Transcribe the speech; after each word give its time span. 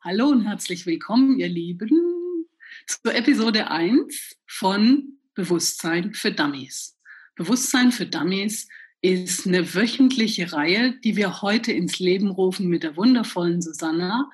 Hallo 0.00 0.28
und 0.28 0.46
herzlich 0.46 0.86
willkommen, 0.86 1.40
ihr 1.40 1.48
Lieben, 1.48 1.90
zur 2.86 3.16
Episode 3.16 3.68
1 3.68 4.36
von 4.46 5.18
Bewusstsein 5.34 6.14
für 6.14 6.30
Dummies. 6.30 6.96
Bewusstsein 7.34 7.90
für 7.90 8.06
Dummies 8.06 8.68
ist 9.02 9.44
eine 9.44 9.74
wöchentliche 9.74 10.52
Reihe, 10.52 10.96
die 11.00 11.16
wir 11.16 11.42
heute 11.42 11.72
ins 11.72 11.98
Leben 11.98 12.30
rufen 12.30 12.68
mit 12.68 12.84
der 12.84 12.96
wundervollen 12.96 13.60
Susanna, 13.60 14.30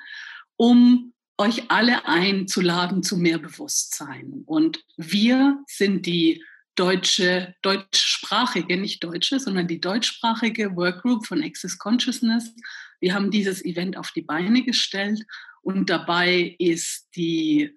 um 0.57 1.15
euch 1.39 1.71
alle 1.71 2.07
einzuladen 2.07 3.03
zu 3.03 3.17
mehr 3.17 3.39
Bewusstsein. 3.39 4.43
Und 4.45 4.85
wir 4.99 5.65
sind 5.67 6.05
die 6.05 6.45
deutsche, 6.75 7.55
deutschsprachige, 7.63 8.77
nicht 8.77 9.03
deutsche, 9.03 9.41
sondern 9.41 9.67
die 9.67 9.81
deutschsprachige 9.81 10.77
Workgroup 10.77 11.25
von 11.25 11.43
Access 11.43 11.79
Consciousness. 11.79 12.55
Wir 13.01 13.15
haben 13.15 13.31
dieses 13.31 13.65
Event 13.65 13.97
auf 13.97 14.11
die 14.11 14.23
Beine 14.23 14.63
gestellt 14.63 15.25
und 15.65 15.89
dabei 15.89 16.55
ist 16.59 17.09
die, 17.17 17.75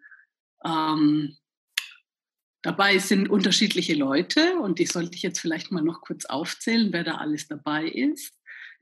ähm, 0.64 1.38
dabei 2.62 2.98
sind 2.98 3.30
unterschiedliche 3.30 3.96
Leute 3.96 4.60
und 4.60 4.80
die 4.80 4.86
sollte 4.86 5.16
ich 5.16 5.24
jetzt 5.24 5.40
vielleicht 5.40 5.72
mal 5.72 5.84
noch 5.84 6.02
kurz 6.02 6.26
aufzählen, 6.26 6.92
wer 6.92 7.06
da 7.06 7.16
alles 7.16 7.48
dabei 7.48 7.86
ist. 7.86 8.34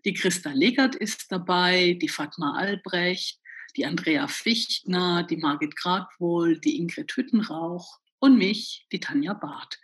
Die 0.05 0.13
Christa 0.13 0.51
Legert 0.51 0.95
ist 0.95 1.31
dabei, 1.31 1.97
die 2.01 2.09
Fatma 2.09 2.57
Albrecht, 2.57 3.39
die 3.77 3.85
Andrea 3.85 4.27
Fichtner, 4.27 5.23
die 5.23 5.37
Margit 5.37 5.75
Gradwohl, 5.75 6.59
die 6.59 6.77
Ingrid 6.77 7.11
Hüttenrauch 7.15 7.99
und 8.19 8.37
mich, 8.37 8.87
die 8.91 8.99
Tanja 8.99 9.33
Barth. 9.33 9.79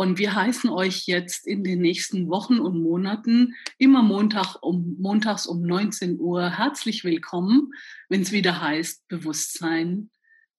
Und 0.00 0.18
wir 0.18 0.34
heißen 0.34 0.70
euch 0.70 1.04
jetzt 1.08 1.46
in 1.46 1.62
den 1.62 1.82
nächsten 1.82 2.30
Wochen 2.30 2.58
und 2.58 2.82
Monaten 2.82 3.54
immer 3.76 4.02
Montag 4.02 4.56
um, 4.62 4.96
montags 4.98 5.46
um 5.46 5.60
19 5.60 6.18
Uhr 6.18 6.48
herzlich 6.48 7.04
willkommen, 7.04 7.74
wenn 8.08 8.22
es 8.22 8.32
wieder 8.32 8.62
heißt 8.62 9.06
Bewusstsein 9.08 10.08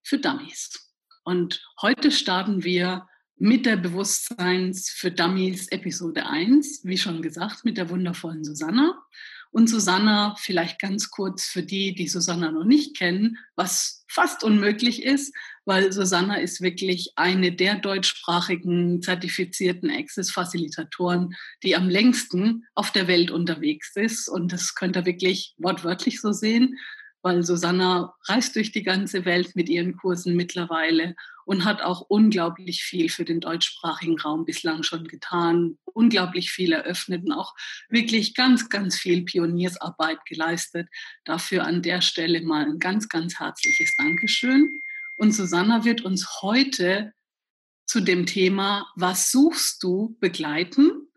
für 0.03 0.19
Dummies. 0.19 0.93
Und 1.23 1.67
heute 1.81 2.11
starten 2.11 2.63
wir 2.63 3.07
mit 3.35 3.65
der 3.65 3.77
Bewusstseins 3.77 4.91
für 4.91 5.09
Dummies 5.09 5.69
Episode 5.69 6.27
1, 6.27 6.81
wie 6.83 6.99
schon 6.99 7.23
gesagt, 7.23 7.65
mit 7.65 7.79
der 7.79 7.89
wundervollen 7.89 8.43
Susanna. 8.43 8.93
Und 9.51 9.67
Susanna, 9.67 10.35
vielleicht 10.39 10.79
ganz 10.79 11.09
kurz 11.09 11.43
für 11.43 11.61
die, 11.61 11.93
die 11.93 12.07
Susanna 12.07 12.51
noch 12.51 12.63
nicht 12.63 12.97
kennen, 12.97 13.37
was 13.55 14.05
fast 14.07 14.43
unmöglich 14.43 15.03
ist, 15.03 15.35
weil 15.65 15.91
Susanna 15.91 16.35
ist 16.35 16.61
wirklich 16.61 17.11
eine 17.17 17.51
der 17.51 17.75
deutschsprachigen 17.75 19.01
zertifizierten 19.01 19.91
Access-Facilitatoren, 19.91 21.35
die 21.63 21.75
am 21.75 21.89
längsten 21.89 22.65
auf 22.75 22.91
der 22.91 23.07
Welt 23.07 23.29
unterwegs 23.29 23.91
ist. 23.95 24.29
Und 24.29 24.53
das 24.53 24.73
könnt 24.73 24.95
ihr 24.95 25.05
wirklich 25.05 25.53
wortwörtlich 25.57 26.21
so 26.21 26.31
sehen, 26.31 26.77
weil 27.21 27.43
Susanna 27.43 28.15
reist 28.25 28.55
durch 28.55 28.71
die 28.71 28.83
ganze 28.83 29.25
Welt 29.25 29.55
mit 29.55 29.69
ihren 29.69 29.95
Kursen 29.97 30.35
mittlerweile 30.35 31.15
und 31.45 31.65
hat 31.65 31.81
auch 31.81 32.01
unglaublich 32.01 32.83
viel 32.83 33.09
für 33.09 33.25
den 33.25 33.39
deutschsprachigen 33.39 34.19
Raum 34.19 34.45
bislang 34.45 34.83
schon 34.83 35.07
getan, 35.07 35.77
unglaublich 35.85 36.51
viel 36.51 36.71
eröffnet 36.71 37.25
und 37.25 37.33
auch 37.33 37.55
wirklich 37.89 38.35
ganz, 38.35 38.69
ganz 38.69 38.97
viel 38.97 39.23
Pioniersarbeit 39.23 40.23
geleistet. 40.25 40.87
Dafür 41.25 41.65
an 41.65 41.81
der 41.81 42.01
Stelle 42.01 42.41
mal 42.41 42.65
ein 42.65 42.79
ganz, 42.79 43.09
ganz 43.09 43.39
herzliches 43.39 43.93
Dankeschön. 43.97 44.81
Und 45.17 45.33
Susanna 45.33 45.83
wird 45.83 46.01
uns 46.01 46.41
heute 46.41 47.13
zu 47.85 47.99
dem 47.99 48.25
Thema, 48.25 48.89
was 48.95 49.31
suchst 49.31 49.83
du, 49.83 50.15
begleiten. 50.19 51.09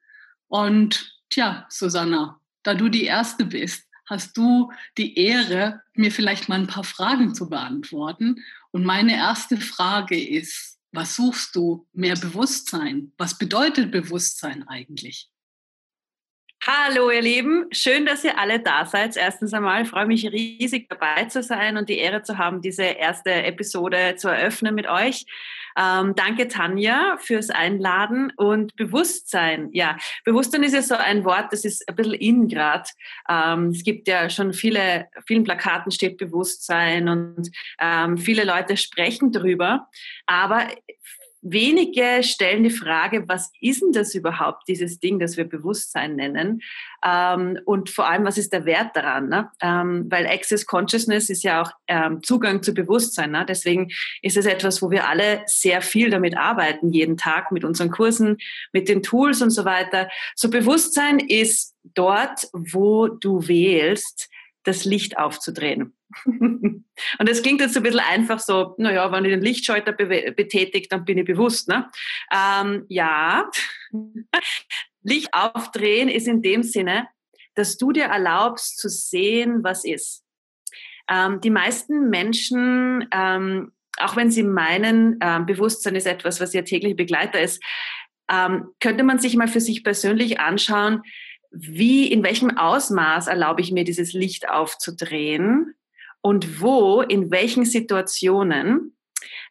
Und 0.49 1.21
tja, 1.31 1.67
Susanna, 1.71 2.41
da 2.65 2.75
du 2.75 2.89
die 2.89 3.05
Erste 3.05 3.45
bist, 3.45 3.85
hast 4.07 4.37
du 4.37 4.71
die 4.99 5.19
Ehre, 5.19 5.83
mir 5.95 6.11
vielleicht 6.11 6.49
mal 6.49 6.61
ein 6.61 6.67
paar 6.67 6.85
Fragen 6.85 7.35
zu 7.35 7.49
beantworten. 7.49 8.37
Und 8.71 8.85
meine 8.85 9.15
erste 9.15 9.57
Frage 9.57 10.23
ist, 10.23 10.79
was 10.93 11.17
suchst 11.17 11.57
du? 11.57 11.87
Mehr 11.93 12.15
Bewusstsein. 12.15 13.13
Was 13.19 13.37
bedeutet 13.39 13.91
Bewusstsein 13.91 14.67
eigentlich? 14.69 15.29
Hallo 16.67 17.11
ihr 17.11 17.21
Lieben, 17.21 17.67
schön, 17.73 18.07
dass 18.07 18.25
ihr 18.25 18.39
alle 18.39 18.59
da 18.59 18.87
seid. 18.87 19.19
Erstens 19.19 19.53
einmal 19.53 19.85
freue 19.85 20.07
mich 20.07 20.25
riesig 20.33 20.89
dabei 20.89 21.27
zu 21.27 21.43
sein 21.43 21.77
und 21.77 21.91
die 21.91 21.99
Ehre 21.99 22.23
zu 22.23 22.39
haben, 22.39 22.63
diese 22.63 22.85
erste 22.85 23.31
Episode 23.31 24.15
zu 24.17 24.29
eröffnen 24.29 24.75
mit 24.75 24.87
euch. 24.87 25.27
Ähm, 25.77 26.15
danke 26.15 26.49
Tanja 26.49 27.19
fürs 27.19 27.51
Einladen 27.51 28.33
und 28.37 28.77
Bewusstsein. 28.77 29.69
Ja, 29.73 29.99
Bewusstsein 30.25 30.63
ist 30.63 30.73
ja 30.73 30.81
so 30.81 30.95
ein 30.95 31.27
Wort, 31.27 31.53
das 31.53 31.67
ist 31.67 31.87
ein 31.87 31.97
bisschen 31.97 32.15
in 32.15 32.49
grad. 32.49 32.89
Ähm, 33.29 33.69
es 33.69 33.85
gibt 33.85 34.09
ja 34.09 34.31
schon 34.31 34.55
viele, 34.55 35.09
vielen 35.27 35.45
Plakaten 35.45 35.93
steht 35.93 36.17
Bewusstsein 36.17 37.11
und 37.11 37.51
ähm, 37.79 38.17
viele 38.17 38.45
Leute 38.45 38.79
sprechen 38.79 39.33
drüber. 39.33 39.91
Aber 40.25 40.67
wenige 41.45 42.23
stellen 42.23 42.65
die 42.65 42.71
Frage, 42.71 43.29
was 43.29 43.53
ist 43.61 43.83
denn 43.83 43.93
das 43.93 44.15
überhaupt, 44.15 44.67
dieses 44.67 44.99
Ding, 44.99 45.19
das 45.19 45.37
wir 45.37 45.45
Bewusstsein 45.45 46.17
nennen? 46.17 46.63
Ähm, 47.05 47.61
und 47.67 47.91
vor 47.91 48.09
allem, 48.09 48.25
was 48.25 48.39
ist 48.39 48.53
der 48.53 48.65
Wert 48.65 48.97
daran? 48.97 49.29
Ne? 49.29 49.51
Ähm, 49.61 50.07
weil 50.09 50.27
Access 50.27 50.67
Consciousness 50.67 51.29
ist 51.29 51.45
ja 51.45 51.63
auch 51.63 51.71
ähm, 51.87 52.23
Zugang 52.23 52.63
zu 52.63 52.73
Bewusstsein. 52.73 53.31
Ne? 53.31 53.45
Deswegen 53.47 53.91
ist 54.23 54.39
es 54.39 54.47
etwas, 54.47 54.81
wo 54.81 54.91
wir 54.91 55.07
alle 55.07 55.43
sehr 55.47 55.83
viel 55.83 56.11
damit 56.11 56.37
arbeiten, 56.37 56.93
jeden 56.93 57.19
Tag 57.19 57.53
mit 57.53 57.65
unseren 57.65 57.91
Kursen, 57.91 58.39
mit 58.73 58.89
den 58.89 59.03
Tools 59.03 59.43
und 59.43 59.51
so 59.51 59.67
weiter. 59.67 60.09
So 60.35 60.49
Bewusstsein 60.49 61.19
ist 61.19 61.75
dort, 61.95 62.49
wo 62.53 63.09
du 63.09 63.47
wählst, 63.47 64.31
das 64.65 64.85
Licht 64.85 65.17
aufzudrehen. 65.19 65.97
und 66.25 66.85
das 67.19 67.43
klingt 67.43 67.61
jetzt 67.61 67.75
so 67.75 67.81
ein 67.81 67.85
bisschen 67.85 68.01
einfach 68.01 68.41
so, 68.41 68.75
naja, 68.79 69.11
wenn 69.13 69.25
ich 69.25 69.31
den 69.31 69.43
Lichtschalter 69.43 69.93
be 69.93 70.33
betätigt, 70.37 70.91
dann 70.91 71.05
bin 71.05 71.19
ich 71.19 71.25
bewusst. 71.25 71.69
Ne? 71.69 71.91
Ähm, 72.33 72.85
ja, 72.89 73.51
Licht 75.03 75.29
aufdrehen 75.33 76.09
ist 76.09 76.27
in 76.27 76.43
dem 76.43 76.63
Sinne, 76.63 77.07
dass 77.55 77.77
du 77.77 77.93
dir 77.93 78.05
erlaubst 78.05 78.79
zu 78.79 78.89
sehen, 78.89 79.63
was 79.63 79.85
ist. 79.85 80.25
Ähm, 81.09 81.41
die 81.41 81.51
meisten 81.51 82.09
Menschen, 82.09 83.07
ähm, 83.13 83.73
auch 83.99 84.17
wenn 84.17 84.31
sie 84.31 84.43
meinen, 84.43 85.19
ähm, 85.21 85.47
Bewusstsein 85.47 85.95
ist 85.95 86.07
etwas, 86.07 86.41
was 86.41 86.55
ihr 86.55 86.65
täglich 86.65 86.97
Begleiter 86.97 87.41
ist, 87.41 87.63
ähm, 88.31 88.69
könnte 88.81 89.05
man 89.05 89.19
sich 89.19 89.37
mal 89.37 89.49
für 89.49 89.61
sich 89.61 89.85
persönlich 89.85 90.41
anschauen, 90.41 91.03
wie, 91.55 92.11
in 92.11 92.23
welchem 92.23 92.57
Ausmaß 92.57 93.29
erlaube 93.29 93.61
ich 93.61 93.73
mir 93.73 93.85
dieses 93.85 94.13
Licht 94.13 94.49
aufzudrehen 94.49 95.75
und 96.21 96.61
wo, 96.61 97.03
in 97.03 97.31
welchen 97.31 97.65
Situationen 97.65 98.97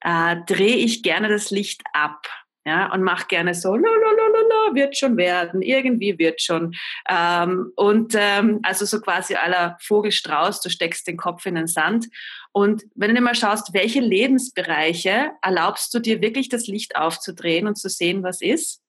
äh, 0.02 0.38
drehe 0.46 0.76
ich 0.76 1.04
gerne 1.04 1.30
das 1.30 1.50
Licht 1.50 1.82
ab. 1.94 2.28
Ja, 2.66 2.94
und 2.94 3.04
mach 3.04 3.28
gerne 3.28 3.54
so, 3.56 3.76
la, 3.76 3.90
la, 3.90 4.12
la, 4.12 4.70
la, 4.70 4.74
wird 4.76 4.98
schon 4.98 5.18
werden, 5.18 5.62
irgendwie 5.62 6.18
wird 6.18 6.42
schon. 6.42 6.74
Ähm, 7.10 7.74
und 7.76 8.16
ähm, 8.18 8.62
also 8.64 8.86
so 8.86 9.02
quasi 9.02 9.36
aller 9.36 9.78
Vogelstrauß, 9.82 10.62
du 10.62 10.70
steckst 10.70 11.06
den 11.06 11.18
Kopf 11.18 11.46
in 11.46 11.56
den 11.56 11.68
Sand. 11.68 12.08
Und 12.54 12.84
wenn 12.96 13.14
du 13.14 13.20
mal 13.20 13.36
schaust, 13.36 13.74
welche 13.74 14.00
Lebensbereiche 14.00 15.32
erlaubst 15.42 15.94
du 15.94 16.00
dir 16.00 16.22
wirklich 16.22 16.48
das 16.48 16.68
Licht 16.68 16.96
aufzudrehen 16.96 17.68
und 17.68 17.76
zu 17.76 17.90
sehen, 17.90 18.24
was 18.24 18.40
ist? 18.40 18.82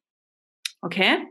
Okay, 0.81 1.26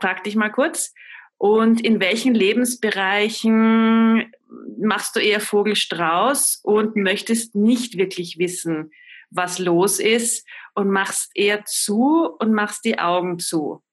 frag 0.00 0.22
dich 0.22 0.36
mal 0.36 0.50
kurz. 0.50 0.94
Und 1.38 1.80
in 1.84 2.00
welchen 2.00 2.34
Lebensbereichen 2.34 4.32
machst 4.78 5.14
du 5.14 5.20
eher 5.20 5.40
Vogelstrauß 5.40 6.60
und 6.64 6.96
möchtest 6.96 7.54
nicht 7.54 7.96
wirklich 7.96 8.38
wissen, 8.38 8.90
was 9.30 9.58
los 9.58 10.00
ist 10.00 10.46
und 10.74 10.90
machst 10.90 11.30
eher 11.34 11.64
zu 11.64 12.28
und 12.38 12.52
machst 12.52 12.84
die 12.84 12.98
Augen 12.98 13.38
zu? 13.38 13.84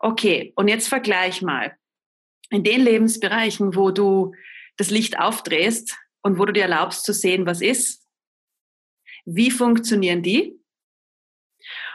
Okay, 0.00 0.52
und 0.56 0.68
jetzt 0.68 0.88
vergleich 0.88 1.42
mal. 1.42 1.76
In 2.50 2.64
den 2.64 2.80
Lebensbereichen, 2.80 3.76
wo 3.76 3.90
du 3.90 4.34
das 4.76 4.90
Licht 4.90 5.18
aufdrehst 5.18 5.96
und 6.22 6.38
wo 6.38 6.44
du 6.44 6.52
dir 6.52 6.62
erlaubst 6.62 7.04
zu 7.04 7.12
sehen, 7.12 7.46
was 7.46 7.60
ist, 7.60 8.04
wie 9.24 9.50
funktionieren 9.50 10.22
die? 10.22 10.58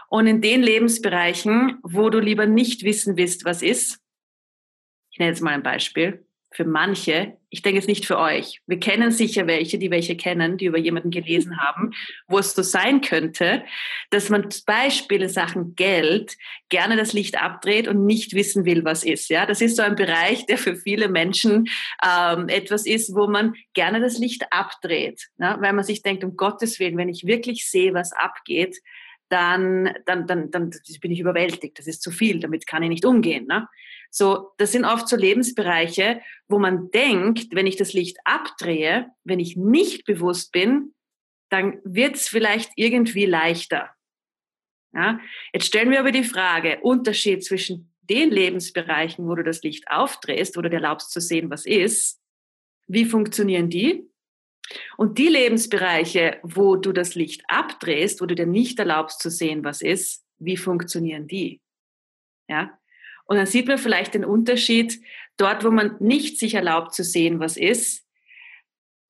Und 0.09 0.25
in 0.25 0.41
den 0.41 0.63
Lebensbereichen, 0.63 1.79
wo 1.83 2.09
du 2.09 2.19
lieber 2.19 2.47
nicht 2.47 2.83
wissen 2.83 3.17
willst, 3.17 3.45
was 3.45 3.61
ist, 3.61 3.99
ich 5.19 5.21
nenne 5.21 5.31
jetzt 5.31 5.41
mal 5.41 5.53
ein 5.53 5.63
Beispiel, 5.63 6.23
für 6.49 6.63
manche, 6.63 7.33
ich 7.49 7.61
denke 7.61 7.79
jetzt 7.79 7.89
nicht 7.89 8.05
für 8.05 8.17
euch, 8.17 8.61
wir 8.67 8.79
kennen 8.79 9.11
sicher 9.11 9.47
welche, 9.47 9.77
die 9.77 9.91
welche 9.91 10.15
kennen, 10.15 10.57
die 10.57 10.67
über 10.67 10.77
jemanden 10.77 11.11
gelesen 11.11 11.59
haben, 11.61 11.91
wo 12.29 12.39
es 12.39 12.55
so 12.55 12.61
sein 12.61 13.01
könnte, 13.01 13.65
dass 14.11 14.29
man 14.29 14.49
zum 14.49 14.63
Beispiel 14.65 15.23
in 15.23 15.27
Sachen 15.27 15.75
Geld 15.75 16.37
gerne 16.69 16.95
das 16.95 17.11
Licht 17.11 17.37
abdreht 17.37 17.89
und 17.89 18.05
nicht 18.05 18.33
wissen 18.33 18.63
will, 18.63 18.85
was 18.85 19.03
ist. 19.03 19.29
Ja, 19.29 19.45
das 19.45 19.59
ist 19.59 19.75
so 19.75 19.83
ein 19.83 19.97
Bereich, 19.97 20.45
der 20.45 20.57
für 20.57 20.77
viele 20.77 21.09
Menschen 21.09 21.67
ähm, 22.01 22.47
etwas 22.47 22.85
ist, 22.85 23.13
wo 23.13 23.27
man 23.27 23.55
gerne 23.73 23.99
das 23.99 24.19
Licht 24.19 24.45
abdreht, 24.53 25.27
ja? 25.37 25.59
weil 25.59 25.73
man 25.73 25.83
sich 25.83 26.01
denkt, 26.01 26.23
um 26.23 26.37
Gottes 26.37 26.79
Willen, 26.79 26.95
wenn 26.95 27.09
ich 27.09 27.27
wirklich 27.27 27.69
sehe, 27.69 27.93
was 27.93 28.13
abgeht, 28.13 28.77
dann, 29.27 29.93
dann, 30.05 30.27
dann, 30.27 30.49
dann 30.49 30.71
bin 31.01 31.11
ich 31.11 31.19
überwältigt. 31.19 31.77
Das 31.77 31.87
ist 31.87 32.01
zu 32.01 32.09
viel, 32.09 32.39
damit 32.39 32.65
kann 32.65 32.83
ich 32.83 32.89
nicht 32.89 33.05
umgehen. 33.05 33.45
Ne? 33.47 33.67
So, 34.09 34.51
das 34.57 34.71
sind 34.71 34.85
oft 34.85 35.07
so 35.07 35.15
Lebensbereiche, 35.15 36.21
wo 36.47 36.59
man 36.59 36.89
denkt, 36.91 37.53
wenn 37.53 37.67
ich 37.67 37.75
das 37.75 37.93
Licht 37.93 38.17
abdrehe, 38.23 39.07
wenn 39.23 39.39
ich 39.39 39.55
nicht 39.55 40.05
bewusst 40.05 40.51
bin, 40.51 40.93
dann 41.49 41.79
wird 41.83 42.15
es 42.15 42.27
vielleicht 42.27 42.71
irgendwie 42.75 43.25
leichter. 43.25 43.89
Ja? 44.93 45.19
Jetzt 45.53 45.67
stellen 45.67 45.91
wir 45.91 45.99
aber 45.99 46.11
die 46.11 46.23
Frage, 46.23 46.79
Unterschied 46.81 47.43
zwischen 47.43 47.93
den 48.01 48.31
Lebensbereichen, 48.31 49.27
wo 49.27 49.35
du 49.35 49.43
das 49.43 49.61
Licht 49.61 49.85
aufdrehst, 49.89 50.57
wo 50.57 50.61
du 50.61 50.69
dir 50.69 50.77
erlaubst 50.77 51.11
zu 51.11 51.21
sehen, 51.21 51.49
was 51.49 51.65
ist, 51.65 52.19
wie 52.87 53.05
funktionieren 53.05 53.69
die? 53.69 54.09
Und 54.97 55.17
die 55.17 55.27
Lebensbereiche, 55.27 56.39
wo 56.43 56.75
du 56.75 56.91
das 56.91 57.15
Licht 57.15 57.43
abdrehst, 57.47 58.21
wo 58.21 58.25
du 58.25 58.35
dir 58.35 58.45
nicht 58.45 58.79
erlaubst 58.79 59.21
zu 59.21 59.29
sehen, 59.29 59.63
was 59.63 59.81
ist, 59.81 60.25
wie 60.39 60.57
funktionieren 60.57 61.27
die? 61.27 61.61
Ja? 62.47 62.79
Und 63.29 63.37
dann 63.37 63.45
sieht 63.45 63.67
man 63.67 63.77
vielleicht 63.77 64.15
den 64.15 64.25
Unterschied 64.25 64.99
dort, 65.37 65.63
wo 65.63 65.69
man 65.69 65.95
nicht 65.99 66.39
sich 66.39 66.55
erlaubt 66.55 66.95
zu 66.95 67.03
sehen, 67.03 67.39
was 67.39 67.57
ist, 67.57 68.03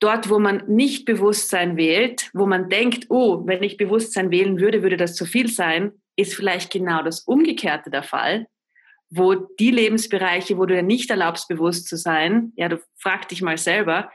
dort, 0.02 0.30
wo 0.30 0.40
man 0.40 0.64
nicht 0.68 1.06
Bewusstsein 1.06 1.78
wählt, 1.78 2.30
wo 2.34 2.46
man 2.46 2.70
denkt, 2.70 3.06
oh, 3.08 3.48
wenn 3.48 3.64
ich 3.64 3.78
Bewusstsein 3.78 4.30
wählen 4.30 4.60
würde, 4.60 4.84
würde 4.84 4.98
das 4.98 5.16
zu 5.16 5.26
viel 5.26 5.48
sein, 5.48 5.94
ist 6.18 6.36
vielleicht 6.36 6.70
genau 6.70 7.02
das 7.02 7.22
Umgekehrte 7.22 7.90
der 7.90 8.04
Fall, 8.04 8.48
wo 9.10 9.36
die 9.36 9.72
Lebensbereiche, 9.72 10.58
wo 10.58 10.66
du 10.66 10.76
dir 10.76 10.84
nicht 10.84 11.10
erlaubst, 11.10 11.48
bewusst 11.48 11.88
zu 11.88 11.96
sein, 11.96 12.52
ja, 12.58 12.68
du 12.68 12.78
frag 12.98 13.30
dich 13.30 13.42
mal 13.42 13.58
selber, 13.58 14.12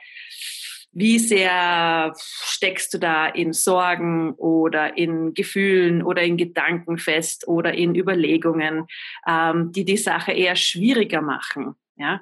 wie 0.95 1.19
sehr 1.19 2.15
steckst 2.17 2.95
du 2.95 2.99
da 2.99 3.27
in 3.27 3.53
Sorgen 3.53 4.35
oder 4.35 4.97
in 4.97 5.35
Gefühlen 5.35 6.03
oder 6.03 6.23
in 6.23 6.37
Gedanken 6.37 6.99
fest 6.99 7.49
oder 7.49 7.75
in 7.75 7.95
Überlegungen, 7.95 8.87
ähm, 9.27 9.73
die 9.73 9.85
die 9.85 9.97
Sache 9.97 10.33
eher 10.33 10.57
schwieriger 10.57 11.21
machen, 11.21 11.75
ja? 11.97 12.21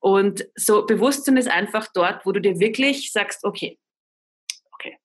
Und 0.00 0.46
so 0.54 0.86
Bewusstsein 0.86 1.36
ist 1.36 1.48
einfach 1.48 1.88
dort, 1.92 2.24
wo 2.24 2.32
du 2.32 2.40
dir 2.40 2.60
wirklich 2.60 3.10
sagst, 3.12 3.44
okay, 3.44 3.78
okay, 4.72 4.96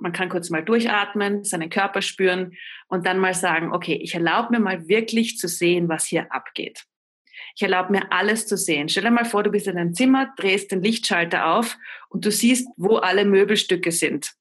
man 0.00 0.12
kann 0.12 0.28
kurz 0.28 0.50
mal 0.50 0.62
durchatmen, 0.62 1.44
seinen 1.44 1.70
Körper 1.70 2.02
spüren 2.02 2.52
und 2.88 3.06
dann 3.06 3.18
mal 3.18 3.34
sagen, 3.34 3.72
okay, 3.72 3.94
ich 3.94 4.14
erlaube 4.14 4.52
mir 4.52 4.60
mal 4.60 4.86
wirklich 4.88 5.38
zu 5.38 5.48
sehen, 5.48 5.88
was 5.88 6.04
hier 6.04 6.30
abgeht. 6.30 6.84
Ich 7.56 7.62
erlaube 7.62 7.92
mir 7.92 8.12
alles 8.12 8.46
zu 8.46 8.56
sehen. 8.56 8.88
Stell 8.88 9.04
dir 9.04 9.10
mal 9.10 9.24
vor, 9.24 9.42
du 9.42 9.50
bist 9.50 9.66
in 9.66 9.76
deinem 9.76 9.94
Zimmer, 9.94 10.32
drehst 10.36 10.72
den 10.72 10.82
Lichtschalter 10.82 11.54
auf 11.54 11.76
und 12.08 12.24
du 12.24 12.30
siehst, 12.30 12.68
wo 12.76 12.96
alle 12.96 13.24
Möbelstücke 13.24 13.92
sind. 13.92 14.32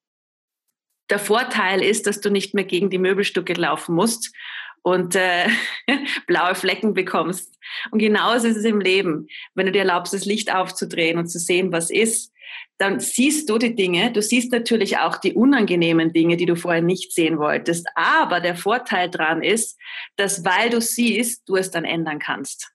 Der 1.10 1.20
Vorteil 1.20 1.84
ist, 1.84 2.08
dass 2.08 2.22
du 2.22 2.30
nicht 2.30 2.54
mehr 2.54 2.64
gegen 2.64 2.90
die 2.90 2.98
Möbelstücke 2.98 3.54
laufen 3.54 3.96
musst 3.96 4.34
und 4.82 5.16
äh, 5.16 5.48
blaue 6.28 6.56
Flecken 6.56 6.94
bekommst. 6.94 7.58
Und 7.92 8.00
genauso 8.00 8.48
ist 8.48 8.58
es 8.58 8.66
im 8.66 8.80
Leben. 8.80 9.28
Wenn 9.54 9.66
du 9.66 9.72
dir 9.72 9.80
erlaubst, 9.80 10.14
das 10.14 10.26
Licht 10.26 10.54
aufzudrehen 10.54 11.18
und 11.18 11.28
zu 11.28 11.40
sehen, 11.40 11.72
was 11.72 11.90
ist, 11.90 12.32
dann 12.78 13.00
siehst 13.00 13.50
du 13.50 13.58
die 13.58 13.76
Dinge. 13.76 14.12
Du 14.12 14.22
siehst 14.22 14.52
natürlich 14.52 14.98
auch 14.98 15.18
die 15.18 15.34
unangenehmen 15.34 16.14
Dinge, 16.14 16.38
die 16.38 16.46
du 16.46 16.56
vorher 16.56 16.82
nicht 16.82 17.14
sehen 17.14 17.38
wolltest. 17.38 17.88
Aber 17.96 18.40
der 18.40 18.56
Vorteil 18.56 19.10
dran 19.10 19.44
ist, 19.44 19.78
dass 20.16 20.44
weil 20.44 20.70
du 20.70 20.82
siehst, 20.82 21.48
du 21.48 21.56
es 21.56 21.72
dann 21.72 21.86
ändern 21.86 22.20
kannst. 22.20 22.72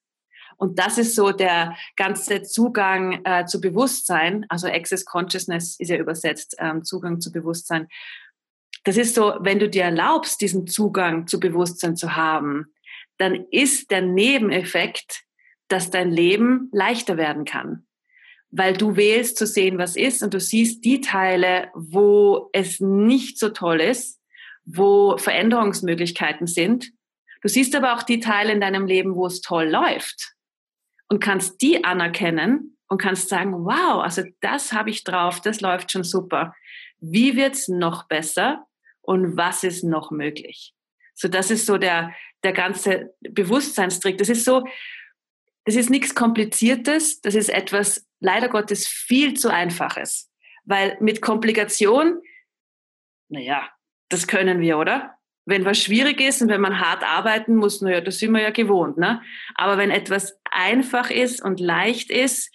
Und 0.57 0.79
das 0.79 0.99
ist 0.99 1.15
so 1.15 1.33
der 1.33 1.77
ganze 1.97 2.43
Zugang 2.43 3.21
äh, 3.25 3.45
zu 3.47 3.61
Bewusstsein. 3.61 4.47
Also 4.49 4.69
Access 4.69 5.05
Consciousness 5.05 5.79
ist 5.79 5.91
ja 5.91 5.97
übersetzt 5.97 6.57
ähm, 6.59 6.85
Zugang 6.85 7.21
zu 7.21 7.31
Bewusstsein. 7.31 7.89
Das 8.85 8.97
ist 8.97 9.15
so, 9.15 9.35
wenn 9.41 9.59
du 9.59 9.69
dir 9.69 9.85
erlaubst, 9.85 10.41
diesen 10.41 10.67
Zugang 10.67 11.27
zu 11.27 11.41
Bewusstsein 11.41 11.97
zu 11.97 12.17
haben, 12.17 12.67
dann 13.19 13.47
ist 13.51 13.91
der 13.91 14.03
Nebeneffekt, 14.03 15.23
dass 15.69 15.91
dein 15.91 16.11
Leben 16.11 16.71
leichter 16.73 17.17
werden 17.17 17.45
kann. 17.45 17.87
Weil 18.51 18.75
du 18.75 18.97
wählst 18.97 19.37
zu 19.37 19.47
sehen, 19.47 19.79
was 19.79 19.97
ist 19.97 20.23
und 20.23 20.33
du 20.33 20.41
siehst 20.41 20.85
die 20.85 21.01
Teile, 21.01 21.71
wo 21.75 22.49
es 22.53 22.81
nicht 22.81 23.39
so 23.39 23.49
toll 23.51 23.81
ist, 23.81 24.21
wo 24.65 25.19
Veränderungsmöglichkeiten 25.19 26.47
sind. 26.47 26.93
Du 27.43 27.49
siehst 27.49 27.75
aber 27.75 27.95
auch 27.95 28.03
die 28.03 28.21
Teile 28.21 28.53
in 28.53 28.61
deinem 28.61 28.87
Leben, 28.87 29.15
wo 29.17 29.27
es 29.27 29.41
toll 29.41 29.69
läuft 29.69 30.36
und 31.09 31.21
kannst 31.21 31.61
die 31.63 31.85
anerkennen 31.85 32.77
und 32.89 33.01
kannst 33.01 33.29
sagen, 33.29 33.53
wow, 33.65 34.03
also 34.03 34.23
das 34.41 34.73
habe 34.73 34.91
ich 34.91 35.05
drauf, 35.05 35.41
das 35.41 35.61
läuft 35.61 35.93
schon 35.93 36.05
super. 36.05 36.55
Wie 36.99 37.37
wird's 37.37 37.69
noch 37.69 38.09
besser? 38.09 38.67
und 39.07 39.37
was 39.37 39.65
ist 39.65 39.85
noch 39.85 40.11
möglich. 40.11 40.75
So, 41.15 41.29
das 41.29 41.51
ist 41.51 41.65
so 41.65 41.79
der, 41.79 42.13
der 42.43 42.53
ganze 42.53 43.15
Bewusstseinstrick. 43.21 44.19
Das 44.19 44.29
ist 44.29 44.45
so, 44.45 44.67
das 45.65 45.77
ist 45.77 45.89
nichts 45.89 46.15
Kompliziertes, 46.15 47.21
das 47.23 47.35
ist 47.35 47.49
etwas, 47.49 48.07
leider 48.21 48.49
Gottes, 48.49 48.87
viel 48.87 49.35
zu 49.35 49.49
Einfaches. 49.49 50.31
Weil 50.65 50.99
mit 51.01 51.23
Komplikation, 51.23 52.21
naja, 53.29 53.69
das 54.11 54.27
können 54.27 54.61
wir, 54.61 54.79
oder? 54.79 55.15
Wenn 55.47 55.65
was 55.65 55.79
schwierig 55.79 56.21
ist 56.21 56.43
und 56.43 56.49
wenn 56.49 56.61
man 56.61 56.81
hart 56.81 57.05
arbeiten 57.05 57.55
muss, 57.55 57.81
naja, 57.81 58.01
das 58.01 58.19
sind 58.19 58.33
wir 58.33 58.43
ja 58.43 58.51
gewohnt, 58.51 58.99
ne? 58.99 59.23
Aber 59.55 59.79
wenn 59.79 59.93
etwas 59.93 60.37
einfach 60.57 61.11
ist 61.11 61.43
und 61.43 61.61
leicht 61.61 62.11
ist, 62.11 62.51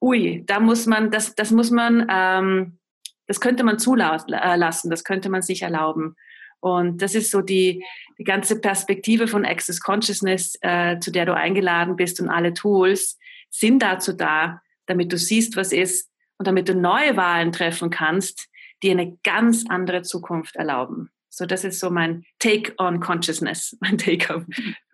ui, 0.00 0.44
da 0.46 0.60
muss 0.60 0.86
man, 0.86 1.10
das, 1.10 1.34
das 1.34 1.50
muss 1.50 1.70
man, 1.70 2.06
ähm, 2.10 2.78
das 3.26 3.40
könnte 3.40 3.64
man 3.64 3.78
zulassen, 3.78 4.32
äh, 4.32 4.58
das 4.58 5.04
könnte 5.04 5.30
man 5.30 5.42
sich 5.42 5.62
erlauben. 5.62 6.16
Und 6.60 7.02
das 7.02 7.14
ist 7.14 7.30
so 7.30 7.40
die, 7.40 7.84
die 8.18 8.24
ganze 8.24 8.60
Perspektive 8.60 9.26
von 9.26 9.44
Access 9.44 9.80
Consciousness, 9.80 10.56
äh, 10.60 10.98
zu 11.00 11.10
der 11.10 11.26
du 11.26 11.34
eingeladen 11.34 11.96
bist 11.96 12.20
und 12.20 12.28
alle 12.28 12.54
Tools 12.54 13.18
sind 13.50 13.82
dazu 13.82 14.12
da, 14.12 14.60
damit 14.86 15.12
du 15.12 15.18
siehst, 15.18 15.56
was 15.56 15.72
ist 15.72 16.10
und 16.38 16.46
damit 16.46 16.68
du 16.68 16.74
neue 16.74 17.16
Wahlen 17.16 17.52
treffen 17.52 17.90
kannst, 17.90 18.48
die 18.82 18.90
eine 18.90 19.16
ganz 19.24 19.64
andere 19.68 20.02
Zukunft 20.02 20.56
erlauben. 20.56 21.10
So, 21.30 21.46
das 21.46 21.64
ist 21.64 21.80
so 21.80 21.90
mein 21.90 22.24
Take 22.38 22.74
on 22.78 23.00
Consciousness, 23.00 23.76
mein 23.80 23.98
Take 23.98 24.34
on 24.34 24.46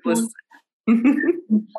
Bewusstsein. 0.02 0.42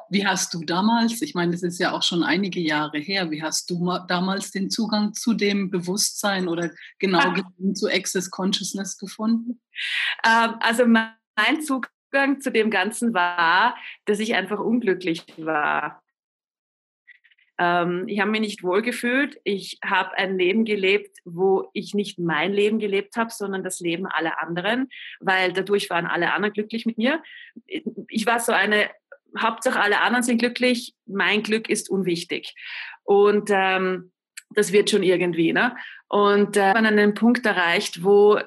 Wie 0.10 0.26
hast 0.26 0.54
du 0.54 0.64
damals, 0.64 1.22
ich 1.22 1.36
meine, 1.36 1.52
das 1.52 1.62
ist 1.62 1.80
ja 1.80 1.92
auch 1.92 2.02
schon 2.02 2.24
einige 2.24 2.60
Jahre 2.60 2.98
her, 2.98 3.30
wie 3.30 3.44
hast 3.44 3.70
du 3.70 3.98
damals 4.08 4.52
den 4.52 4.70
Zugang 4.70 5.14
zu 5.14 5.34
dem 5.34 5.70
Bewusstsein 5.70 6.48
oder 6.48 6.72
genau 6.98 7.20
ah. 7.20 7.74
zu 7.74 7.88
Access 7.88 8.32
Consciousness 8.32 8.98
gefunden? 8.98 9.62
Ähm, 10.26 10.56
also 10.60 10.86
mein 10.86 11.62
Zugang 11.62 12.42
zu 12.42 12.52
dem 12.52 12.72
Ganzen 12.72 13.14
war, 13.14 13.78
dass 14.06 14.20
ich 14.20 14.34
einfach 14.34 14.60
unglücklich 14.60 15.26
war. 15.38 16.02
Ähm, 17.60 18.06
ich 18.08 18.22
habe 18.22 18.32
mich 18.32 18.42
nicht 18.42 18.64
wohlgefühlt. 18.64 19.40
Ich 19.44 19.78
habe 19.84 20.18
ein 20.18 20.38
Leben 20.38 20.66
gelebt, 20.66 21.18
wo 21.26 21.70
ich 21.74 21.94
nicht 21.94 22.18
mein 22.18 22.54
Leben 22.54 22.80
gelebt 22.80 23.18
habe, 23.18 23.30
sondern 23.32 23.64
das 23.64 23.82
Leben 23.82 24.08
aller 24.08 24.42
anderen, 24.42 24.90
weil 25.20 25.54
dadurch 25.54 25.90
waren 25.90 26.08
alle 26.08 26.34
anderen 26.34 26.54
glücklich 26.54 26.86
mit 26.86 26.98
mir. 26.98 27.22
Ich 28.08 28.26
war 28.26 28.40
so 28.40 28.54
eine 28.54 28.90
Hauptsache 29.38 29.80
alle 29.80 30.02
anderen 30.02 30.24
sind 30.24 30.40
glücklich, 30.40 30.96
mein 31.06 31.44
Glück 31.44 31.70
ist 31.70 31.90
unwichtig. 31.90 32.56
Und 33.04 33.50
ähm, 33.52 34.12
das 34.52 34.72
wird 34.72 34.90
schon 34.90 35.04
irgendwie. 35.04 35.54
Ne? 35.54 35.76
Und 36.08 36.58
äh, 36.58 36.74
man 36.74 36.86
an 36.86 37.00
einen 37.00 37.14
Punkt 37.14 37.46
erreicht, 37.46 38.04
wo 38.04 38.40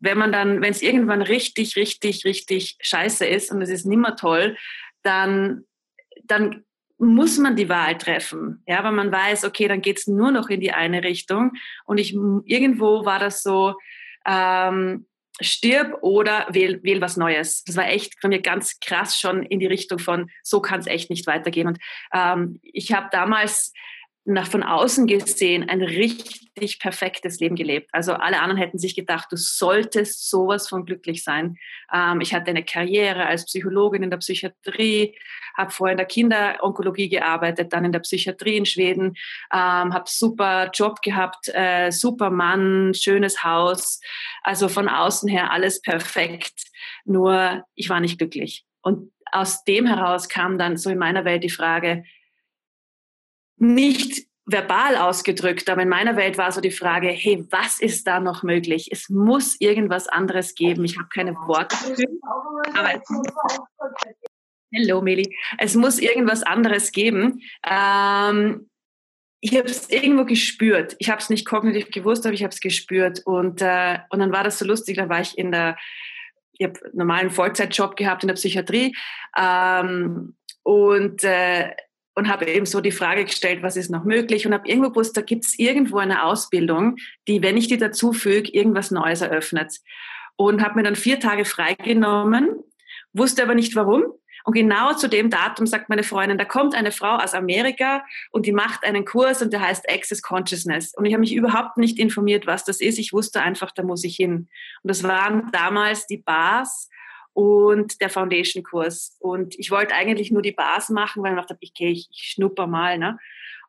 wenn 0.00 0.18
man 0.18 0.32
dann, 0.32 0.62
wenn 0.62 0.70
es 0.70 0.82
irgendwann 0.82 1.22
richtig, 1.22 1.76
richtig, 1.76 2.24
richtig 2.24 2.76
scheiße 2.80 3.26
ist 3.26 3.50
und 3.52 3.62
es 3.62 3.68
ist 3.68 3.84
nimmer 3.84 4.16
toll, 4.16 4.56
dann, 5.02 5.64
dann 6.24 6.64
muss 6.98 7.38
man 7.38 7.56
die 7.56 7.68
Wahl 7.68 7.96
treffen. 7.96 8.62
Ja, 8.66 8.82
weil 8.82 8.92
man 8.92 9.12
weiß, 9.12 9.44
okay, 9.44 9.68
dann 9.68 9.82
geht 9.82 9.98
es 9.98 10.06
nur 10.06 10.30
noch 10.30 10.48
in 10.48 10.60
die 10.60 10.72
eine 10.72 11.04
Richtung. 11.04 11.52
Und 11.84 11.98
ich 11.98 12.14
irgendwo 12.44 13.04
war 13.04 13.18
das 13.18 13.42
so, 13.42 13.76
ähm, 14.26 15.06
stirb 15.40 15.98
oder 16.02 16.46
wähl, 16.50 16.82
wähl 16.82 17.00
was 17.00 17.16
Neues. 17.16 17.64
Das 17.64 17.76
war 17.76 17.88
echt 17.88 18.20
von 18.20 18.30
mir 18.30 18.40
ganz 18.40 18.80
krass 18.80 19.18
schon 19.18 19.42
in 19.42 19.60
die 19.60 19.66
Richtung 19.66 19.98
von, 19.98 20.30
so 20.42 20.60
kann 20.60 20.80
es 20.80 20.86
echt 20.86 21.10
nicht 21.10 21.26
weitergehen. 21.26 21.68
Und 21.68 21.78
ähm, 22.12 22.58
ich 22.62 22.92
habe 22.92 23.08
damals 23.10 23.72
nach 24.28 24.48
von 24.48 24.62
außen 24.62 25.06
gesehen 25.06 25.68
ein 25.68 25.82
richtig 25.82 26.78
perfektes 26.78 27.40
Leben 27.40 27.56
gelebt. 27.56 27.88
Also 27.92 28.12
alle 28.12 28.40
anderen 28.40 28.58
hätten 28.58 28.78
sich 28.78 28.94
gedacht, 28.94 29.28
du 29.30 29.36
solltest 29.36 30.28
sowas 30.28 30.68
von 30.68 30.84
glücklich 30.84 31.24
sein. 31.24 31.56
Ähm, 31.92 32.20
ich 32.20 32.34
hatte 32.34 32.50
eine 32.50 32.62
Karriere 32.62 33.26
als 33.26 33.46
Psychologin 33.46 34.02
in 34.02 34.10
der 34.10 34.18
Psychiatrie, 34.18 35.16
habe 35.56 35.70
vorher 35.70 35.92
in 35.92 35.98
der 35.98 36.06
Kinderonkologie 36.06 37.08
gearbeitet, 37.08 37.72
dann 37.72 37.86
in 37.86 37.92
der 37.92 38.00
Psychiatrie 38.00 38.58
in 38.58 38.66
Schweden, 38.66 39.16
ähm, 39.52 39.94
habe 39.94 40.04
super 40.06 40.70
Job 40.74 41.00
gehabt, 41.00 41.48
äh, 41.54 41.90
super 41.90 42.28
Mann, 42.28 42.92
schönes 42.94 43.42
Haus. 43.42 44.00
Also 44.42 44.68
von 44.68 44.88
außen 44.88 45.28
her 45.28 45.52
alles 45.52 45.80
perfekt. 45.80 46.64
Nur 47.06 47.64
ich 47.74 47.88
war 47.88 48.00
nicht 48.00 48.18
glücklich. 48.18 48.66
Und 48.82 49.10
aus 49.32 49.64
dem 49.64 49.86
heraus 49.86 50.28
kam 50.28 50.58
dann 50.58 50.76
so 50.76 50.90
in 50.90 50.98
meiner 50.98 51.24
Welt 51.24 51.44
die 51.44 51.50
Frage, 51.50 52.04
nicht 53.60 54.26
verbal 54.46 54.96
ausgedrückt, 54.96 55.68
aber 55.68 55.82
in 55.82 55.90
meiner 55.90 56.16
Welt 56.16 56.38
war 56.38 56.50
so 56.52 56.60
die 56.60 56.70
Frage, 56.70 57.08
hey, 57.08 57.44
was 57.50 57.80
ist 57.80 58.06
da 58.06 58.18
noch 58.18 58.42
möglich? 58.42 58.88
Es 58.90 59.10
muss 59.10 59.60
irgendwas 59.60 60.08
anderes 60.08 60.54
geben. 60.54 60.84
Ich 60.84 60.96
habe 60.96 61.08
keine 61.12 61.34
Worte 61.34 61.76
dafür. 61.76 62.08
Aber 62.74 63.02
Hello, 64.70 65.00
Meli. 65.00 65.34
Es 65.56 65.74
muss 65.74 65.98
irgendwas 65.98 66.42
anderes 66.42 66.92
geben. 66.92 67.40
Ähm, 67.66 68.68
ich 69.40 69.56
habe 69.56 69.68
es 69.68 69.88
irgendwo 69.88 70.24
gespürt. 70.24 70.96
Ich 70.98 71.08
habe 71.08 71.20
es 71.20 71.30
nicht 71.30 71.46
kognitiv 71.46 71.90
gewusst, 71.90 72.26
aber 72.26 72.34
ich 72.34 72.42
habe 72.42 72.52
es 72.52 72.60
gespürt. 72.60 73.22
Und, 73.24 73.62
äh, 73.62 73.98
und 74.10 74.18
dann 74.18 74.32
war 74.32 74.44
das 74.44 74.58
so 74.58 74.66
lustig. 74.66 74.96
Da 74.96 75.08
war 75.08 75.20
ich 75.20 75.38
in 75.38 75.52
der, 75.52 75.76
ich 76.52 76.66
habe 76.66 76.78
normalen 76.92 77.30
Vollzeitjob 77.30 77.96
gehabt 77.96 78.22
in 78.22 78.28
der 78.28 78.34
Psychiatrie 78.34 78.94
ähm, 79.38 80.36
und 80.64 81.24
äh, 81.24 81.70
und 82.18 82.28
habe 82.28 82.46
eben 82.46 82.66
so 82.66 82.80
die 82.80 82.90
Frage 82.90 83.24
gestellt, 83.24 83.62
was 83.62 83.76
ist 83.76 83.90
noch 83.90 84.04
möglich 84.04 84.46
und 84.46 84.52
habe 84.52 84.68
irgendwo 84.68 84.90
gewusst, 84.90 85.16
da 85.16 85.20
gibt 85.20 85.44
es 85.44 85.58
irgendwo 85.58 85.98
eine 85.98 86.24
Ausbildung, 86.24 86.96
die, 87.28 87.42
wenn 87.42 87.56
ich 87.56 87.68
die 87.68 87.78
dazu 87.78 88.12
füge, 88.12 88.50
irgendwas 88.52 88.90
Neues 88.90 89.20
eröffnet. 89.20 89.78
Und 90.36 90.62
habe 90.62 90.76
mir 90.76 90.82
dann 90.82 90.96
vier 90.96 91.18
Tage 91.20 91.44
freigenommen, 91.44 92.48
wusste 93.12 93.42
aber 93.42 93.54
nicht 93.54 93.74
warum 93.74 94.04
und 94.48 94.54
genau 94.54 94.94
zu 94.94 95.08
dem 95.08 95.28
Datum 95.28 95.66
sagt 95.66 95.90
meine 95.90 96.02
Freundin, 96.02 96.38
da 96.38 96.46
kommt 96.46 96.74
eine 96.74 96.90
Frau 96.90 97.16
aus 97.16 97.34
Amerika 97.34 98.02
und 98.30 98.46
die 98.46 98.52
macht 98.52 98.82
einen 98.82 99.04
Kurs 99.04 99.42
und 99.42 99.52
der 99.52 99.60
heißt 99.60 99.90
Access 99.90 100.22
Consciousness. 100.22 100.94
Und 100.94 101.04
ich 101.04 101.12
habe 101.12 101.20
mich 101.20 101.34
überhaupt 101.34 101.76
nicht 101.76 101.98
informiert, 101.98 102.46
was 102.46 102.64
das 102.64 102.80
ist. 102.80 102.98
Ich 102.98 103.12
wusste 103.12 103.42
einfach, 103.42 103.72
da 103.72 103.82
muss 103.82 104.04
ich 104.04 104.16
hin. 104.16 104.48
Und 104.82 104.88
das 104.88 105.02
waren 105.02 105.50
damals 105.52 106.06
die 106.06 106.16
Bars 106.16 106.88
und 107.38 108.00
der 108.00 108.10
Foundation-Kurs. 108.10 109.16
Und 109.20 109.56
ich 109.60 109.70
wollte 109.70 109.94
eigentlich 109.94 110.32
nur 110.32 110.42
die 110.42 110.50
Bars 110.50 110.88
machen, 110.88 111.22
weil 111.22 111.34
ich 111.34 111.38
dachte, 111.38 111.56
gehe, 111.72 111.92
ich, 111.92 112.08
ich 112.10 112.32
schnupper 112.32 112.66
mal. 112.66 112.98
Ne? 112.98 113.16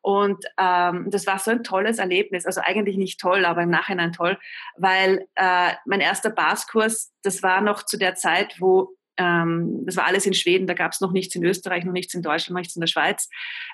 Und 0.02 0.44
ähm, 0.58 1.06
das 1.08 1.24
war 1.28 1.38
so 1.38 1.52
ein 1.52 1.62
tolles 1.62 1.98
Erlebnis. 1.98 2.46
Also 2.46 2.62
eigentlich 2.64 2.96
nicht 2.96 3.20
toll, 3.20 3.44
aber 3.44 3.62
im 3.62 3.70
Nachhinein 3.70 4.12
toll, 4.12 4.36
weil 4.76 5.24
äh, 5.36 5.70
mein 5.86 6.00
erster 6.00 6.30
Barskurs, 6.30 7.12
das 7.22 7.44
war 7.44 7.60
noch 7.60 7.84
zu 7.84 7.96
der 7.96 8.16
Zeit, 8.16 8.56
wo 8.58 8.96
ähm, 9.16 9.86
das 9.86 9.96
war 9.96 10.06
alles 10.06 10.26
in 10.26 10.34
Schweden, 10.34 10.66
da 10.66 10.74
gab 10.74 10.90
es 10.90 11.00
noch 11.00 11.12
nichts 11.12 11.36
in 11.36 11.44
Österreich, 11.44 11.84
noch 11.84 11.92
nichts 11.92 12.14
in 12.14 12.22
Deutschland, 12.22 12.54
noch 12.54 12.60
nichts 12.62 12.74
in 12.74 12.80
der 12.80 12.88
Schweiz. 12.88 13.28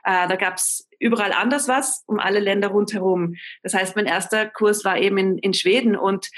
Äh, 0.05 0.29
da 0.29 0.37
gab 0.37 0.57
es 0.57 0.91
überall 0.99 1.33
anders 1.33 1.69
was, 1.69 2.05
um 2.07 2.19
alle 2.19 2.41
Länder 2.41 2.69
rundherum. 2.69 3.37
Das 3.62 3.73
heißt, 3.73 3.97
mein 3.97 4.05
erster 4.05 4.45
Kurs 4.45 4.85
war 4.85 4.99
eben 4.99 5.17
in, 5.17 5.38
in 5.38 5.55
Schweden 5.55 5.97
und 5.97 6.29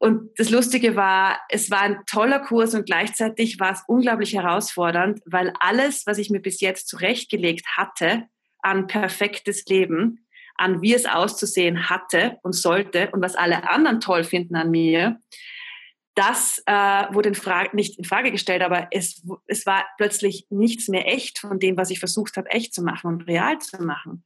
und 0.00 0.30
das 0.38 0.50
Lustige 0.50 0.94
war, 0.94 1.40
es 1.48 1.70
war 1.70 1.80
ein 1.80 2.00
toller 2.06 2.38
Kurs 2.38 2.74
und 2.74 2.86
gleichzeitig 2.86 3.58
war 3.58 3.72
es 3.72 3.82
unglaublich 3.86 4.34
herausfordernd, 4.34 5.20
weil 5.26 5.52
alles, 5.58 6.06
was 6.06 6.18
ich 6.18 6.30
mir 6.30 6.40
bis 6.40 6.60
jetzt 6.60 6.88
zurechtgelegt 6.88 7.66
hatte 7.76 8.24
an 8.60 8.86
perfektes 8.86 9.64
Leben, 9.66 10.26
an 10.56 10.82
wie 10.82 10.94
es 10.94 11.06
auszusehen 11.06 11.88
hatte 11.90 12.38
und 12.42 12.52
sollte 12.52 13.10
und 13.12 13.22
was 13.22 13.36
alle 13.36 13.68
anderen 13.68 14.00
toll 14.00 14.24
finden 14.24 14.56
an 14.56 14.70
mir, 14.70 15.20
das 16.14 16.62
äh, 16.66 16.72
wurde 16.72 17.28
in 17.28 17.34
Frage, 17.36 17.76
nicht 17.76 17.96
in 17.98 18.04
Frage 18.04 18.32
gestellt, 18.32 18.62
aber 18.62 18.88
es, 18.90 19.24
es 19.46 19.66
war 19.66 19.86
plötzlich 19.98 20.46
nichts 20.50 20.88
mehr 20.88 21.06
echt 21.06 21.38
von 21.38 21.60
dem, 21.60 21.76
was 21.76 21.90
ich 21.90 22.00
versucht 22.00 22.36
habe, 22.36 22.50
echt 22.50 22.74
zu 22.74 22.82
machen 22.82 23.06
und 23.06 23.28
real 23.28 23.58
zu 23.60 23.80
machen. 23.82 24.24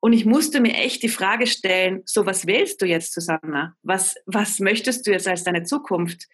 Und 0.00 0.12
ich 0.12 0.24
musste 0.24 0.60
mir 0.60 0.74
echt 0.74 1.02
die 1.02 1.08
Frage 1.08 1.46
stellen, 1.46 2.02
so 2.04 2.24
was 2.24 2.46
wählst 2.46 2.80
du 2.80 2.86
jetzt, 2.86 3.14
Susanna? 3.14 3.74
Was, 3.82 4.14
was 4.26 4.60
möchtest 4.60 5.06
du 5.06 5.10
jetzt 5.10 5.26
als 5.26 5.44
deine 5.44 5.64
Zukunft? 5.64 6.26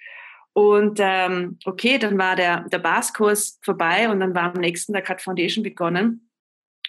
Und 0.53 0.99
ähm, 1.03 1.59
okay, 1.65 1.99
dann 1.99 2.17
war 2.19 2.37
der, 2.37 2.69
der 2.69 2.79
Baskurs 2.79 3.59
vorbei 3.63 4.09
und 4.09 4.21
dann 4.21 4.35
war 4.35 4.55
am 4.55 4.61
nächsten 4.61 4.93
der 4.93 5.03
Cut 5.03 5.21
Foundation 5.21 5.65
begonnen. 5.65 6.31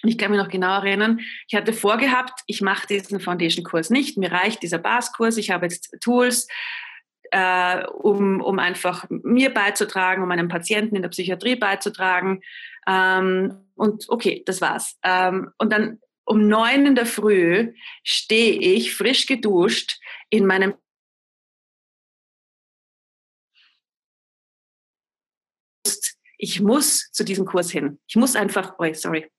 Ich 0.03 0.17
kann 0.17 0.29
mich 0.29 0.39
noch 0.39 0.49
genau 0.49 0.75
erinnern, 0.75 1.19
ich 1.47 1.55
hatte 1.55 1.73
vorgehabt, 1.73 2.41
ich 2.45 2.61
mache 2.61 2.85
diesen 2.85 3.19
Foundation-Kurs 3.19 3.89
nicht. 3.89 4.17
Mir 4.17 4.31
reicht 4.31 4.61
dieser 4.61 4.77
Baskurs, 4.77 5.37
ich 5.37 5.49
habe 5.49 5.65
jetzt 5.65 5.95
Tools, 5.99 6.47
äh, 7.31 7.85
um, 7.87 8.41
um 8.41 8.59
einfach 8.59 9.05
mir 9.09 9.51
beizutragen, 9.51 10.21
um 10.21 10.29
meinem 10.29 10.47
Patienten 10.47 10.95
in 10.95 11.01
der 11.01 11.09
Psychiatrie 11.09 11.55
beizutragen. 11.55 12.41
Ähm, 12.87 13.65
und 13.73 14.05
okay, 14.09 14.43
das 14.45 14.61
war's. 14.61 14.97
Ähm, 15.03 15.49
und 15.57 15.71
dann 15.71 15.99
um 16.25 16.47
neun 16.47 16.85
in 16.85 16.95
der 16.95 17.05
Früh 17.05 17.73
stehe 18.03 18.59
ich 18.59 18.93
frisch 18.95 19.25
geduscht 19.25 19.99
in 20.29 20.45
meinem 20.45 20.73
ich 26.37 26.59
muss 26.61 27.11
zu 27.11 27.23
diesem 27.23 27.45
Kurs 27.45 27.71
hin. 27.71 27.97
Ich 28.07 28.17
muss 28.17 28.35
einfach, 28.35 28.75
oh, 28.77 28.93
sorry. 28.93 29.31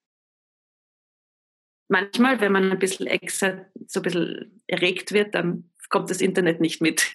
Manchmal, 1.89 2.41
wenn 2.41 2.53
man 2.53 2.73
ein 2.73 2.79
bisschen 2.79 3.07
extra, 3.07 3.67
so 3.87 4.01
ein 4.01 4.03
bisschen 4.03 4.63
erregt 4.67 5.13
wird, 5.13 5.35
dann 5.35 5.71
kommt 5.89 6.11
das 6.11 6.21
Internet 6.21 6.61
nicht 6.61 6.81
mit. 6.81 7.03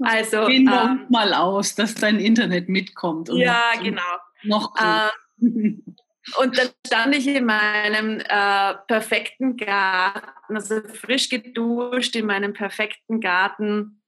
also 0.00 0.46
gehen 0.46 0.64
wir 0.64 0.82
ähm, 0.82 1.06
mal 1.08 1.32
aus, 1.32 1.74
dass 1.74 1.94
dein 1.94 2.18
Internet 2.18 2.68
mitkommt. 2.68 3.30
ja, 3.30 3.72
genau. 3.82 4.02
Noch 4.44 4.74
ähm, 4.80 5.10
und 6.38 6.58
dann 6.58 6.68
stand 6.86 7.16
ich 7.16 7.26
in 7.26 7.44
meinem 7.44 8.20
äh, 8.20 8.74
perfekten 8.86 9.56
Garten, 9.56 10.54
also 10.54 10.80
frisch 10.88 11.28
geduscht 11.28 12.14
in 12.16 12.26
meinem 12.26 12.52
perfekten 12.52 13.20
Garten, 13.20 14.02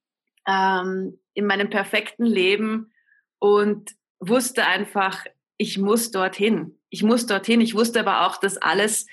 ähm, 0.47 1.19
in 1.35 1.47
meinem 1.47 1.71
perfekten 1.71 2.25
Leben 2.25 2.93
und 3.38 3.93
wusste 4.21 4.66
einfach, 4.66 5.25
ich 5.59 5.78
muss 5.78 6.11
dorthin. 6.11 6.78
Ich 6.90 7.02
muss 7.02 7.26
dorthin. 7.26 7.61
Ich 7.61 7.75
wusste 7.75 8.00
aber 8.00 8.26
auch, 8.26 8.37
dass 8.38 8.57
alles 8.57 9.07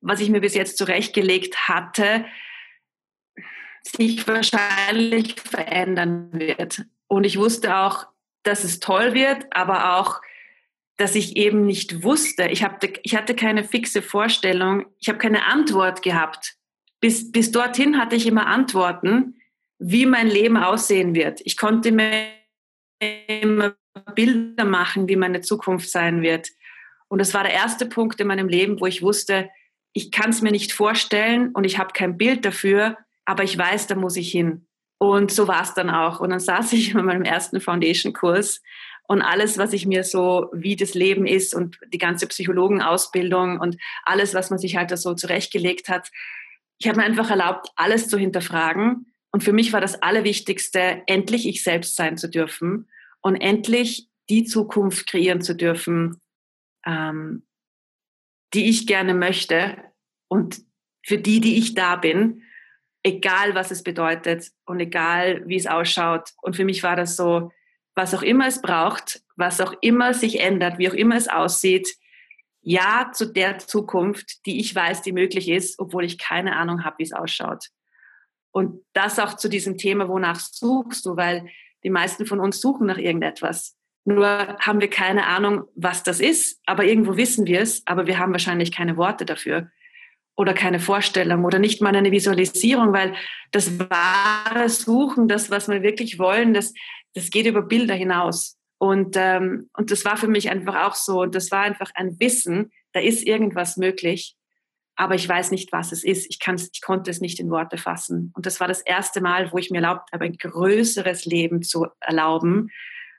was 0.00 0.20
ich 0.20 0.30
mir 0.30 0.40
bis 0.40 0.54
jetzt 0.54 0.78
zurechtgelegt 0.78 1.68
hatte, 1.68 2.24
sich 3.82 4.26
wahrscheinlich 4.26 5.40
verändern 5.40 6.30
wird. 6.32 6.84
Und 7.06 7.24
ich 7.24 7.38
wusste 7.38 7.76
auch, 7.76 8.06
dass 8.42 8.64
es 8.64 8.80
toll 8.80 9.14
wird, 9.14 9.46
aber 9.50 9.96
auch, 9.98 10.20
dass 11.00 11.14
ich 11.14 11.36
eben 11.36 11.64
nicht 11.64 12.04
wusste. 12.04 12.48
Ich, 12.48 12.62
hatte, 12.62 12.92
ich 13.02 13.16
hatte 13.16 13.34
keine 13.34 13.64
fixe 13.64 14.02
Vorstellung. 14.02 14.84
Ich 14.98 15.08
habe 15.08 15.18
keine 15.18 15.46
Antwort 15.46 16.02
gehabt. 16.02 16.56
Bis, 17.00 17.32
bis 17.32 17.50
dorthin 17.50 17.98
hatte 17.98 18.16
ich 18.16 18.26
immer 18.26 18.46
Antworten, 18.46 19.40
wie 19.78 20.04
mein 20.04 20.28
Leben 20.28 20.58
aussehen 20.58 21.14
wird. 21.14 21.40
Ich 21.44 21.56
konnte 21.56 21.90
mir 21.90 22.26
immer 23.26 23.74
Bilder 24.14 24.66
machen, 24.66 25.08
wie 25.08 25.16
meine 25.16 25.40
Zukunft 25.40 25.90
sein 25.90 26.20
wird. 26.20 26.48
Und 27.08 27.18
das 27.18 27.32
war 27.32 27.44
der 27.44 27.54
erste 27.54 27.86
Punkt 27.86 28.20
in 28.20 28.26
meinem 28.26 28.48
Leben, 28.48 28.78
wo 28.78 28.84
ich 28.84 29.00
wusste, 29.00 29.48
ich 29.94 30.12
kann 30.12 30.30
es 30.30 30.42
mir 30.42 30.52
nicht 30.52 30.72
vorstellen 30.72 31.50
und 31.52 31.64
ich 31.64 31.78
habe 31.78 31.94
kein 31.94 32.18
Bild 32.18 32.44
dafür, 32.44 32.98
aber 33.24 33.42
ich 33.42 33.56
weiß, 33.56 33.86
da 33.86 33.94
muss 33.94 34.16
ich 34.16 34.30
hin. 34.30 34.66
Und 34.98 35.32
so 35.32 35.48
war 35.48 35.62
es 35.62 35.72
dann 35.72 35.88
auch. 35.88 36.20
Und 36.20 36.28
dann 36.28 36.40
saß 36.40 36.74
ich 36.74 36.90
in 36.94 37.04
meinem 37.04 37.24
ersten 37.24 37.58
Foundation-Kurs 37.58 38.60
und 39.10 39.22
alles, 39.22 39.58
was 39.58 39.72
ich 39.72 39.86
mir 39.86 40.04
so, 40.04 40.50
wie 40.52 40.76
das 40.76 40.94
Leben 40.94 41.26
ist 41.26 41.52
und 41.52 41.80
die 41.92 41.98
ganze 41.98 42.28
Psychologenausbildung 42.28 43.58
und 43.58 43.76
alles, 44.04 44.34
was 44.34 44.50
man 44.50 44.60
sich 44.60 44.76
halt 44.76 44.92
da 44.92 44.96
so 44.96 45.14
zurechtgelegt 45.14 45.88
hat, 45.88 46.12
ich 46.78 46.86
habe 46.86 47.00
mir 47.00 47.06
einfach 47.06 47.28
erlaubt, 47.28 47.70
alles 47.74 48.06
zu 48.06 48.18
hinterfragen. 48.18 49.12
Und 49.32 49.42
für 49.42 49.52
mich 49.52 49.72
war 49.72 49.80
das 49.80 50.00
Allerwichtigste, 50.00 51.02
endlich 51.08 51.48
ich 51.48 51.64
selbst 51.64 51.96
sein 51.96 52.18
zu 52.18 52.30
dürfen 52.30 52.88
und 53.20 53.34
endlich 53.34 54.08
die 54.28 54.44
Zukunft 54.44 55.08
kreieren 55.08 55.42
zu 55.42 55.56
dürfen, 55.56 56.20
ähm, 56.86 57.44
die 58.54 58.70
ich 58.70 58.86
gerne 58.86 59.12
möchte 59.12 59.76
und 60.28 60.62
für 61.04 61.18
die, 61.18 61.40
die 61.40 61.58
ich 61.58 61.74
da 61.74 61.96
bin, 61.96 62.44
egal 63.02 63.56
was 63.56 63.72
es 63.72 63.82
bedeutet 63.82 64.52
und 64.66 64.78
egal 64.78 65.42
wie 65.48 65.56
es 65.56 65.66
ausschaut. 65.66 66.30
Und 66.42 66.54
für 66.54 66.64
mich 66.64 66.84
war 66.84 66.94
das 66.94 67.16
so, 67.16 67.50
was 67.94 68.14
auch 68.14 68.22
immer 68.22 68.46
es 68.46 68.62
braucht, 68.62 69.22
was 69.36 69.60
auch 69.60 69.74
immer 69.80 70.14
sich 70.14 70.40
ändert, 70.40 70.78
wie 70.78 70.88
auch 70.88 70.94
immer 70.94 71.16
es 71.16 71.28
aussieht, 71.28 71.88
ja 72.62 73.10
zu 73.12 73.26
der 73.26 73.58
Zukunft, 73.58 74.44
die 74.46 74.60
ich 74.60 74.74
weiß, 74.74 75.02
die 75.02 75.12
möglich 75.12 75.48
ist, 75.48 75.78
obwohl 75.78 76.04
ich 76.04 76.18
keine 76.18 76.56
Ahnung 76.56 76.84
habe, 76.84 76.96
wie 76.98 77.04
es 77.04 77.12
ausschaut. 77.12 77.66
Und 78.52 78.82
das 78.92 79.18
auch 79.18 79.34
zu 79.34 79.48
diesem 79.48 79.78
Thema, 79.78 80.08
wonach 80.08 80.40
suchst 80.40 81.06
du, 81.06 81.16
weil 81.16 81.48
die 81.84 81.90
meisten 81.90 82.26
von 82.26 82.40
uns 82.40 82.60
suchen 82.60 82.86
nach 82.86 82.98
irgendetwas. 82.98 83.76
Nur 84.04 84.56
haben 84.58 84.80
wir 84.80 84.90
keine 84.90 85.26
Ahnung, 85.26 85.64
was 85.74 86.02
das 86.02 86.20
ist, 86.20 86.60
aber 86.66 86.84
irgendwo 86.84 87.16
wissen 87.16 87.46
wir 87.46 87.60
es, 87.60 87.82
aber 87.86 88.06
wir 88.06 88.18
haben 88.18 88.32
wahrscheinlich 88.32 88.72
keine 88.72 88.96
Worte 88.96 89.24
dafür 89.24 89.70
oder 90.36 90.54
keine 90.54 90.80
Vorstellung 90.80 91.44
oder 91.44 91.58
nicht 91.58 91.82
mal 91.82 91.94
eine 91.94 92.10
Visualisierung, 92.10 92.92
weil 92.92 93.14
das 93.52 93.78
wahre 93.78 94.68
Suchen, 94.68 95.28
das, 95.28 95.50
was 95.50 95.68
wir 95.68 95.82
wirklich 95.82 96.18
wollen, 96.18 96.54
das, 96.54 96.72
das 97.14 97.30
geht 97.30 97.46
über 97.46 97.62
Bilder 97.62 97.94
hinaus. 97.94 98.56
Und, 98.78 99.16
ähm, 99.18 99.68
und 99.76 99.90
das 99.90 100.04
war 100.04 100.16
für 100.16 100.28
mich 100.28 100.50
einfach 100.50 100.86
auch 100.86 100.94
so. 100.94 101.20
Und 101.20 101.34
das 101.34 101.50
war 101.50 101.62
einfach 101.62 101.90
ein 101.94 102.18
Wissen, 102.18 102.72
da 102.92 103.00
ist 103.00 103.26
irgendwas 103.26 103.76
möglich, 103.76 104.36
aber 104.96 105.14
ich 105.14 105.28
weiß 105.28 105.50
nicht, 105.50 105.72
was 105.72 105.92
es 105.92 106.04
ist. 106.04 106.26
Ich, 106.30 106.40
ich 106.72 106.80
konnte 106.80 107.10
es 107.10 107.20
nicht 107.20 107.40
in 107.40 107.50
Worte 107.50 107.78
fassen. 107.78 108.32
Und 108.34 108.46
das 108.46 108.60
war 108.60 108.68
das 108.68 108.80
erste 108.80 109.20
Mal, 109.20 109.52
wo 109.52 109.58
ich 109.58 109.70
mir 109.70 109.78
erlaubt 109.78 110.12
habe, 110.12 110.24
ein 110.24 110.36
größeres 110.36 111.24
Leben 111.24 111.62
zu 111.62 111.86
erlauben, 112.00 112.70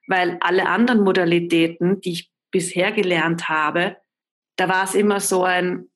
weil 0.08 0.38
alle 0.42 0.68
anderen 0.68 1.04
Modalitäten, 1.04 2.02
die 2.02 2.12
ich 2.12 2.32
bisher 2.52 2.92
gelernt 2.92 3.50
habe, 3.50 3.98
da 4.58 4.68
war 4.68 4.84
es 4.84 4.94
immer 4.94 5.20
so 5.20 5.44
ein, 5.44 5.90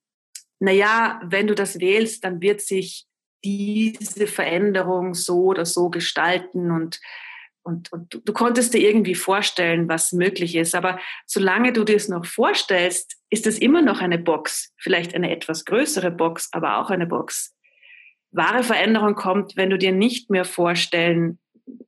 naja, 0.60 1.22
wenn 1.24 1.48
du 1.48 1.56
das 1.56 1.80
wählst, 1.80 2.24
dann 2.24 2.42
wird 2.42 2.62
sich 2.62 3.06
diese 3.44 4.26
Veränderung 4.26 5.14
so 5.14 5.44
oder 5.44 5.66
so 5.66 5.90
gestalten 5.90 6.72
und 6.72 7.00
und, 7.66 7.92
und 7.92 8.14
du, 8.14 8.20
du, 8.20 8.32
konntest 8.32 8.74
dir 8.74 8.88
irgendwie 8.88 9.16
vorstellen, 9.16 9.90
was 9.90 10.12
möglich 10.12 10.56
ist. 10.56 10.76
Aber 10.76 11.00
solange 11.26 11.74
du 11.74 11.84
dir 11.84 11.96
es 11.96 12.08
noch 12.08 12.26
vorstellst, 12.26 13.18
ist 13.32 13.48
es 13.48 13.58
immer 13.58 13.82
noch 13.82 14.02
eine 14.02 14.20
Box, 14.20 14.74
vielleicht 14.78 15.16
eine 15.16 15.32
etwas 15.32 15.66
größere 15.66 16.12
Box, 16.12 16.50
aber 16.52 16.78
auch 16.78 16.92
eine 16.92 17.08
Box. 17.08 17.56
Wahre 18.32 18.64
Veränderung 18.64 19.16
kommt, 19.16 19.58
wenn 19.58 19.72
du 19.72 19.80
dir 19.80 19.92
nicht 19.92 20.30
mehr 20.30 20.46
vorstellen, 20.46 21.40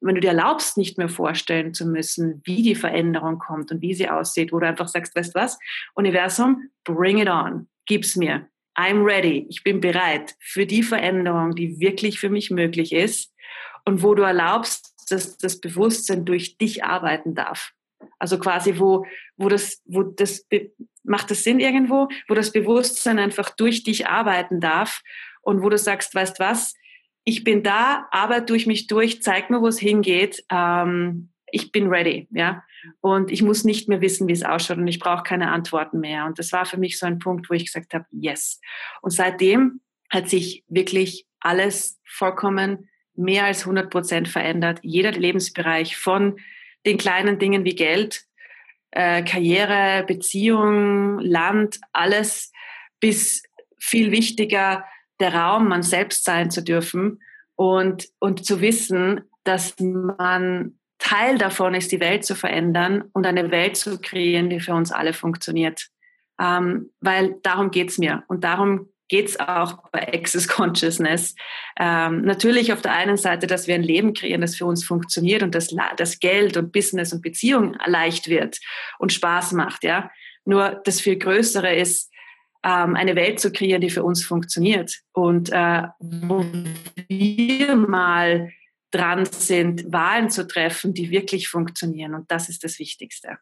wenn 0.02 0.16
du 0.16 0.22
dir 0.22 0.30
erlaubst, 0.30 0.78
nicht 0.78 0.98
mehr 0.98 1.10
vorstellen 1.10 1.76
zu 1.76 1.86
müssen, 1.86 2.42
wie 2.44 2.64
die 2.64 2.76
Veränderung 2.76 3.38
kommt 3.38 3.72
und 3.72 3.82
wie 3.82 3.94
sie 3.94 4.10
aussieht, 4.10 4.52
wo 4.52 4.60
du 4.60 4.68
einfach 4.68 4.88
sagst, 4.88 5.16
weißt 5.16 5.36
was, 5.36 5.60
Universum, 5.94 6.70
bring 6.86 7.20
it 7.20 7.30
on, 7.30 7.68
gib's 7.86 8.16
mir. 8.16 8.48
I'm 8.76 9.04
ready. 9.04 9.46
Ich 9.50 9.64
bin 9.64 9.80
bereit 9.80 10.36
für 10.40 10.66
die 10.66 10.84
Veränderung, 10.84 11.54
die 11.54 11.80
wirklich 11.80 12.20
für 12.20 12.30
mich 12.30 12.50
möglich 12.50 12.94
ist 12.94 13.32
und 13.86 14.02
wo 14.02 14.16
du 14.16 14.24
erlaubst, 14.24 14.97
dass 15.12 15.38
das 15.38 15.60
Bewusstsein 15.60 16.26
durch 16.26 16.58
dich 16.58 16.84
arbeiten 16.84 17.36
darf. 17.36 17.74
Also 18.20 18.40
quasi, 18.40 18.80
wo, 18.80 19.06
wo 19.38 19.50
das, 19.50 19.82
wo 19.86 20.04
das, 20.04 20.46
macht 21.04 21.32
das 21.32 21.44
Sinn 21.44 21.60
irgendwo, 21.60 22.08
wo 22.28 22.34
das 22.34 22.52
Bewusstsein 22.52 23.20
einfach 23.20 23.50
durch 23.52 23.84
dich 23.84 24.08
arbeiten 24.08 24.60
darf 24.60 25.02
und 25.42 25.64
wo 25.64 25.70
du 25.70 25.78
sagst, 25.78 26.14
weißt 26.14 26.40
was, 26.40 26.74
ich 27.24 27.44
bin 27.44 27.64
da, 27.64 28.08
arbeite 28.12 28.46
durch 28.46 28.68
mich 28.68 28.88
durch, 28.88 29.22
zeig 29.22 29.50
mir, 29.50 29.62
wo 29.62 29.68
es 29.68 29.80
hingeht, 29.80 30.44
ähm, 30.50 31.30
ich 31.52 31.72
bin 31.72 31.88
ready, 31.88 32.28
ja. 32.32 32.64
Und 33.02 33.32
ich 33.32 33.42
muss 33.42 33.64
nicht 33.64 33.90
mehr 33.90 34.02
wissen, 34.02 34.28
wie 34.28 34.34
es 34.34 34.44
ausschaut 34.44 34.78
und 34.78 34.88
ich 34.88 35.00
brauche 35.00 35.24
keine 35.24 35.52
Antworten 35.52 36.00
mehr. 36.00 36.26
Und 36.26 36.40
das 36.40 36.52
war 36.52 36.66
für 36.66 36.78
mich 36.78 37.00
so 37.00 37.06
ein 37.06 37.20
Punkt, 37.20 37.50
wo 37.50 37.54
ich 37.54 37.66
gesagt 37.66 37.94
habe, 37.94 38.06
yes. 38.12 38.62
Und 39.02 39.12
seitdem 39.12 39.82
hat 40.10 40.30
sich 40.30 40.64
wirklich 40.68 41.28
alles 41.40 42.00
vollkommen 42.06 42.90
mehr 43.18 43.46
als 43.46 43.62
100 43.62 43.90
Prozent 43.90 44.28
verändert. 44.28 44.80
Jeder 44.84 45.12
Lebensbereich 45.12 45.98
von 45.98 46.38
den 46.86 46.98
kleinen 46.98 47.40
Dingen 47.40 47.66
wie 47.66 47.76
Geld, 47.76 48.24
äh, 48.92 49.24
Karriere, 49.24 50.06
Beziehung, 50.06 51.20
Land, 51.20 51.80
alles 51.92 52.52
bis 53.00 53.44
viel 53.80 54.12
wichtiger 54.12 54.86
der 55.20 55.34
Raum, 55.34 55.68
man 55.68 55.84
selbst 55.84 56.24
sein 56.24 56.52
zu 56.52 56.64
dürfen 56.64 57.22
und, 57.56 58.08
und 58.20 58.46
zu 58.46 58.62
wissen, 58.62 59.22
dass 59.44 59.76
man 59.80 60.78
Teil 61.00 61.38
davon 61.38 61.74
ist, 61.74 61.92
die 61.92 62.00
Welt 62.00 62.26
zu 62.26 62.36
verändern 62.36 63.04
und 63.14 63.26
eine 63.26 63.52
Welt 63.52 63.78
zu 63.78 64.00
kreieren, 64.00 64.50
die 64.50 64.60
für 64.60 64.74
uns 64.74 64.92
alle 64.92 65.14
funktioniert. 65.14 65.88
Ähm, 66.40 66.92
weil 67.02 67.36
darum 67.44 67.72
geht's 67.72 67.98
mir 67.98 68.24
und 68.28 68.44
darum 68.44 68.90
geht 69.10 69.30
es 69.30 69.40
auch 69.40 69.90
bei 69.92 70.14
Access 70.14 70.48
Consciousness. 70.48 71.36
Ähm, 71.80 72.24
natürlich 72.24 72.74
auf 72.74 72.82
der 72.82 72.94
einen 72.94 73.18
Seite, 73.18 73.48
dass 73.48 73.68
wir 73.68 73.76
ein 73.76 73.84
Leben 73.84 74.14
kreieren, 74.14 74.42
das 74.42 74.56
für 74.56 74.66
uns 74.66 74.84
funktioniert 74.86 75.44
und 75.44 75.56
das, 75.56 75.74
das 75.98 76.20
Geld 76.20 76.58
und 76.58 76.72
Business 76.72 77.14
und 77.14 77.22
Beziehung 77.22 77.78
leicht 77.86 78.28
wird 78.28 78.60
und 79.00 79.14
Spaß 79.14 79.54
macht. 79.54 79.84
Ja? 79.84 80.12
Nur 80.46 80.82
das 80.86 81.00
viel 81.02 81.18
Größere 81.18 81.76
ist, 81.76 82.12
ähm, 82.64 82.96
eine 82.96 83.16
Welt 83.16 83.40
zu 83.40 83.52
kreieren, 83.52 83.82
die 83.82 83.90
für 83.90 84.04
uns 84.04 84.26
funktioniert 84.26 85.00
und 85.14 85.50
äh, 85.52 85.84
wo 86.00 86.46
wir 87.08 87.76
mal 87.76 88.52
dran 88.92 89.26
sind, 89.26 89.92
Wahlen 89.92 90.30
zu 90.30 90.48
treffen, 90.48 90.94
die 90.94 91.12
wirklich 91.12 91.50
funktionieren. 91.50 92.16
Und 92.16 92.32
das 92.32 92.50
ist 92.50 92.64
das 92.64 92.80
Wichtigste. 92.80 93.38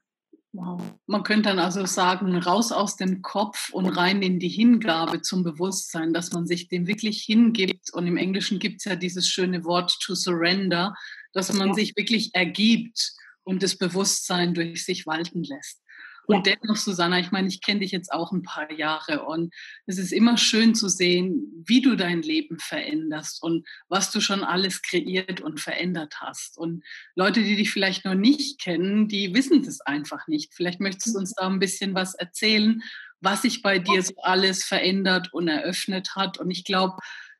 Wow. 0.55 0.81
Man 1.05 1.23
könnte 1.23 1.49
dann 1.49 1.59
also 1.59 1.85
sagen, 1.85 2.37
raus 2.37 2.71
aus 2.71 2.95
dem 2.95 3.21
Kopf 3.21 3.73
und 3.73 3.87
rein 3.87 4.21
in 4.21 4.39
die 4.39 4.47
Hingabe 4.47 5.21
zum 5.21 5.43
Bewusstsein, 5.43 6.13
dass 6.13 6.31
man 6.31 6.47
sich 6.47 6.69
dem 6.69 6.87
wirklich 6.87 7.23
hingibt. 7.23 7.91
Und 7.91 8.07
im 8.07 8.15
Englischen 8.15 8.59
gibt 8.59 8.77
es 8.77 8.85
ja 8.85 8.95
dieses 8.95 9.27
schöne 9.27 9.65
Wort 9.65 9.97
to 9.99 10.15
surrender, 10.15 10.95
dass 11.33 11.51
man 11.51 11.73
sich 11.73 11.97
wirklich 11.97 12.33
ergibt 12.33 13.11
und 13.43 13.63
das 13.63 13.77
Bewusstsein 13.77 14.53
durch 14.53 14.85
sich 14.85 15.05
walten 15.05 15.43
lässt. 15.43 15.81
Und 16.27 16.47
ja. 16.47 16.55
dennoch, 16.55 16.75
Susanna, 16.75 17.19
ich 17.19 17.31
meine, 17.31 17.47
ich 17.47 17.61
kenne 17.61 17.81
dich 17.81 17.91
jetzt 17.91 18.11
auch 18.11 18.31
ein 18.31 18.43
paar 18.43 18.71
Jahre 18.71 19.23
und 19.25 19.53
es 19.85 19.97
ist 19.97 20.11
immer 20.11 20.37
schön 20.37 20.75
zu 20.75 20.89
sehen, 20.89 21.63
wie 21.65 21.81
du 21.81 21.95
dein 21.95 22.21
Leben 22.21 22.59
veränderst 22.59 23.41
und 23.43 23.67
was 23.87 24.11
du 24.11 24.19
schon 24.19 24.43
alles 24.43 24.81
kreiert 24.81 25.41
und 25.41 25.59
verändert 25.59 26.15
hast. 26.21 26.57
Und 26.57 26.83
Leute, 27.15 27.43
die 27.43 27.55
dich 27.55 27.71
vielleicht 27.71 28.05
noch 28.05 28.15
nicht 28.15 28.61
kennen, 28.61 29.07
die 29.07 29.33
wissen 29.33 29.63
das 29.63 29.81
einfach 29.81 30.27
nicht. 30.27 30.53
Vielleicht 30.53 30.79
möchtest 30.79 31.15
du 31.15 31.19
uns 31.19 31.33
da 31.33 31.47
ein 31.47 31.59
bisschen 31.59 31.93
was 31.93 32.15
erzählen, 32.15 32.81
was 33.21 33.43
sich 33.43 33.61
bei 33.61 33.79
dir 33.79 34.01
so 34.01 34.13
alles 34.21 34.63
verändert 34.63 35.33
und 35.33 35.47
eröffnet 35.47 36.15
hat. 36.15 36.39
Und 36.39 36.51
ich 36.51 36.63
glaube, 36.63 36.97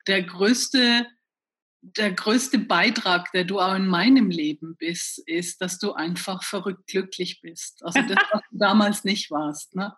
der 0.08 0.24
größte 0.24 1.08
der 1.98 2.12
größte 2.12 2.58
Beitrag, 2.58 3.32
der 3.32 3.44
du 3.44 3.60
auch 3.60 3.76
in 3.76 3.88
meinem 3.88 4.30
Leben 4.30 4.76
bist, 4.78 5.20
ist, 5.28 5.62
dass 5.62 5.78
du 5.78 5.94
einfach 5.94 6.44
verrückt 6.44 6.88
glücklich 6.88 7.42
bist. 7.42 7.84
Also 7.84 8.02
das, 8.02 8.18
was 8.32 8.42
du 8.42 8.48
damals 8.58 9.04
nicht 9.04 9.30
warst. 9.30 9.76
Ne? 9.76 9.94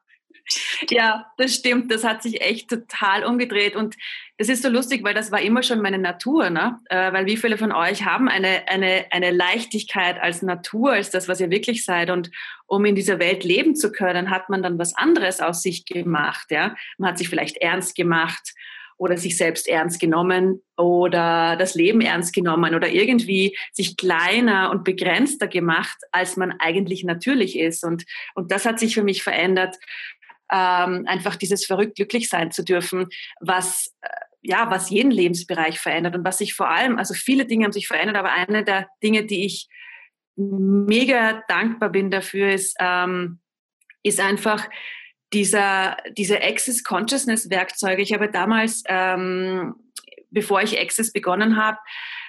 Ja, 0.89 1.32
das 1.38 1.56
stimmt. 1.56 1.91
Das 1.91 2.04
hat 2.04 2.23
sich 2.23 2.41
echt 2.41 2.69
total 2.69 3.23
umgedreht. 3.23 3.76
Und 3.76 3.95
das 4.38 4.50
ist 4.50 4.63
so 4.63 4.69
lustig, 4.69 5.04
weil 5.04 5.13
das 5.13 5.32
war 5.32 5.41
immer 5.41 5.63
schon 5.63 5.82
meine 5.82 5.97
Natur. 5.97 6.50
Ne? 6.50 6.78
Äh, 6.89 7.13
weil 7.13 7.26
wie 7.26 7.38
viele 7.38 7.58
von 7.58 7.71
euch 7.71 8.04
haben 8.06 8.28
eine, 8.28 8.67
eine, 8.67 9.06
eine 9.12 9.32
Leichtigkeit 9.32 10.19
als 10.19 10.41
Natur, 10.41 10.91
als 10.91 11.10
das, 11.10 11.28
was 11.28 11.39
ihr 11.39 11.50
wirklich 11.50 11.86
seid. 11.86 12.10
Und 12.10 12.32
um 12.65 12.84
in 12.86 12.95
dieser 12.95 13.19
Welt 13.19 13.43
leben 13.43 13.76
zu 13.76 13.91
können, 13.91 14.30
hat 14.30 14.50
man 14.50 14.62
dann 14.62 14.78
was 14.78 14.93
anderes 14.95 15.39
aus 15.39 15.62
sich 15.62 15.86
gemacht. 15.86 16.52
Ja? 16.52 16.76
Man 16.97 17.12
hat 17.12 17.17
sich 17.17 17.30
vielleicht 17.30 17.58
ernst 17.58 17.95
gemacht 17.95 18.54
oder 18.97 19.17
sich 19.17 19.38
selbst 19.38 19.67
ernst 19.67 19.99
genommen 19.99 20.62
oder 20.75 21.55
das 21.55 21.75
Leben 21.75 22.01
ernst 22.01 22.33
genommen 22.33 22.75
oder 22.75 22.89
irgendwie 22.89 23.55
sich 23.71 23.95
kleiner 23.95 24.71
und 24.71 24.83
begrenzter 24.83 25.47
gemacht, 25.47 25.97
als 26.12 26.36
man 26.36 26.53
eigentlich 26.60 27.03
natürlich 27.03 27.57
ist. 27.57 27.83
Und, 27.83 28.05
und 28.33 28.51
das 28.51 28.65
hat 28.65 28.79
sich 28.79 28.95
für 28.95 29.03
mich 29.03 29.23
verändert, 29.23 29.75
ähm, 30.51 31.05
einfach 31.07 31.36
dieses 31.36 31.65
verrückt 31.65 31.95
glücklich 31.95 32.29
sein 32.29 32.51
zu 32.51 32.63
dürfen, 32.63 33.07
was 33.39 33.93
äh, 34.01 34.10
ja, 34.41 34.69
was 34.71 34.89
jeden 34.89 35.12
Lebensbereich 35.12 35.79
verändert 35.79 36.15
und 36.15 36.23
was 36.23 36.38
sich 36.38 36.53
vor 36.53 36.69
allem, 36.69 36.97
also 36.97 37.13
viele 37.13 37.45
Dinge 37.45 37.65
haben 37.65 37.73
sich 37.73 37.88
verändert, 37.88 38.15
aber 38.15 38.31
eine 38.31 38.63
der 38.63 38.88
Dinge, 39.03 39.25
die 39.25 39.45
ich 39.45 39.67
mega 40.38 41.43
dankbar 41.49 41.89
bin 41.89 42.12
dafür, 42.12 42.51
ist, 42.51 42.75
ähm, 42.79 43.39
ist 44.03 44.21
einfach 44.21 44.69
dieser, 45.34 45.98
diese 46.18 46.42
Access 46.42 46.84
Consciousness 46.84 47.50
Werkzeuge. 47.50 48.02
Ich 48.02 48.13
habe 48.13 48.30
damals, 48.30 48.84
ähm, 48.88 49.76
bevor 50.32 50.62
ich 50.62 50.80
Access 50.80 51.12
begonnen 51.12 51.58
habe, 51.58 51.78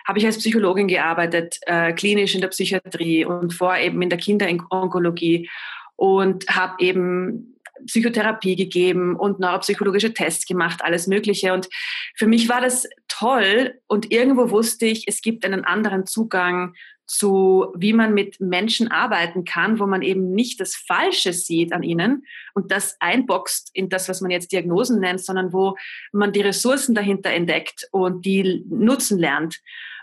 habe 0.07 0.19
ich 0.19 0.27
als 0.27 0.39
Psychologin 0.39 0.89
gearbeitet, 0.89 1.59
äh, 1.67 1.93
klinisch 1.93 2.35
in 2.35 2.41
der 2.41 2.49
Psychiatrie 2.49 3.25
und 3.25 3.53
vor 3.53 3.77
eben 3.77 4.01
in 4.01 4.09
der 4.09 4.19
Kinderonkologie 4.19 5.49
und 5.97 6.49
habe 6.49 6.83
eben 6.83 7.59
Psychotherapie 7.87 8.57
gegeben 8.57 9.17
und 9.17 9.39
neuropsychologische 9.39 10.15
Tests 10.15 10.47
gemacht, 10.47 10.81
alles 10.83 11.07
Mögliche. 11.07 11.53
Und 11.53 11.69
für 12.17 12.27
mich 12.27 12.49
war 12.49 12.61
das 12.61 12.89
toll 13.07 13.75
und 13.87 14.11
irgendwo 14.11 14.51
wusste 14.51 14.87
ich, 14.87 15.07
es 15.07 15.21
gibt 15.21 15.45
einen 15.45 15.65
anderen 15.65 16.07
Zugang 16.07 16.75
zu, 17.09 17.73
wie 17.75 17.95
man 17.95 18.13
mit 18.13 18.39
Menschen 18.39 18.91
arbeiten 18.91 19.45
kann, 19.45 19.81
wo 19.81 19.87
man 19.87 20.03
eben 20.03 20.33
nicht 20.33 20.61
das 20.61 20.77
Falsche 20.77 21.33
sieht 21.33 21.73
an 21.73 21.83
ihnen 21.83 22.27
und 22.53 22.71
das 22.71 23.01
einboxt 23.01 23.71
in 23.73 23.89
das, 23.89 24.11
was 24.11 24.21
man 24.21 24.31
jetzt 24.31 24.53
Diagnosen 24.53 25.01
nennt, 25.01 25.21
sondern 25.21 25.53
wo 25.55 25.75
man 26.13 26.33
die 26.33 26.43
Ressourcen 26.43 26.95
dahinter 26.95 27.31
entdeckt 27.31 27.89
und 27.93 28.27
die 28.27 28.63
nutzen 28.69 29.19
lernt. 29.19 29.59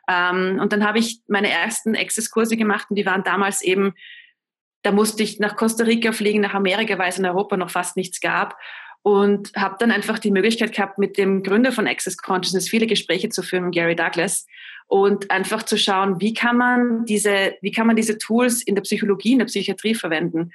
Ähm, 0.10 0.60
und 0.60 0.74
dann 0.74 0.86
habe 0.86 0.98
ich 0.98 1.22
meine 1.28 1.50
ersten 1.50 1.96
Access-Kurse 1.96 2.58
gemacht 2.58 2.88
und 2.89 2.96
die 2.96 3.06
waren 3.06 3.24
damals 3.24 3.62
eben, 3.62 3.94
da 4.82 4.91
musste 4.91 5.22
ich 5.22 5.39
nach 5.39 5.56
Costa 5.56 5.84
Rica 5.84 6.12
fliegen, 6.12 6.41
nach 6.41 6.56
Amerika, 6.56 6.98
weil 6.98 7.10
es 7.10 7.20
in 7.20 7.26
Europa 7.26 7.56
noch 7.56 7.70
fast 7.70 7.98
nichts 7.98 8.20
gab 8.20 8.58
und 9.04 9.52
habe 9.56 9.76
dann 9.78 9.91
einfach 9.91 10.18
die 10.18 10.32
Möglichkeit 10.32 10.74
gehabt, 10.74 10.98
mit 10.98 11.20
dem 11.20 11.44
Gründer 11.44 11.72
von 11.72 11.88
Access 11.88 12.18
Consciousness 12.18 12.68
viele 12.68 12.88
Gespräche 12.88 13.30
zu 13.30 13.44
führen, 13.44 13.70
Gary 13.70 13.96
Douglas, 13.96 14.48
und 14.88 15.32
einfach 15.32 15.63
zu 15.63 15.78
schauen, 15.78 16.21
wie 16.21 16.34
kann 16.34 16.58
man 16.58 17.06
diese, 17.06 17.56
wie 17.62 17.71
kann 17.71 17.88
man 17.88 17.95
diese 17.95 18.17
Tools 18.17 18.62
in 18.63 18.76
der 18.76 18.84
Psychologie, 18.84 19.34
in 19.34 19.39
der 19.39 19.45
Psychiatrie 19.45 19.95
verwenden. 19.95 20.52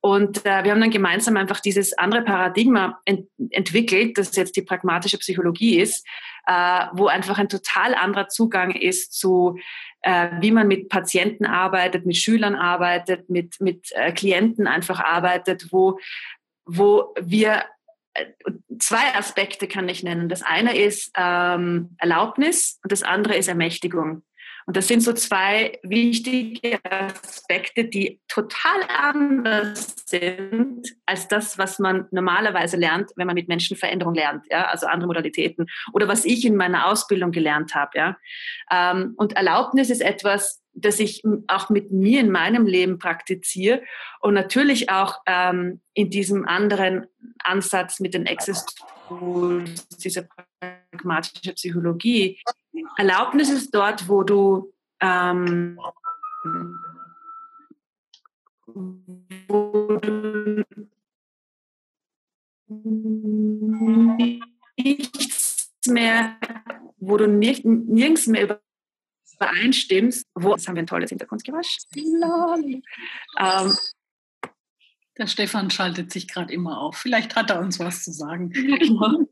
Und 0.00 0.44
äh, 0.44 0.62
wir 0.62 0.70
haben 0.70 0.82
dann 0.82 0.90
gemeinsam 0.90 1.38
einfach 1.38 1.60
dieses 1.60 1.96
andere 1.96 2.22
Paradigma 2.22 3.00
ent 3.06 3.26
entwickelt, 3.50 4.18
das 4.18 4.36
jetzt 4.36 4.54
die 4.54 4.60
pragmatische 4.60 5.16
Psychologie 5.16 5.80
ist, 5.80 6.06
äh, 6.46 6.86
wo 6.92 7.06
einfach 7.06 7.38
ein 7.38 7.48
total 7.48 7.94
anderer 7.94 8.28
Zugang 8.28 8.72
ist 8.72 9.14
zu, 9.14 9.58
äh, 10.02 10.28
wie 10.40 10.50
man 10.50 10.68
mit 10.68 10.90
Patienten 10.90 11.46
arbeitet, 11.46 12.04
mit 12.04 12.18
Schülern 12.18 12.54
arbeitet, 12.54 13.30
mit, 13.30 13.58
mit 13.62 13.92
äh, 13.92 14.12
Klienten 14.12 14.66
einfach 14.66 15.00
arbeitet, 15.00 15.68
wo, 15.70 15.98
wo 16.66 17.14
wir 17.18 17.64
zwei 18.78 19.14
Aspekte 19.14 19.68
kann 19.68 19.88
ich 19.88 20.02
nennen. 20.02 20.28
Das 20.28 20.42
eine 20.42 20.76
ist 20.76 21.12
ähm, 21.16 21.96
Erlaubnis 21.98 22.78
und 22.82 22.92
das 22.92 23.02
andere 23.02 23.36
ist 23.36 23.48
Ermächtigung. 23.48 24.22
Und 24.66 24.78
das 24.78 24.88
sind 24.88 25.02
so 25.02 25.12
zwei 25.12 25.78
wichtige 25.82 26.80
Aspekte, 26.90 27.84
die 27.84 28.20
total 28.28 28.80
anders 28.88 29.94
sind 30.06 30.88
als 31.04 31.28
das, 31.28 31.58
was 31.58 31.78
man 31.78 32.06
normalerweise 32.12 32.78
lernt, 32.78 33.10
wenn 33.16 33.26
man 33.26 33.34
mit 33.34 33.48
Menschen 33.48 33.76
Veränderung 33.76 34.14
lernt, 34.14 34.46
ja, 34.50 34.66
also 34.66 34.86
andere 34.86 35.08
Modalitäten 35.08 35.66
oder 35.92 36.08
was 36.08 36.24
ich 36.24 36.46
in 36.46 36.56
meiner 36.56 36.86
Ausbildung 36.86 37.30
gelernt 37.30 37.74
habe, 37.74 37.90
ja. 37.98 38.16
Ähm, 38.70 39.12
und 39.18 39.34
Erlaubnis 39.34 39.90
ist 39.90 40.00
etwas, 40.00 40.63
das 40.74 41.00
ich 41.00 41.22
auch 41.46 41.70
mit 41.70 41.92
mir 41.92 42.20
in 42.20 42.30
meinem 42.30 42.66
Leben 42.66 42.98
praktiziere 42.98 43.82
und 44.20 44.34
natürlich 44.34 44.90
auch 44.90 45.20
ähm, 45.26 45.80
in 45.94 46.10
diesem 46.10 46.46
anderen 46.46 47.06
Ansatz 47.42 48.00
mit 48.00 48.14
den 48.14 48.26
Access 48.26 48.66
Tools, 49.08 49.86
dieser 49.88 50.26
pragmatische 50.60 51.52
Psychologie. 51.54 52.40
Erlaubnis 52.96 53.50
ist 53.50 53.74
dort, 53.74 54.08
wo 54.08 54.22
du 54.22 54.72
ähm, 55.00 55.78
wo 59.48 59.98
du 60.00 60.64
nichts 64.76 65.70
mehr, 65.86 66.36
wo 66.98 67.16
du 67.16 67.28
nicht, 67.28 67.64
nirgends 67.64 68.26
mehr 68.26 68.60
übereinstimmst, 69.44 70.26
wo, 70.34 70.52
jetzt 70.52 70.66
haben 70.68 70.76
wir 70.76 70.82
ein 70.82 70.86
tolles 70.86 71.10
Hintergrundgeräusch. 71.10 71.78
Ähm, 73.38 73.76
der 75.16 75.26
Stefan 75.26 75.70
schaltet 75.70 76.12
sich 76.12 76.26
gerade 76.26 76.52
immer 76.52 76.80
auf. 76.80 76.96
Vielleicht 76.96 77.36
hat 77.36 77.50
er 77.50 77.60
uns 77.60 77.78
was 77.78 78.02
zu 78.02 78.10
sagen. 78.12 78.52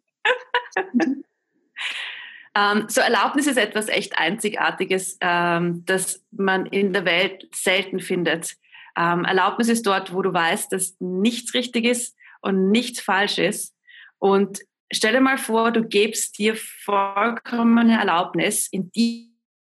ähm, 2.55 2.85
so 2.89 3.01
Erlaubnis 3.01 3.47
ist 3.47 3.57
etwas 3.57 3.89
echt 3.89 4.17
Einzigartiges, 4.19 5.19
ähm, 5.21 5.85
das 5.85 6.25
man 6.31 6.67
in 6.67 6.93
der 6.93 7.05
Welt 7.05 7.49
selten 7.55 8.01
findet. 8.01 8.57
Ähm, 8.97 9.25
Erlaubnis 9.25 9.69
ist 9.69 9.87
dort, 9.87 10.13
wo 10.13 10.23
du 10.23 10.33
weißt, 10.33 10.71
dass 10.73 10.97
nichts 11.01 11.55
richtig 11.55 11.85
ist 11.85 12.17
und 12.41 12.71
nichts 12.71 13.01
falsch 13.01 13.39
ist. 13.39 13.75
Und 14.19 14.61
stell 14.93 15.13
dir 15.13 15.21
mal 15.21 15.39
vor, 15.39 15.73
du 15.73 15.83
gibst 15.83 16.39
dir 16.39 16.55
vollkommene 16.55 17.99
Erlaubnis, 17.99 18.69
in 18.69 18.93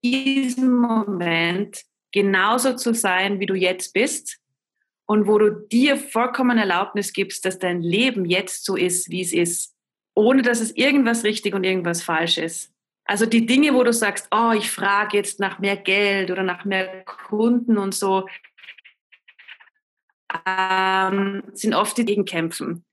diesem 0.03 0.75
Moment 0.75 1.83
genauso 2.11 2.75
zu 2.75 2.93
sein, 2.93 3.39
wie 3.39 3.45
du 3.45 3.55
jetzt 3.55 3.93
bist 3.93 4.39
und 5.05 5.27
wo 5.27 5.37
du 5.37 5.51
dir 5.51 5.97
vollkommen 5.97 6.57
Erlaubnis 6.57 7.13
gibst, 7.13 7.45
dass 7.45 7.59
dein 7.59 7.81
Leben 7.81 8.25
jetzt 8.25 8.65
so 8.65 8.75
ist, 8.75 9.09
wie 9.09 9.21
es 9.21 9.33
ist, 9.33 9.75
ohne 10.13 10.41
dass 10.41 10.59
es 10.59 10.75
irgendwas 10.75 11.23
richtig 11.23 11.53
und 11.53 11.63
irgendwas 11.63 12.03
falsch 12.03 12.37
ist. 12.37 12.71
Also 13.05 13.25
die 13.25 13.45
Dinge, 13.45 13.73
wo 13.73 13.83
du 13.83 13.91
sagst, 13.91 14.27
oh, 14.31 14.51
ich 14.55 14.69
frage 14.69 15.17
jetzt 15.17 15.39
nach 15.39 15.59
mehr 15.59 15.77
Geld 15.77 16.29
oder 16.29 16.43
nach 16.43 16.63
mehr 16.63 17.03
Kunden 17.05 17.77
und 17.77 17.95
so, 17.95 18.27
ähm, 20.45 21.43
sind 21.53 21.73
oft 21.73 21.97
die 21.97 22.05
Gegenkämpfen. 22.05 22.85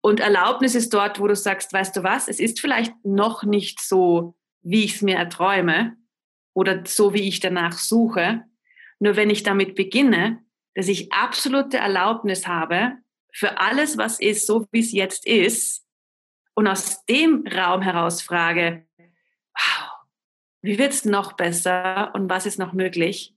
Und 0.00 0.20
Erlaubnis 0.20 0.74
ist 0.74 0.94
dort, 0.94 1.20
wo 1.20 1.26
du 1.26 1.36
sagst, 1.36 1.72
weißt 1.72 1.96
du 1.96 2.02
was, 2.02 2.28
es 2.28 2.40
ist 2.40 2.60
vielleicht 2.60 2.94
noch 3.04 3.42
nicht 3.42 3.80
so, 3.80 4.34
wie 4.62 4.84
ich 4.84 4.94
es 4.94 5.02
mir 5.02 5.16
erträume 5.16 5.99
oder 6.60 6.84
so, 6.84 7.14
wie 7.14 7.26
ich 7.26 7.40
danach 7.40 7.78
suche. 7.78 8.44
Nur 8.98 9.16
wenn 9.16 9.30
ich 9.30 9.42
damit 9.42 9.74
beginne, 9.74 10.44
dass 10.74 10.88
ich 10.88 11.10
absolute 11.10 11.78
Erlaubnis 11.78 12.46
habe 12.46 12.98
für 13.32 13.58
alles, 13.58 13.96
was 13.96 14.20
ist, 14.20 14.46
so 14.46 14.66
wie 14.70 14.80
es 14.80 14.92
jetzt 14.92 15.26
ist, 15.26 15.86
und 16.54 16.66
aus 16.66 17.06
dem 17.06 17.46
Raum 17.46 17.80
heraus 17.80 18.20
frage, 18.20 18.86
wow, 18.98 19.90
wie 20.60 20.78
wird 20.78 20.92
es 20.92 21.06
noch 21.06 21.32
besser 21.32 22.12
und 22.14 22.28
was 22.28 22.44
ist 22.44 22.58
noch 22.58 22.74
möglich, 22.74 23.34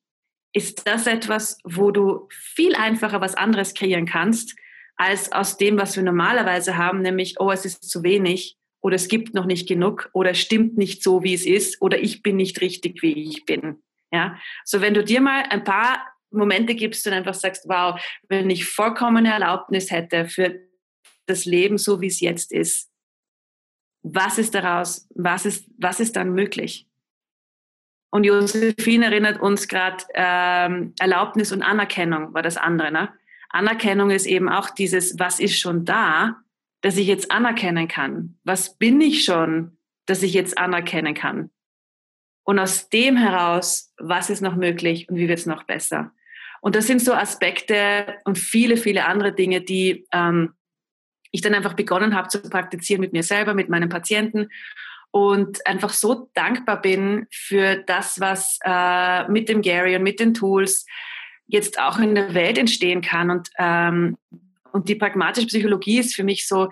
ist 0.51 0.85
das 0.85 1.07
etwas, 1.07 1.59
wo 1.63 1.91
du 1.91 2.27
viel 2.29 2.75
einfacher 2.75 3.21
was 3.21 3.35
anderes 3.35 3.73
kreieren 3.73 4.05
kannst, 4.05 4.55
als 4.97 5.31
aus 5.31 5.55
dem, 5.55 5.77
was 5.77 5.95
wir 5.95 6.03
normalerweise 6.03 6.75
haben, 6.75 7.01
nämlich, 7.01 7.39
oh, 7.39 7.51
es 7.51 7.63
ist 7.63 7.89
zu 7.89 8.03
wenig 8.03 8.57
oder 8.83 8.97
es 8.97 9.07
gibt 9.07 9.33
noch 9.33 9.45
nicht 9.45 9.67
genug 9.67 10.09
oder 10.13 10.31
es 10.31 10.39
stimmt 10.39 10.77
nicht 10.77 11.01
so, 11.01 11.23
wie 11.23 11.33
es 11.33 11.45
ist 11.45 11.81
oder 11.81 11.99
ich 11.99 12.21
bin 12.21 12.35
nicht 12.35 12.61
richtig, 12.61 13.01
wie 13.01 13.29
ich 13.29 13.45
bin. 13.45 13.81
Ja, 14.11 14.37
so 14.65 14.81
wenn 14.81 14.93
du 14.93 15.03
dir 15.03 15.21
mal 15.21 15.43
ein 15.49 15.63
paar 15.63 16.05
Momente 16.29 16.75
gibst 16.75 17.07
und 17.07 17.13
einfach 17.13 17.33
sagst, 17.33 17.67
wow, 17.67 17.99
wenn 18.27 18.49
ich 18.49 18.65
vollkommene 18.65 19.31
Erlaubnis 19.31 19.89
hätte 19.89 20.27
für 20.27 20.59
das 21.25 21.45
Leben 21.45 21.77
so, 21.77 22.01
wie 22.01 22.07
es 22.07 22.19
jetzt 22.19 22.51
ist, 22.51 22.91
was 24.03 24.37
ist 24.37 24.53
daraus, 24.53 25.07
was 25.15 25.45
ist, 25.45 25.65
was 25.77 26.01
ist 26.01 26.17
dann 26.17 26.33
möglich? 26.33 26.85
Und 28.11 28.25
Josephine 28.25 29.05
erinnert 29.05 29.41
uns 29.41 29.67
gerade, 29.67 30.03
ähm, 30.13 30.93
Erlaubnis 30.99 31.51
und 31.51 31.63
Anerkennung 31.63 32.33
war 32.33 32.41
das 32.41 32.57
andere. 32.57 32.91
Ne? 32.91 33.09
Anerkennung 33.49 34.11
ist 34.11 34.25
eben 34.25 34.49
auch 34.49 34.69
dieses, 34.69 35.17
was 35.17 35.39
ist 35.39 35.57
schon 35.57 35.85
da, 35.85 36.42
dass 36.83 36.97
ich 36.97 37.07
jetzt 37.07 37.31
anerkennen 37.31 37.87
kann? 37.87 38.37
Was 38.43 38.77
bin 38.77 39.01
ich 39.01 39.23
schon, 39.23 39.77
dass 40.05 40.21
ich 40.21 40.33
jetzt 40.33 40.57
anerkennen 40.57 41.15
kann? 41.15 41.49
Und 42.43 42.59
aus 42.59 42.89
dem 42.89 43.15
heraus, 43.15 43.93
was 43.97 44.29
ist 44.29 44.41
noch 44.41 44.57
möglich 44.57 45.07
und 45.09 45.15
wie 45.15 45.29
wird 45.29 45.39
es 45.39 45.45
noch 45.45 45.63
besser? 45.63 46.11
Und 46.61 46.75
das 46.75 46.85
sind 46.85 47.01
so 47.01 47.13
Aspekte 47.13 48.17
und 48.25 48.37
viele, 48.37 48.75
viele 48.75 49.05
andere 49.05 49.33
Dinge, 49.33 49.61
die 49.61 50.05
ähm, 50.11 50.53
ich 51.31 51.41
dann 51.41 51.53
einfach 51.53 51.73
begonnen 51.73 52.15
habe 52.15 52.27
zu 52.27 52.41
praktizieren 52.41 52.99
mit 52.99 53.13
mir 53.13 53.23
selber, 53.23 53.53
mit 53.53 53.69
meinen 53.69 53.89
Patienten 53.89 54.49
und 55.09 55.65
einfach 55.65 55.91
so 55.91 56.29
dankbar 56.33 56.81
bin 56.81 57.27
für 57.31 57.77
das, 57.77 58.19
was 58.19 58.59
äh, 58.65 59.27
mit 59.29 59.47
dem 59.47 59.61
Gary 59.61 59.95
und 59.95 60.03
mit 60.03 60.19
den 60.19 60.33
Tools 60.33 60.85
jetzt 61.47 61.79
auch 61.79 61.97
in 61.99 62.15
der 62.15 62.33
Welt 62.33 62.57
entstehen 62.57 63.01
kann. 63.01 63.29
Und, 63.29 63.49
ähm, 63.57 64.17
und 64.73 64.89
die 64.89 64.95
pragmatische 64.95 65.47
Psychologie 65.47 65.99
ist 65.99 66.15
für 66.15 66.23
mich 66.23 66.47
so 66.47 66.69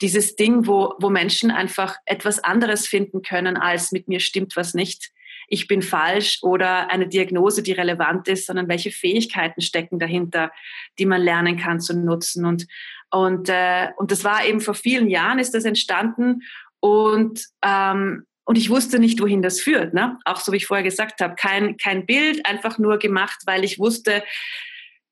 dieses 0.00 0.36
Ding, 0.36 0.66
wo, 0.66 0.94
wo 1.00 1.10
Menschen 1.10 1.50
einfach 1.50 1.96
etwas 2.06 2.38
anderes 2.38 2.86
finden 2.86 3.22
können, 3.22 3.56
als 3.56 3.90
mit 3.90 4.08
mir 4.08 4.20
stimmt 4.20 4.56
was 4.56 4.72
nicht. 4.72 5.10
Ich 5.48 5.66
bin 5.66 5.82
falsch 5.82 6.38
oder 6.42 6.90
eine 6.90 7.08
Diagnose, 7.08 7.64
die 7.64 7.72
relevant 7.72 8.28
ist, 8.28 8.46
sondern 8.46 8.68
welche 8.68 8.92
Fähigkeiten 8.92 9.60
stecken 9.62 9.98
dahinter, 9.98 10.52
die 11.00 11.06
man 11.06 11.20
lernen 11.20 11.58
kann 11.58 11.80
zu 11.80 11.98
nutzen. 11.98 12.46
Und, 12.46 12.68
und, 13.10 13.48
äh, 13.48 13.88
und 13.96 14.12
das 14.12 14.22
war 14.22 14.46
eben 14.46 14.60
vor 14.60 14.74
vielen 14.74 15.08
Jahren 15.08 15.40
ist 15.40 15.52
das 15.52 15.64
entstanden 15.64 16.42
und, 16.78 17.44
ähm, 17.62 18.26
und 18.44 18.58
ich 18.58 18.70
wusste 18.70 19.00
nicht, 19.00 19.20
wohin 19.20 19.42
das 19.42 19.60
führt. 19.60 19.92
Ne? 19.92 20.18
Auch 20.24 20.38
so 20.38 20.52
wie 20.52 20.58
ich 20.58 20.66
vorher 20.66 20.84
gesagt 20.84 21.20
habe, 21.20 21.34
kein, 21.34 21.76
kein 21.76 22.06
Bild, 22.06 22.46
einfach 22.46 22.78
nur 22.78 22.98
gemacht, 22.98 23.40
weil 23.44 23.64
ich 23.64 23.80
wusste, 23.80 24.22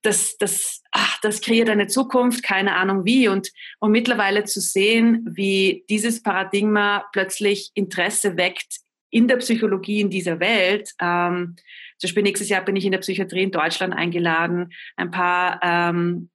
das, 0.02 0.36
das, 0.38 0.82
ach, 0.92 1.20
das 1.20 1.40
kreiert 1.40 1.68
eine 1.68 1.86
Zukunft, 1.88 2.42
keine 2.42 2.76
Ahnung 2.76 3.04
wie. 3.04 3.28
Und, 3.28 3.50
und 3.80 3.90
mittlerweile 3.90 4.44
zu 4.44 4.60
sehen, 4.60 5.26
wie 5.30 5.84
dieses 5.88 6.22
Paradigma 6.22 7.04
plötzlich 7.12 7.70
Interesse 7.74 8.36
weckt 8.36 8.80
in 9.10 9.26
der 9.26 9.36
Psychologie 9.36 10.00
in 10.00 10.10
dieser 10.10 10.38
Welt. 10.40 10.92
Ähm, 11.00 11.56
zum 11.98 12.08
Beispiel 12.08 12.22
nächstes 12.22 12.48
Jahr 12.48 12.64
bin 12.64 12.76
ich 12.76 12.84
in 12.84 12.92
der 12.92 12.98
Psychiatrie 12.98 13.42
in 13.42 13.50
Deutschland 13.50 13.94
eingeladen, 13.94 14.72
ein 14.96 15.10
paar 15.10 15.60
ähm, 15.62 16.30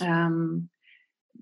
ähm, 0.00 0.68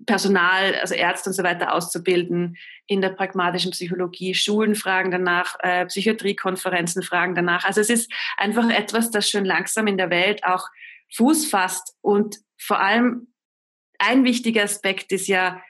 Personal, 0.05 0.75
also 0.75 0.93
Ärzte 0.93 1.29
und 1.29 1.33
so 1.33 1.43
weiter 1.43 1.73
auszubilden 1.73 2.57
in 2.85 3.01
der 3.01 3.09
pragmatischen 3.09 3.71
Psychologie. 3.71 4.35
Schulen 4.35 4.75
fragen 4.75 5.09
danach, 5.09 5.55
äh, 5.61 5.85
Psychiatriekonferenzen 5.87 7.01
fragen 7.01 7.33
danach. 7.33 7.65
Also 7.65 7.81
es 7.81 7.89
ist 7.89 8.11
einfach 8.37 8.69
etwas, 8.69 9.09
das 9.09 9.29
schon 9.29 9.45
langsam 9.45 9.87
in 9.87 9.97
der 9.97 10.09
Welt 10.09 10.43
auch 10.43 10.67
Fuß 11.15 11.47
fasst. 11.47 11.95
Und 12.01 12.37
vor 12.59 12.79
allem 12.79 13.33
ein 13.99 14.23
wichtiger 14.23 14.63
Aspekt 14.63 15.11
ist 15.11 15.27
ja 15.27 15.61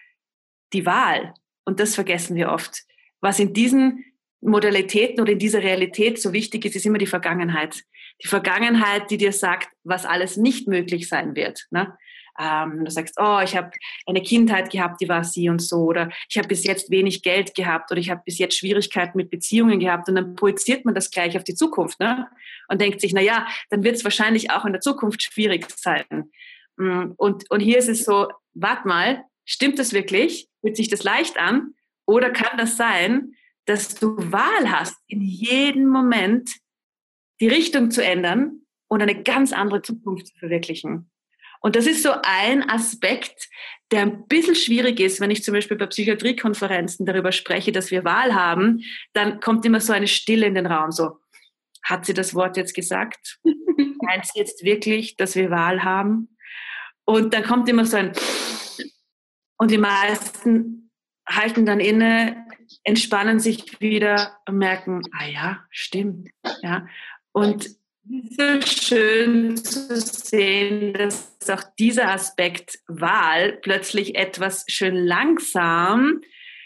die 0.73 0.85
Wahl. 0.85 1.33
Und 1.65 1.79
das 1.79 1.95
vergessen 1.95 2.35
wir 2.35 2.51
oft. 2.51 2.83
Was 3.21 3.39
in 3.39 3.53
diesen 3.53 4.03
Modalitäten 4.41 5.21
oder 5.21 5.31
in 5.31 5.39
dieser 5.39 5.63
Realität 5.63 6.21
so 6.21 6.33
wichtig 6.33 6.65
ist, 6.65 6.75
ist 6.75 6.85
immer 6.85 6.97
die 6.97 7.07
Vergangenheit. 7.07 7.83
Die 8.23 8.27
Vergangenheit, 8.27 9.09
die 9.09 9.17
dir 9.17 9.31
sagt, 9.31 9.69
was 9.83 10.05
alles 10.05 10.37
nicht 10.37 10.67
möglich 10.67 11.09
sein 11.09 11.35
wird. 11.35 11.65
Ne? 11.71 11.97
Ähm, 12.39 12.83
du 12.83 12.91
sagst, 12.91 13.15
oh, 13.17 13.39
ich 13.43 13.55
habe 13.55 13.71
eine 14.05 14.21
Kindheit 14.21 14.69
gehabt, 14.69 15.01
die 15.01 15.09
war 15.09 15.23
sie 15.23 15.49
und 15.49 15.61
so, 15.61 15.77
oder 15.77 16.09
ich 16.29 16.37
habe 16.37 16.47
bis 16.47 16.63
jetzt 16.63 16.89
wenig 16.89 17.21
Geld 17.23 17.55
gehabt, 17.55 17.91
oder 17.91 17.99
ich 17.99 18.09
habe 18.09 18.21
bis 18.25 18.37
jetzt 18.37 18.57
Schwierigkeiten 18.57 19.17
mit 19.17 19.29
Beziehungen 19.29 19.79
gehabt, 19.79 20.09
und 20.09 20.15
dann 20.15 20.35
projiziert 20.35 20.85
man 20.85 20.95
das 20.95 21.11
gleich 21.11 21.37
auf 21.37 21.43
die 21.43 21.55
Zukunft 21.55 21.99
ne? 21.99 22.27
und 22.67 22.81
denkt 22.81 23.01
sich, 23.01 23.13
na 23.13 23.21
ja, 23.21 23.47
dann 23.69 23.83
wird 23.83 23.95
es 23.95 24.03
wahrscheinlich 24.03 24.51
auch 24.51 24.65
in 24.65 24.73
der 24.73 24.81
Zukunft 24.81 25.23
schwierig 25.23 25.67
sein. 25.69 26.29
Mm, 26.77 27.11
und, 27.17 27.49
und 27.49 27.59
hier 27.59 27.77
ist 27.77 27.89
es 27.89 28.03
so, 28.03 28.27
warte 28.53 28.87
mal, 28.87 29.23
stimmt 29.45 29.79
das 29.79 29.93
wirklich? 29.93 30.49
Fühlt 30.61 30.75
sich 30.75 30.89
das 30.89 31.03
leicht 31.03 31.37
an? 31.37 31.73
Oder 32.05 32.31
kann 32.31 32.57
das 32.57 32.77
sein, 32.77 33.33
dass 33.65 33.95
du 33.95 34.15
Wahl 34.17 34.71
hast, 34.71 34.95
in 35.07 35.21
jedem 35.21 35.87
Moment 35.87 36.51
die 37.41 37.47
Richtung 37.47 37.91
zu 37.91 38.03
ändern 38.03 38.61
und 38.87 39.01
eine 39.01 39.23
ganz 39.23 39.53
andere 39.53 39.81
Zukunft 39.81 40.27
zu 40.27 40.37
verwirklichen? 40.37 41.09
Und 41.65 41.75
das 41.75 41.87
ist 41.87 42.03
so 42.03 42.11
ein 42.21 42.69
Aspekt, 42.69 43.49
der 43.89 44.03
ein 44.03 44.27
bisschen 44.27 44.53
schwierig 44.53 44.99
ist, 44.99 45.19
wenn 45.19 45.31
ich 45.31 45.43
zum 45.43 45.55
Beispiel 45.55 45.77
bei 45.77 45.87
Psychiatriekonferenzen 45.87 47.07
darüber 47.07 47.31
spreche, 47.31 47.71
dass 47.71 47.89
wir 47.89 48.03
Wahl 48.03 48.35
haben, 48.35 48.83
dann 49.13 49.39
kommt 49.39 49.65
immer 49.65 49.81
so 49.81 49.91
eine 49.91 50.07
Stille 50.07 50.45
in 50.45 50.53
den 50.53 50.67
Raum, 50.67 50.91
so, 50.91 51.17
hat 51.81 52.05
sie 52.05 52.13
das 52.13 52.35
Wort 52.35 52.55
jetzt 52.55 52.75
gesagt? 52.75 53.39
Meint 53.43 54.27
sie 54.27 54.37
jetzt 54.37 54.63
wirklich, 54.63 55.17
dass 55.17 55.35
wir 55.35 55.49
Wahl 55.49 55.83
haben? 55.83 56.37
Und 57.03 57.33
dann 57.33 57.41
kommt 57.41 57.67
immer 57.67 57.85
so 57.85 57.97
ein, 57.97 58.11
und 59.57 59.71
die 59.71 59.79
meisten 59.79 60.91
halten 61.27 61.65
dann 61.65 61.79
inne, 61.79 62.45
entspannen 62.83 63.39
sich 63.39 63.81
wieder 63.81 64.37
und 64.47 64.59
merken, 64.59 65.01
ah 65.17 65.25
ja, 65.25 65.63
stimmt, 65.71 66.29
ja. 66.61 66.85
Und 67.31 67.75
so 68.07 68.61
schön 68.61 69.57
zu 69.57 69.99
sehen, 69.99 70.93
dass 70.93 71.49
auch 71.49 71.63
dieser 71.79 72.11
Aspekt 72.11 72.79
Wahl 72.87 73.53
plötzlich 73.53 74.15
etwas 74.15 74.65
schön 74.67 74.95
langsam 74.95 76.21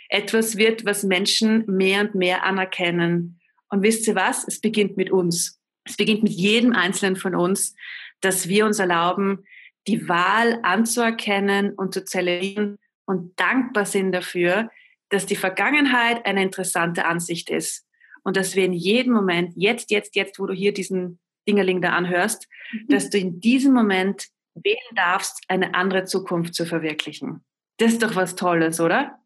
etwas 0.10 0.58
wird, 0.58 0.86
was 0.86 1.04
Menschen 1.04 1.66
mehr 1.68 2.02
und 2.02 2.16
mehr 2.16 2.44
anerkennen. 2.44 3.40
Und 3.70 3.84
wisst 3.84 4.08
ihr 4.08 4.16
was? 4.16 4.46
Es 4.48 4.60
beginnt 4.60 4.98
mit 4.98 5.12
uns. 5.12 5.62
Es 5.86 5.96
beginnt 5.96 6.24
mit 6.24 6.34
jedem 6.34 6.74
Einzelnen 6.74 7.16
von 7.16 7.36
uns, 7.36 7.76
dass 8.20 8.50
wir 8.50 8.66
uns 8.66 8.80
erlauben, 8.80 9.46
die 9.88 10.10
Wahl 10.10 10.60
anzuerkennen 10.64 11.74
und 11.74 11.94
zu 11.94 12.04
zelebrieren 12.04 12.78
und 13.06 13.40
dankbar 13.40 13.86
sind 13.86 14.12
dafür, 14.12 14.70
dass 15.10 15.26
die 15.26 15.36
Vergangenheit 15.36 16.26
eine 16.26 16.44
interessante 16.44 17.06
Ansicht 17.06 17.50
ist 17.50 17.88
und 18.24 18.36
dass 18.36 18.56
wir 18.56 18.66
in 18.66 18.74
jedem 18.74 19.14
Moment, 19.14 19.54
jetzt, 19.56 19.90
jetzt, 19.90 20.16
jetzt, 20.16 20.38
wo 20.40 20.46
du 20.46 20.54
hier 20.54 20.74
diesen 20.74 21.20
Dingerling 21.50 21.82
da 21.82 21.94
anhörst, 21.94 22.48
mhm. 22.72 22.88
dass 22.90 23.10
du 23.10 23.18
in 23.18 23.40
diesem 23.40 23.74
Moment 23.74 24.28
wählen 24.54 24.78
darfst, 24.96 25.44
eine 25.48 25.74
andere 25.74 26.06
Zukunft 26.06 26.54
zu 26.54 26.66
verwirklichen. 26.66 27.44
Das 27.78 27.94
ist 27.94 28.04
doch 28.04 28.16
was 28.16 28.36
Tolles, 28.36 28.80
oder? 28.80 29.20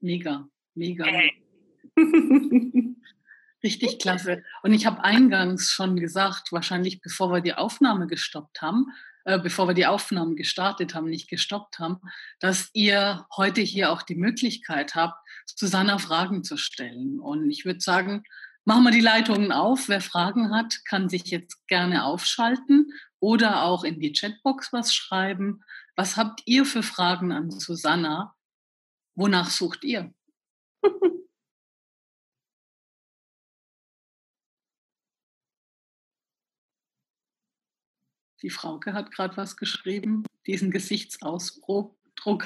Mega, 0.00 0.46
mega. 0.74 1.04
Hey. 1.06 1.32
Richtig 3.62 3.98
klasse. 3.98 4.42
Und 4.62 4.74
ich 4.74 4.84
habe 4.84 5.02
eingangs 5.02 5.70
schon 5.70 5.96
gesagt, 5.96 6.52
wahrscheinlich 6.52 7.00
bevor 7.00 7.32
wir 7.32 7.40
die 7.40 7.54
Aufnahme 7.54 8.06
gestoppt 8.06 8.60
haben, 8.60 8.86
äh, 9.24 9.38
bevor 9.38 9.66
wir 9.66 9.74
die 9.74 9.86
Aufnahme 9.86 10.34
gestartet 10.34 10.94
haben, 10.94 11.08
nicht 11.08 11.28
gestoppt 11.30 11.78
haben, 11.78 12.00
dass 12.38 12.70
ihr 12.74 13.26
heute 13.34 13.62
hier 13.62 13.90
auch 13.90 14.02
die 14.02 14.14
Möglichkeit 14.14 14.94
habt, 14.94 15.16
Susanna 15.46 15.98
Fragen 15.98 16.44
zu 16.44 16.56
stellen. 16.56 17.18
Und 17.18 17.50
ich 17.50 17.64
würde 17.64 17.80
sagen, 17.80 18.24
machen 18.66 18.84
wir 18.84 18.90
die 18.90 19.00
Leitungen 19.00 19.52
auf. 19.52 19.88
Wer 19.88 20.02
Fragen 20.02 20.54
hat, 20.54 20.84
kann 20.84 21.08
sich 21.08 21.26
jetzt 21.26 21.66
gerne 21.68 22.04
aufschalten 22.04 22.92
oder 23.20 23.62
auch 23.62 23.84
in 23.84 24.00
die 24.00 24.12
Chatbox 24.12 24.72
was 24.72 24.92
schreiben. 24.92 25.62
Was 25.94 26.16
habt 26.16 26.42
ihr 26.44 26.66
für 26.66 26.82
Fragen 26.82 27.32
an 27.32 27.50
Susanna? 27.50 28.36
Wonach 29.14 29.50
sucht 29.50 29.84
ihr? 29.84 30.12
Die 38.42 38.50
Frauke 38.50 38.92
hat 38.92 39.10
gerade 39.12 39.36
was 39.38 39.56
geschrieben. 39.56 40.24
Diesen 40.46 40.70
Gesichtsausdruck 40.70 41.96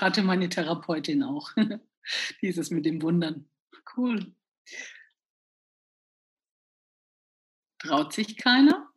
hatte 0.00 0.22
meine 0.22 0.48
Therapeutin 0.48 1.24
auch. 1.24 1.50
Dieses 2.42 2.70
mit 2.70 2.86
dem 2.86 3.02
Wundern. 3.02 3.48
Cool. 3.96 4.34
Traut 7.80 8.12
sich 8.12 8.36
keiner? 8.36 8.88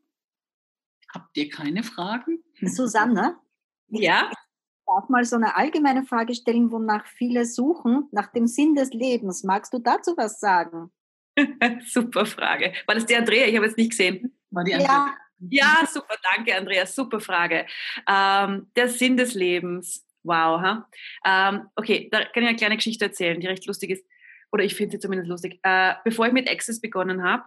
Habt 1.13 1.37
ihr 1.37 1.49
keine 1.49 1.83
Fragen? 1.83 2.43
Susanne? 2.61 3.37
Ja? 3.95 4.31
Ich 4.31 4.85
darf 4.87 5.07
mal 5.09 5.23
so 5.23 5.35
eine 5.35 5.55
allgemeine 5.55 6.03
Frage 6.03 6.33
stellen, 6.33 6.71
wonach 6.71 7.05
viele 7.05 7.45
suchen, 7.45 8.07
nach 8.11 8.31
dem 8.31 8.47
Sinn 8.47 8.73
des 8.73 8.91
Lebens. 8.91 9.43
Magst 9.43 9.71
du 9.71 9.77
dazu 9.77 10.15
was 10.17 10.39
sagen? 10.39 10.91
super 11.85 12.25
Frage. 12.25 12.73
War 12.87 12.95
das 12.95 13.05
die 13.05 13.15
Andrea? 13.15 13.45
Ich 13.45 13.55
habe 13.55 13.67
es 13.67 13.77
nicht 13.77 13.91
gesehen. 13.91 14.35
War 14.49 14.63
die 14.63 14.73
Andrea? 14.73 15.15
Ja. 15.51 15.81
ja, 15.81 15.87
super, 15.87 16.15
danke 16.33 16.57
Andrea, 16.57 16.87
super 16.87 17.19
Frage. 17.19 17.67
Ähm, 18.09 18.71
der 18.75 18.89
Sinn 18.89 19.15
des 19.15 19.35
Lebens. 19.35 20.07
Wow, 20.23 20.61
ha? 20.61 20.89
Ähm, 21.23 21.67
okay, 21.75 22.09
da 22.11 22.23
kann 22.25 22.41
ich 22.41 22.49
eine 22.49 22.57
kleine 22.57 22.77
Geschichte 22.77 23.05
erzählen, 23.05 23.39
die 23.39 23.47
recht 23.47 23.67
lustig 23.67 23.91
ist. 23.91 24.05
Oder 24.51 24.63
ich 24.63 24.73
finde 24.73 24.93
sie 24.93 24.99
zumindest 24.99 25.29
lustig. 25.29 25.59
Äh, 25.61 25.93
bevor 26.03 26.25
ich 26.25 26.33
mit 26.33 26.49
Access 26.49 26.81
begonnen 26.81 27.21
habe, 27.21 27.43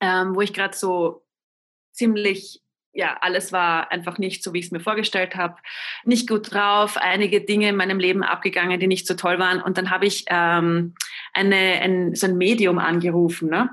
ähm, 0.00 0.34
wo 0.34 0.40
ich 0.40 0.52
gerade 0.52 0.76
so 0.76 1.24
ziemlich 1.92 2.62
ja, 2.98 3.16
alles 3.20 3.52
war 3.52 3.92
einfach 3.92 4.18
nicht 4.18 4.42
so, 4.42 4.52
wie 4.52 4.58
ich 4.58 4.66
es 4.66 4.70
mir 4.72 4.80
vorgestellt 4.80 5.36
habe. 5.36 5.56
Nicht 6.04 6.28
gut 6.28 6.52
drauf, 6.52 6.96
einige 6.96 7.40
Dinge 7.40 7.68
in 7.68 7.76
meinem 7.76 8.00
Leben 8.00 8.24
abgegangen, 8.24 8.80
die 8.80 8.88
nicht 8.88 9.06
so 9.06 9.14
toll 9.14 9.38
waren. 9.38 9.62
Und 9.62 9.78
dann 9.78 9.90
habe 9.90 10.06
ich 10.06 10.24
ähm, 10.28 10.94
eine, 11.32 11.80
ein, 11.80 12.16
so 12.16 12.26
ein 12.26 12.36
Medium 12.36 12.80
angerufen. 12.80 13.50
Ne? 13.50 13.70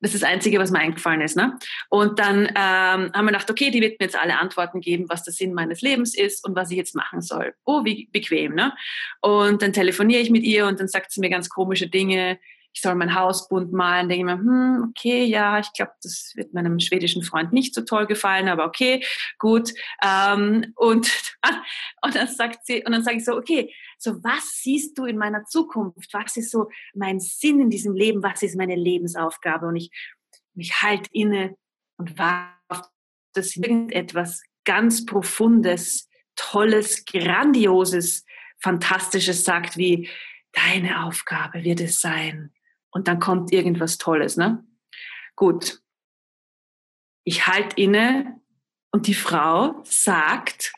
Das 0.00 0.14
ist 0.14 0.22
das 0.22 0.30
Einzige, 0.30 0.60
was 0.60 0.70
mir 0.70 0.78
eingefallen 0.78 1.22
ist. 1.22 1.36
Ne? 1.36 1.58
Und 1.88 2.20
dann 2.20 2.46
ähm, 2.46 2.54
haben 3.12 3.24
wir 3.24 3.32
gedacht, 3.32 3.50
okay, 3.50 3.70
die 3.70 3.80
wird 3.80 3.98
mir 3.98 4.06
jetzt 4.06 4.20
alle 4.20 4.38
Antworten 4.38 4.80
geben, 4.80 5.06
was 5.08 5.24
der 5.24 5.32
Sinn 5.32 5.54
meines 5.54 5.80
Lebens 5.80 6.16
ist 6.16 6.46
und 6.46 6.54
was 6.54 6.70
ich 6.70 6.76
jetzt 6.76 6.94
machen 6.94 7.20
soll. 7.20 7.54
Oh, 7.64 7.84
wie 7.84 8.08
bequem. 8.12 8.54
Ne? 8.54 8.72
Und 9.20 9.62
dann 9.62 9.72
telefoniere 9.72 10.20
ich 10.20 10.30
mit 10.30 10.44
ihr 10.44 10.66
und 10.66 10.78
dann 10.78 10.88
sagt 10.88 11.10
sie 11.10 11.20
mir 11.20 11.30
ganz 11.30 11.48
komische 11.48 11.88
Dinge 11.88 12.38
ich 12.74 12.80
soll 12.80 12.94
mein 12.94 13.14
Haus 13.14 13.48
bunt 13.48 13.72
malen, 13.72 14.08
denke 14.08 14.20
ich 14.20 14.36
mir, 14.36 14.40
hm, 14.40 14.88
okay, 14.90 15.24
ja, 15.24 15.58
ich 15.58 15.72
glaube, 15.72 15.92
das 16.02 16.32
wird 16.34 16.54
meinem 16.54 16.80
schwedischen 16.80 17.22
Freund 17.22 17.52
nicht 17.52 17.74
so 17.74 17.82
toll 17.82 18.06
gefallen, 18.06 18.48
aber 18.48 18.64
okay, 18.64 19.04
gut. 19.38 19.72
Ähm, 20.02 20.72
und, 20.76 21.10
und 22.02 22.14
dann 22.14 22.28
sagt 22.28 22.66
sie, 22.66 22.84
und 22.84 22.92
dann 22.92 23.02
sage 23.02 23.18
ich 23.18 23.24
so, 23.24 23.36
okay, 23.36 23.72
so 23.98 24.22
was 24.24 24.60
siehst 24.62 24.96
du 24.98 25.04
in 25.04 25.18
meiner 25.18 25.44
Zukunft? 25.44 26.12
Was 26.12 26.36
ist 26.36 26.50
so 26.50 26.68
mein 26.94 27.20
Sinn 27.20 27.60
in 27.60 27.70
diesem 27.70 27.94
Leben? 27.94 28.22
Was 28.22 28.42
ist 28.42 28.56
meine 28.56 28.76
Lebensaufgabe? 28.76 29.66
Und 29.66 29.76
ich, 29.76 29.90
mich 30.54 30.82
halt 30.82 31.08
inne 31.12 31.56
und 31.96 32.18
war 32.18 32.58
auf 32.68 32.82
das 33.34 33.56
irgendetwas 33.56 34.42
ganz 34.64 35.06
Profundes, 35.06 36.08
Tolles, 36.36 37.04
Grandioses, 37.04 38.24
Fantastisches 38.60 39.44
sagt, 39.44 39.76
wie 39.76 40.08
deine 40.52 41.04
Aufgabe 41.04 41.64
wird 41.64 41.80
es 41.80 42.00
sein, 42.00 42.52
und 42.92 43.08
dann 43.08 43.18
kommt 43.18 43.52
irgendwas 43.52 43.98
Tolles. 43.98 44.36
Ne? 44.36 44.64
Gut, 45.34 45.80
ich 47.24 47.46
halte 47.46 47.80
inne 47.80 48.40
und 48.92 49.06
die 49.06 49.14
Frau 49.14 49.82
sagt, 49.84 50.72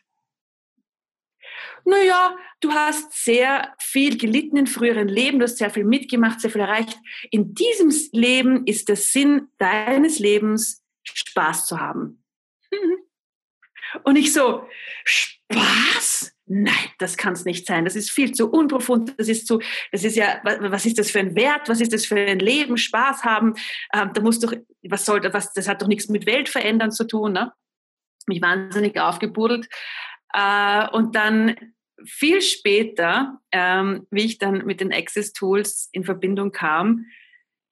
naja, 1.85 2.37
du 2.61 2.73
hast 2.73 3.13
sehr 3.13 3.75
viel 3.79 4.17
gelitten 4.17 4.57
in 4.57 4.67
früheren 4.67 5.09
Leben, 5.09 5.39
du 5.39 5.45
hast 5.45 5.59
sehr 5.59 5.71
viel 5.71 5.85
mitgemacht, 5.85 6.41
sehr 6.41 6.51
viel 6.51 6.63
erreicht. 6.63 6.99
In 7.31 7.55
diesem 7.55 7.93
Leben 8.13 8.67
ist 8.67 8.89
der 8.89 8.97
Sinn 8.97 9.49
deines 9.59 10.19
Lebens, 10.19 10.83
Spaß 11.03 11.67
zu 11.67 11.81
haben. 11.81 12.25
Und 14.05 14.17
ich 14.17 14.33
so, 14.33 14.67
Spaß? 15.05 15.44
Nein, 16.47 16.75
das 16.99 17.17
kann 17.17 17.33
es 17.33 17.45
nicht 17.45 17.67
sein. 17.67 17.85
Das 17.85 17.97
ist 17.97 18.11
viel 18.11 18.33
zu 18.33 18.51
unprofund. 18.51 19.15
Das 19.19 19.29
ist 19.29 19.47
zu, 19.47 19.61
das 19.93 20.05
ist 20.05 20.17
ja, 20.17 20.41
was 20.43 20.87
ist 20.87 20.99
das 20.99 21.11
für 21.11 21.21
ein 21.21 21.35
Wert? 21.35 21.69
Was 21.69 21.81
ist 21.81 21.93
das 21.93 22.07
für 22.07 22.17
ein 22.17 22.39
Leben? 22.39 22.77
Spaß 22.77 23.25
haben. 23.25 23.55
Ähm, 23.93 24.11
da 24.15 24.21
muss 24.21 24.41
doch, 24.41 24.53
was 24.83 25.05
soll, 25.05 25.23
was, 25.33 25.53
das 25.53 25.69
hat 25.69 25.83
doch 25.83 25.89
nichts 25.89 26.09
mit 26.09 26.27
Weltverändern 26.27 26.91
zu 26.91 27.07
tun. 27.07 27.33
Ne? 27.33 27.53
Mich 28.27 28.43
wahnsinnig 28.43 28.99
aufgebuddelt. 28.99 29.69
Äh, 30.33 30.89
und 30.91 31.15
dann 31.15 31.57
viel 32.05 32.43
später, 32.43 33.41
ähm, 33.53 34.07
wie 34.11 34.25
ich 34.25 34.39
dann 34.39 34.67
mit 34.67 34.81
den 34.81 34.93
Access 34.93 35.33
Tools 35.33 35.89
in 35.93 36.05
Verbindung 36.05 36.53
kam, 36.53 37.07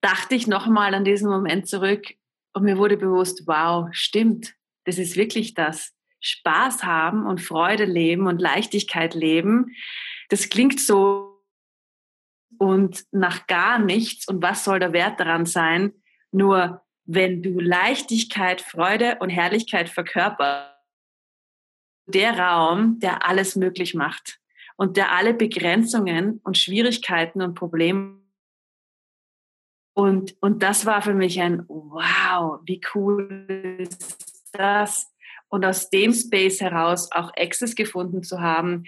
dachte 0.00 0.34
ich 0.34 0.46
nochmal 0.46 0.94
an 0.94 1.04
diesen 1.04 1.30
Moment 1.30 1.68
zurück 1.68 2.06
und 2.54 2.64
mir 2.64 2.78
wurde 2.78 2.96
bewusst, 2.96 3.42
wow, 3.46 3.88
stimmt, 3.92 4.54
das 4.84 4.98
ist 4.98 5.16
wirklich 5.16 5.54
das. 5.54 5.92
Spaß 6.22 6.84
haben 6.84 7.26
und 7.26 7.40
Freude 7.40 7.84
leben 7.84 8.26
und 8.26 8.40
Leichtigkeit 8.40 9.14
leben, 9.14 9.74
das 10.30 10.48
klingt 10.48 10.80
so 10.80 11.42
und 12.58 13.04
nach 13.10 13.46
gar 13.46 13.78
nichts. 13.78 14.26
Und 14.28 14.42
was 14.42 14.64
soll 14.64 14.78
der 14.78 14.92
Wert 14.92 15.20
daran 15.20 15.44
sein? 15.44 15.92
Nur 16.30 16.82
wenn 17.04 17.42
du 17.42 17.60
Leichtigkeit, 17.60 18.62
Freude 18.62 19.18
und 19.20 19.28
Herrlichkeit 19.28 19.88
verkörperst, 19.88 20.70
der 22.06 22.38
Raum, 22.38 22.98
der 23.00 23.28
alles 23.28 23.56
möglich 23.56 23.94
macht 23.94 24.40
und 24.76 24.96
der 24.96 25.12
alle 25.12 25.34
Begrenzungen 25.34 26.40
und 26.44 26.56
Schwierigkeiten 26.56 27.42
und 27.42 27.54
Probleme 27.54 28.22
und, 29.94 30.36
und 30.40 30.62
das 30.62 30.86
war 30.86 31.02
für 31.02 31.14
mich 31.14 31.40
ein 31.40 31.64
Wow, 31.68 32.60
wie 32.64 32.80
cool 32.94 33.76
ist 33.78 34.48
das? 34.52 35.11
Und 35.52 35.66
aus 35.66 35.90
dem 35.90 36.14
Space 36.14 36.62
heraus 36.62 37.10
auch 37.12 37.30
Access 37.36 37.74
gefunden 37.74 38.22
zu 38.22 38.40
haben, 38.40 38.84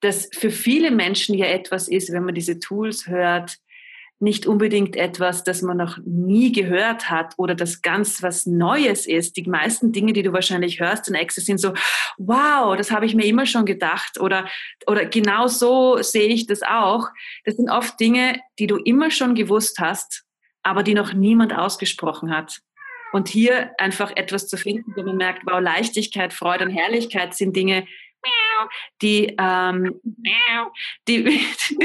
das 0.00 0.28
für 0.32 0.50
viele 0.50 0.92
Menschen 0.92 1.34
ja 1.34 1.46
etwas 1.46 1.88
ist, 1.88 2.12
wenn 2.12 2.24
man 2.24 2.34
diese 2.34 2.60
Tools 2.60 3.08
hört, 3.08 3.56
nicht 4.20 4.46
unbedingt 4.46 4.94
etwas, 4.94 5.42
das 5.42 5.60
man 5.60 5.76
noch 5.76 5.98
nie 6.06 6.52
gehört 6.52 7.10
hat 7.10 7.34
oder 7.36 7.56
das 7.56 7.82
ganz 7.82 8.22
was 8.22 8.46
Neues 8.46 9.06
ist. 9.06 9.36
Die 9.36 9.42
meisten 9.42 9.90
Dinge, 9.90 10.12
die 10.12 10.22
du 10.22 10.32
wahrscheinlich 10.32 10.78
hörst 10.78 11.08
in 11.08 11.16
Access 11.16 11.46
sind 11.46 11.58
so, 11.58 11.74
wow, 12.16 12.76
das 12.76 12.92
habe 12.92 13.06
ich 13.06 13.16
mir 13.16 13.26
immer 13.26 13.44
schon 13.44 13.66
gedacht 13.66 14.20
oder, 14.20 14.48
oder 14.86 15.06
genau 15.06 15.48
so 15.48 16.00
sehe 16.00 16.28
ich 16.28 16.46
das 16.46 16.62
auch. 16.62 17.08
Das 17.44 17.56
sind 17.56 17.70
oft 17.70 17.98
Dinge, 17.98 18.40
die 18.60 18.68
du 18.68 18.76
immer 18.76 19.10
schon 19.10 19.34
gewusst 19.34 19.80
hast, 19.80 20.24
aber 20.62 20.84
die 20.84 20.94
noch 20.94 21.12
niemand 21.12 21.52
ausgesprochen 21.52 22.30
hat. 22.30 22.60
Und 23.14 23.28
hier 23.28 23.70
einfach 23.78 24.10
etwas 24.16 24.48
zu 24.48 24.56
finden, 24.56 24.92
wo 24.96 25.04
man 25.04 25.16
merkt, 25.16 25.42
wow, 25.46 25.60
Leichtigkeit, 25.60 26.32
Freude 26.32 26.64
und 26.64 26.72
Herrlichkeit 26.72 27.32
sind 27.32 27.54
Dinge, 27.54 27.86
die, 29.02 29.36
ähm, 29.38 30.00
die, 31.06 31.22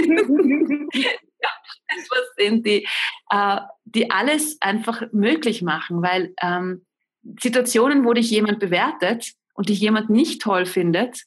die, 2.66 2.88
äh, 3.30 3.58
die 3.86 4.10
alles 4.10 4.58
einfach 4.60 5.04
möglich 5.12 5.62
machen, 5.62 6.02
weil 6.02 6.34
ähm, 6.42 6.88
Situationen, 7.40 8.06
wo 8.06 8.14
dich 8.14 8.32
jemand 8.32 8.60
bewertet 8.60 9.34
und 9.54 9.70
dich 9.70 9.80
jemand 9.80 10.10
nicht 10.10 10.42
toll 10.42 10.66
findet 10.66 11.26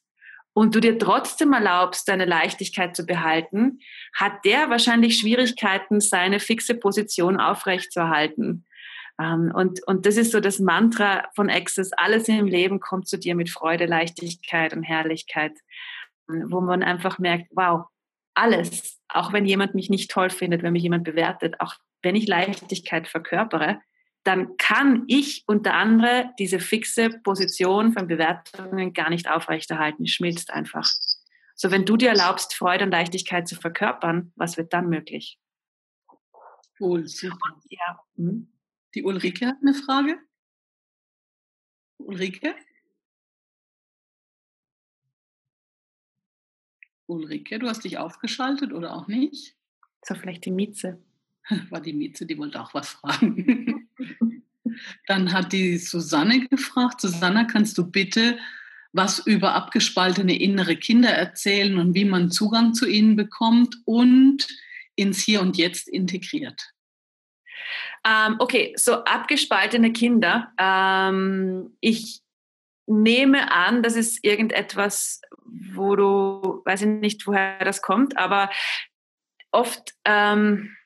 und 0.52 0.74
du 0.74 0.80
dir 0.80 0.98
trotzdem 0.98 1.52
erlaubst, 1.52 2.08
deine 2.08 2.24
Leichtigkeit 2.24 2.96
zu 2.96 3.06
behalten, 3.06 3.78
hat 4.14 4.44
der 4.44 4.68
wahrscheinlich 4.68 5.20
Schwierigkeiten, 5.20 6.00
seine 6.00 6.40
fixe 6.40 6.74
Position 6.74 7.38
aufrechtzuerhalten. 7.38 8.66
Ähm, 9.20 9.52
und, 9.54 9.86
und 9.86 10.06
das 10.06 10.16
ist 10.16 10.32
so 10.32 10.40
das 10.40 10.58
Mantra 10.58 11.28
von 11.34 11.50
Access. 11.50 11.92
Alles 11.92 12.28
im 12.28 12.46
Leben 12.46 12.80
kommt 12.80 13.08
zu 13.08 13.18
dir 13.18 13.34
mit 13.34 13.50
Freude, 13.50 13.86
Leichtigkeit 13.86 14.74
und 14.74 14.82
Herrlichkeit, 14.82 15.52
wo 16.26 16.60
man 16.60 16.82
einfach 16.82 17.18
merkt, 17.18 17.48
wow, 17.50 17.86
alles, 18.34 19.00
auch 19.08 19.32
wenn 19.32 19.44
jemand 19.44 19.74
mich 19.74 19.90
nicht 19.90 20.10
toll 20.10 20.30
findet, 20.30 20.62
wenn 20.62 20.72
mich 20.72 20.82
jemand 20.82 21.04
bewertet, 21.04 21.60
auch 21.60 21.74
wenn 22.02 22.16
ich 22.16 22.26
Leichtigkeit 22.26 23.06
verkörpere, 23.06 23.80
dann 24.24 24.56
kann 24.56 25.04
ich 25.08 25.44
unter 25.46 25.74
anderem 25.74 26.30
diese 26.38 26.60
fixe 26.60 27.10
Position 27.24 27.92
von 27.92 28.06
Bewertungen 28.06 28.92
gar 28.92 29.10
nicht 29.10 29.28
aufrechterhalten, 29.28 30.06
schmilzt 30.06 30.52
einfach. 30.52 30.88
So, 31.54 31.70
wenn 31.70 31.84
du 31.84 31.96
dir 31.96 32.10
erlaubst, 32.10 32.54
Freude 32.54 32.84
und 32.84 32.92
Leichtigkeit 32.92 33.48
zu 33.48 33.56
verkörpern, 33.56 34.32
was 34.36 34.56
wird 34.56 34.72
dann 34.72 34.88
möglich? 34.88 35.38
Cool, 36.78 37.06
super. 37.06 37.60
Ja. 37.68 38.00
Hm? 38.16 38.51
Die 38.94 39.04
Ulrike 39.04 39.46
hat 39.46 39.56
eine 39.62 39.74
Frage. 39.74 40.18
Ulrike? 41.98 42.54
Ulrike, 47.06 47.58
du 47.58 47.68
hast 47.68 47.84
dich 47.84 47.98
aufgeschaltet 47.98 48.72
oder 48.72 48.94
auch 48.94 49.08
nicht? 49.08 49.56
So 50.04 50.14
vielleicht 50.14 50.44
die 50.44 50.50
Mieze. 50.50 51.02
War 51.70 51.80
die 51.80 51.92
Mieze, 51.92 52.26
die 52.26 52.38
wollte 52.38 52.60
auch 52.60 52.74
was 52.74 52.90
fragen. 52.90 53.88
Dann 55.06 55.32
hat 55.32 55.52
die 55.52 55.78
Susanne 55.78 56.48
gefragt, 56.48 57.00
Susanne, 57.00 57.46
kannst 57.46 57.76
du 57.78 57.90
bitte 57.90 58.38
was 58.92 59.26
über 59.26 59.54
abgespaltene 59.54 60.38
innere 60.38 60.76
Kinder 60.76 61.10
erzählen 61.10 61.78
und 61.78 61.94
wie 61.94 62.04
man 62.04 62.30
Zugang 62.30 62.74
zu 62.74 62.86
ihnen 62.86 63.16
bekommt 63.16 63.76
und 63.84 64.46
ins 64.96 65.22
Hier 65.22 65.40
und 65.40 65.56
Jetzt 65.56 65.88
integriert? 65.88 66.71
Ähm, 68.06 68.36
okay, 68.38 68.72
so 68.76 69.04
abgespaltene 69.04 69.92
Kinder. 69.92 70.52
Ähm, 70.58 71.76
ich 71.80 72.20
nehme 72.86 73.52
an, 73.52 73.82
das 73.82 73.96
ist 73.96 74.24
irgendetwas, 74.24 75.20
wo 75.44 75.96
du, 75.96 76.62
weiß 76.64 76.82
ich 76.82 76.88
nicht, 76.88 77.26
woher 77.26 77.64
das 77.64 77.82
kommt, 77.82 78.16
aber 78.16 78.50
oft 79.52 79.94
ähm, 80.04 80.76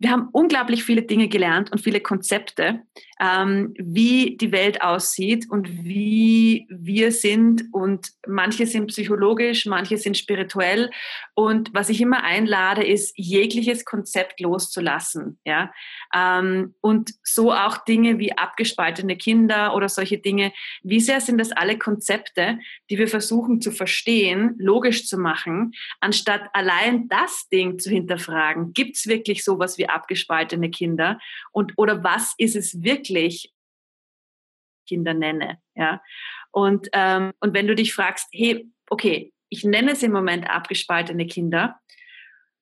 wir 0.00 0.10
haben 0.10 0.30
unglaublich 0.32 0.82
viele 0.82 1.02
Dinge 1.02 1.28
gelernt 1.28 1.70
und 1.70 1.78
viele 1.78 2.00
Konzepte, 2.00 2.82
ähm, 3.20 3.74
wie 3.76 4.38
die 4.38 4.50
Welt 4.50 4.80
aussieht 4.80 5.46
und 5.50 5.84
wie 5.84 6.66
wir 6.70 7.12
sind. 7.12 7.64
Und 7.70 8.08
manche 8.26 8.66
sind 8.66 8.86
psychologisch, 8.86 9.66
manche 9.66 9.98
sind 9.98 10.16
spirituell. 10.16 10.90
Und 11.34 11.72
was 11.74 11.90
ich 11.90 12.00
immer 12.00 12.24
einlade, 12.24 12.82
ist, 12.82 13.12
jegliches 13.16 13.84
Konzept 13.84 14.40
loszulassen. 14.40 15.38
Ja? 15.44 15.70
Ähm, 16.14 16.74
und 16.80 17.12
so 17.22 17.52
auch 17.52 17.84
Dinge 17.84 18.18
wie 18.18 18.32
abgespaltene 18.32 19.16
Kinder 19.16 19.74
oder 19.74 19.90
solche 19.90 20.16
Dinge. 20.16 20.52
Wie 20.82 21.00
sehr 21.00 21.20
sind 21.20 21.38
das 21.38 21.52
alle 21.52 21.76
Konzepte, 21.76 22.58
die 22.88 22.96
wir 22.96 23.08
versuchen 23.08 23.60
zu 23.60 23.70
verstehen, 23.70 24.54
logisch 24.58 25.06
zu 25.06 25.18
machen, 25.18 25.72
anstatt 26.00 26.42
allein 26.54 27.08
das 27.08 27.48
Ding 27.50 27.78
zu 27.78 27.90
hinterfragen? 27.90 28.72
Gibt 28.72 28.96
es 28.96 29.06
wirklich 29.06 29.44
sowas 29.44 29.76
wie 29.76 29.88
abgespaltene 29.90 30.70
Kinder? 30.70 31.20
Und, 31.52 31.74
oder 31.76 32.02
was 32.02 32.34
ist 32.38 32.56
es 32.56 32.82
wirklich, 32.82 33.09
Kinder 34.86 35.14
nenne? 35.14 35.58
Ja? 35.74 36.02
Und, 36.50 36.88
ähm, 36.92 37.32
und 37.40 37.54
wenn 37.54 37.66
du 37.66 37.74
dich 37.74 37.94
fragst, 37.94 38.28
hey, 38.32 38.68
okay, 38.88 39.32
ich 39.48 39.64
nenne 39.64 39.92
es 39.92 40.02
im 40.02 40.12
Moment 40.12 40.48
abgespaltene 40.48 41.26
Kinder, 41.26 41.80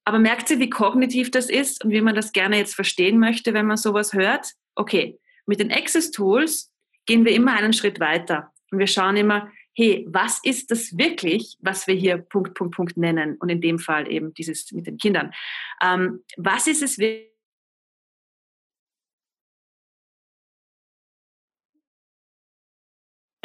aber 0.05 0.19
merkt 0.19 0.49
sie, 0.49 0.59
wie 0.59 0.71
kognitiv 0.71 1.31
das 1.31 1.51
ist 1.51 1.85
und 1.85 1.91
wie 1.91 2.01
man 2.01 2.15
das 2.15 2.33
gerne 2.33 2.57
jetzt 2.57 2.75
verstehen 2.75 3.19
möchte, 3.19 3.53
wenn 3.53 3.67
man 3.67 3.77
sowas 3.77 4.15
hört? 4.15 4.53
Okay, 4.75 5.19
mit 5.47 5.61
den 5.61 5.71
Access-Tools 5.73 6.73
gehen 7.07 7.25
wir 7.25 7.33
immer 7.33 7.55
einen 7.55 7.73
Schritt 7.73 8.01
weiter 8.01 8.53
und 8.71 8.79
wir 8.79 8.87
schauen 8.87 9.17
immer, 9.17 9.51
hey, 9.75 10.07
was 10.09 10.41
ist 10.43 10.71
das 10.71 10.97
wirklich, 10.97 11.57
was 11.61 11.87
wir 11.87 11.95
hier 11.95 12.19
Punkt, 12.19 12.55
Punkt, 12.55 12.75
Punkt 12.75 12.97
nennen? 12.97 13.37
Und 13.39 13.49
in 13.49 13.61
dem 13.61 13.79
Fall 13.79 14.11
eben 14.11 14.35
dieses 14.35 14.71
mit 14.73 14.87
den 14.87 14.99
Kindern. 14.99 15.33
Ähm, 15.83 16.25
was 16.37 16.67
ist 16.67 16.83
es 16.83 16.99
wirklich? 16.99 17.29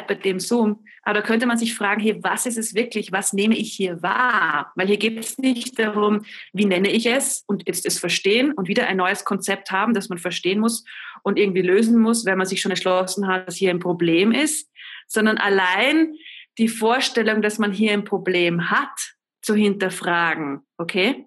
Bei 0.06 0.14
dem 0.14 0.40
Zoom. 0.40 0.84
Aber 1.02 1.20
da 1.20 1.22
könnte 1.22 1.46
man 1.46 1.58
sich 1.58 1.74
fragen, 1.74 2.00
hey, 2.00 2.18
was 2.22 2.46
ist 2.46 2.56
es 2.56 2.74
wirklich? 2.74 3.12
Was 3.12 3.32
nehme 3.32 3.56
ich 3.56 3.72
hier 3.72 4.02
wahr? 4.02 4.72
Weil 4.74 4.86
hier 4.86 4.96
geht 4.96 5.18
es 5.18 5.38
nicht 5.38 5.78
darum, 5.78 6.24
wie 6.52 6.64
nenne 6.64 6.90
ich 6.90 7.06
es 7.06 7.44
und 7.46 7.66
jetzt 7.66 7.86
es 7.86 7.98
verstehen 7.98 8.52
und 8.52 8.68
wieder 8.68 8.86
ein 8.86 8.96
neues 8.96 9.24
Konzept 9.24 9.70
haben, 9.70 9.94
das 9.94 10.08
man 10.08 10.18
verstehen 10.18 10.60
muss 10.60 10.84
und 11.22 11.38
irgendwie 11.38 11.62
lösen 11.62 11.98
muss, 11.98 12.24
wenn 12.24 12.38
man 12.38 12.46
sich 12.46 12.60
schon 12.60 12.70
entschlossen 12.70 13.26
hat, 13.26 13.46
dass 13.48 13.56
hier 13.56 13.70
ein 13.70 13.80
Problem 13.80 14.32
ist, 14.32 14.70
sondern 15.06 15.38
allein 15.38 16.14
die 16.58 16.68
Vorstellung, 16.68 17.42
dass 17.42 17.58
man 17.58 17.72
hier 17.72 17.92
ein 17.92 18.04
Problem 18.04 18.70
hat, 18.70 19.14
zu 19.42 19.54
hinterfragen. 19.54 20.60
Okay? 20.78 21.26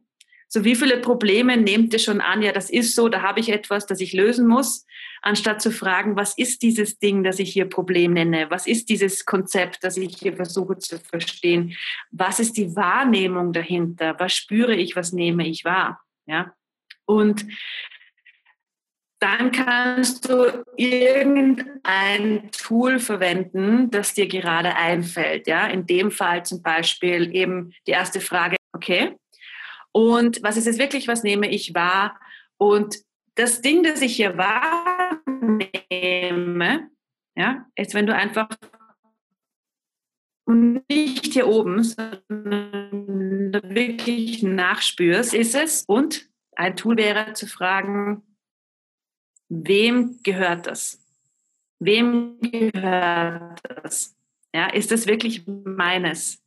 So 0.49 0.63
wie 0.63 0.75
viele 0.75 0.97
Probleme 0.97 1.57
nehmt 1.57 1.93
ihr 1.93 1.99
schon 1.99 2.21
an? 2.21 2.41
Ja, 2.41 2.53
das 2.53 2.69
ist 2.69 2.95
so, 2.95 3.10
da 3.10 3.21
habe 3.21 3.39
ich 3.39 3.49
etwas, 3.49 3.86
das 3.86 3.99
ich 3.99 4.13
lösen 4.13 4.47
muss, 4.47 4.86
anstatt 5.21 5.62
zu 5.62 5.71
fragen, 5.71 6.15
was 6.15 6.38
ist 6.38 6.62
dieses 6.62 6.99
Ding, 6.99 7.23
das 7.23 7.39
ich 7.39 7.51
hier 7.51 7.65
Problem 7.65 8.13
nenne? 8.13 8.49
Was 8.49 8.65
ist 8.65 8.89
dieses 8.89 9.25
Konzept, 9.25 9.83
das 9.83 9.97
ich 9.97 10.17
hier 10.17 10.36
versuche 10.36 10.77
zu 10.77 10.99
verstehen? 10.99 11.75
Was 12.12 12.39
ist 12.39 12.55
die 12.55 12.75
Wahrnehmung 12.75 13.51
dahinter? 13.51 14.15
Was 14.19 14.33
spüre 14.33 14.75
ich? 14.75 14.95
Was 14.95 15.12
nehme 15.12 15.45
ich 15.47 15.65
wahr? 15.65 16.01
Ja. 16.25 16.53
Und 17.05 17.45
dann 19.19 19.51
kannst 19.51 20.29
du 20.29 20.63
irgendein 20.75 22.51
Tool 22.51 22.99
verwenden, 22.99 23.89
das 23.89 24.13
dir 24.13 24.27
gerade 24.27 24.75
einfällt. 24.75 25.47
Ja, 25.47 25.67
in 25.67 25.88
dem 25.88 26.12
Fall 26.12 26.45
zum 26.45 26.62
Beispiel 26.62 27.36
eben 27.36 27.73
die 27.88 27.91
erste 27.91 28.21
Frage, 28.21 28.57
okay, 28.73 29.15
und 29.97 30.43
was 30.43 30.57
ist 30.57 30.67
es 30.67 30.77
wirklich, 30.77 31.07
was 31.07 31.23
nehme 31.23 31.49
ich 31.49 31.73
wahr? 31.73 32.19
Und 32.57 32.97
das 33.33 33.62
Ding, 33.62 33.81
das 33.81 34.03
ich 34.03 34.15
hier 34.15 34.38
wahrnehme, 34.38 35.71
ja, 37.36 37.65
ist, 37.73 37.95
wenn 37.95 38.05
du 38.05 38.13
einfach 38.13 38.47
nicht 40.45 41.33
hier 41.33 41.47
oben, 41.47 41.81
sondern 41.81 43.53
wirklich 43.53 44.43
nachspürst, 44.43 45.33
ist 45.33 45.55
es. 45.55 45.83
Und 45.88 46.29
ein 46.55 46.75
Tool 46.75 46.95
wäre 46.97 47.33
zu 47.33 47.47
fragen, 47.47 48.21
wem 49.49 50.19
gehört 50.21 50.67
das? 50.67 51.03
Wem 51.79 52.39
gehört 52.39 53.62
das? 53.63 54.15
Ja, 54.53 54.67
ist 54.67 54.91
das 54.91 55.07
wirklich 55.07 55.47
meines? 55.47 56.43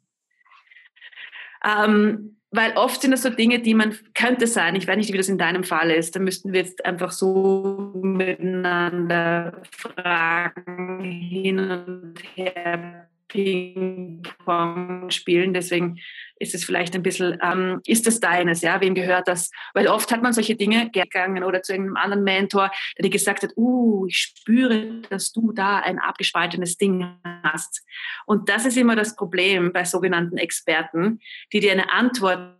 Ähm, 1.64 2.39
weil 2.52 2.72
oft 2.76 3.00
sind 3.00 3.12
das 3.12 3.22
so 3.22 3.30
Dinge, 3.30 3.60
die 3.60 3.74
man 3.74 3.96
könnte 4.14 4.46
sein. 4.46 4.74
Ich 4.74 4.86
weiß 4.88 4.96
nicht, 4.96 5.12
wie 5.12 5.16
das 5.16 5.28
in 5.28 5.38
deinem 5.38 5.64
Fall 5.64 5.90
ist. 5.90 6.16
Da 6.16 6.20
müssten 6.20 6.52
wir 6.52 6.60
jetzt 6.60 6.84
einfach 6.84 7.12
so 7.12 7.92
miteinander 8.02 9.62
fragen, 9.70 11.00
hin 11.04 11.58
und 11.58 12.14
her 12.34 13.08
Ping-Pong 13.28 15.10
spielen. 15.10 15.54
Deswegen 15.54 16.00
ist 16.40 16.54
es 16.54 16.64
vielleicht 16.64 16.94
ein 16.94 17.02
bisschen, 17.02 17.38
ähm, 17.42 17.80
ist 17.84 18.06
das 18.06 18.18
deines, 18.18 18.62
ja, 18.62 18.80
wem 18.80 18.94
gehört 18.94 19.28
das? 19.28 19.50
Weil 19.74 19.86
oft 19.88 20.10
hat 20.10 20.22
man 20.22 20.32
solche 20.32 20.56
Dinge 20.56 20.90
gegangen 20.90 21.44
oder 21.44 21.62
zu 21.62 21.72
irgendeinem 21.72 22.02
anderen 22.02 22.24
Mentor, 22.24 22.72
der 22.96 23.04
dir 23.04 23.10
gesagt 23.10 23.42
hat, 23.42 23.52
uh, 23.56 24.06
ich 24.06 24.16
spüre, 24.16 25.02
dass 25.10 25.32
du 25.32 25.52
da 25.52 25.78
ein 25.80 25.98
abgespaltenes 25.98 26.78
Ding 26.78 27.06
hast. 27.44 27.84
Und 28.26 28.48
das 28.48 28.64
ist 28.64 28.78
immer 28.78 28.96
das 28.96 29.14
Problem 29.14 29.72
bei 29.72 29.84
sogenannten 29.84 30.38
Experten, 30.38 31.20
die 31.52 31.60
dir 31.60 31.72
eine 31.72 31.92
Antwort 31.92 32.56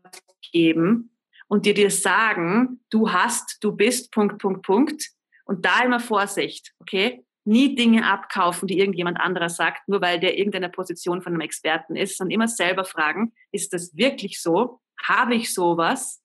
geben 0.53 1.17
und 1.49 1.65
die 1.65 1.75
dir 1.75 1.91
sagen, 1.91 2.81
du 2.91 3.11
hast, 3.11 3.65
du 3.65 3.73
bist, 3.73 4.13
Punkt, 4.13 4.39
Punkt, 4.39 4.63
Punkt. 4.63 5.11
Und 5.47 5.65
da 5.65 5.83
immer 5.83 6.01
Vorsicht, 6.01 6.75
okay? 6.81 7.25
Nie 7.45 7.75
Dinge 7.75 8.07
abkaufen, 8.07 8.69
die 8.69 8.79
irgendjemand 8.79 9.19
anderer 9.19 9.49
sagt, 9.49 9.89
nur 9.89 10.01
weil 10.01 10.21
der 10.21 10.39
irgendeine 10.39 10.69
Position 10.69 11.23
von 11.23 11.33
einem 11.33 11.41
Experten 11.41 11.97
ist, 11.97 12.17
sondern 12.17 12.33
immer 12.33 12.49
selber 12.49 12.85
fragen, 12.85 13.33
ist 13.51 13.73
das 13.73 13.97
wirklich 13.97 14.41
so? 14.41 14.81
Habe 15.03 15.35
ich 15.35 15.55
sowas? 15.55 16.23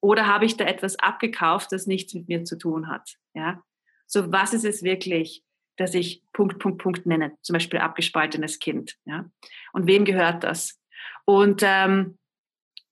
Oder 0.00 0.26
habe 0.26 0.44
ich 0.44 0.56
da 0.56 0.64
etwas 0.64 0.98
abgekauft, 0.98 1.72
das 1.72 1.86
nichts 1.86 2.14
mit 2.14 2.28
mir 2.28 2.44
zu 2.44 2.58
tun 2.58 2.88
hat? 2.88 3.16
Ja? 3.34 3.62
So, 4.06 4.32
was 4.32 4.52
ist 4.52 4.64
es 4.64 4.82
wirklich, 4.82 5.44
dass 5.76 5.94
ich 5.94 6.22
Punkt, 6.32 6.58
Punkt, 6.58 6.82
Punkt 6.82 7.06
nenne? 7.06 7.36
Zum 7.42 7.54
Beispiel 7.54 7.80
abgespaltenes 7.80 8.58
Kind. 8.58 8.96
Ja? 9.04 9.30
Und 9.72 9.86
wem 9.86 10.04
gehört 10.04 10.44
das? 10.44 10.80
Und 11.24 11.62
ähm, 11.64 12.18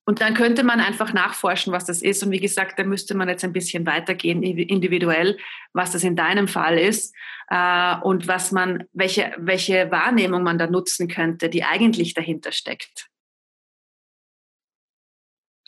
und 0.04 0.20
dann 0.20 0.34
könnte 0.34 0.64
man 0.64 0.80
einfach 0.80 1.12
nachforschen, 1.12 1.72
was 1.72 1.84
das 1.84 2.02
ist. 2.02 2.22
Und 2.22 2.32
wie 2.32 2.40
gesagt, 2.40 2.78
da 2.78 2.84
müsste 2.84 3.14
man 3.14 3.28
jetzt 3.28 3.44
ein 3.44 3.52
bisschen 3.52 3.86
weitergehen, 3.86 4.42
individuell, 4.42 5.38
was 5.72 5.92
das 5.92 6.02
in 6.02 6.16
deinem 6.16 6.48
Fall 6.48 6.76
ist 6.76 7.14
äh, 7.48 7.96
und 8.02 8.26
was 8.26 8.50
man, 8.50 8.84
welche, 8.92 9.32
welche 9.38 9.90
Wahrnehmung 9.90 10.42
man 10.42 10.58
da 10.58 10.66
nutzen 10.66 11.06
könnte, 11.06 11.48
die 11.48 11.62
eigentlich 11.62 12.14
dahinter 12.14 12.50
steckt. 12.50 13.08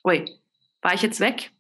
Ui, 0.05 0.25
war 0.83 0.95
ich 0.95 1.03
jetzt 1.03 1.21
weg? 1.21 1.53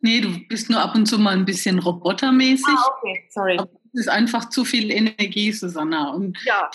Nee, 0.00 0.20
du 0.20 0.46
bist 0.48 0.70
nur 0.70 0.80
ab 0.80 0.94
und 0.94 1.06
zu 1.06 1.18
mal 1.18 1.34
ein 1.34 1.44
bisschen 1.44 1.78
robotermäßig. 1.78 2.66
Ah, 2.68 2.90
okay, 2.98 3.28
sorry. 3.30 3.60
es 3.92 4.00
ist 4.00 4.08
einfach 4.08 4.48
zu 4.48 4.64
viel 4.64 4.90
Energie, 4.90 5.52
Susanna. 5.52 6.10
Und 6.10 6.38
ja. 6.44 6.70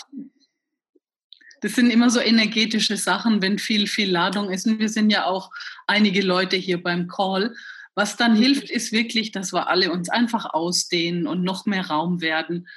Das 1.62 1.74
sind 1.74 1.90
immer 1.90 2.10
so 2.10 2.20
energetische 2.20 2.98
Sachen, 2.98 3.42
wenn 3.42 3.60
viel, 3.60 3.88
viel 3.88 4.12
Ladung 4.12 4.52
ist. 4.52 4.68
Und 4.68 4.80
wir 4.80 4.90
sind 4.90 5.10
ja 5.10 5.26
auch 5.26 5.52
einige 5.88 6.22
Leute 6.22 6.56
hier 6.56 6.82
beim 6.82 7.08
Call. 7.08 7.56
Was 7.96 8.16
dann 8.16 8.34
mhm. 8.34 8.42
hilft, 8.42 8.70
ist 8.70 8.92
wirklich, 8.92 9.32
dass 9.32 9.54
wir 9.54 9.68
alle 9.68 9.92
uns 9.92 10.10
einfach 10.10 10.46
ausdehnen 10.54 11.26
und 11.26 11.44
noch 11.44 11.66
mehr 11.66 11.88
Raum 11.88 12.22
werden 12.22 12.68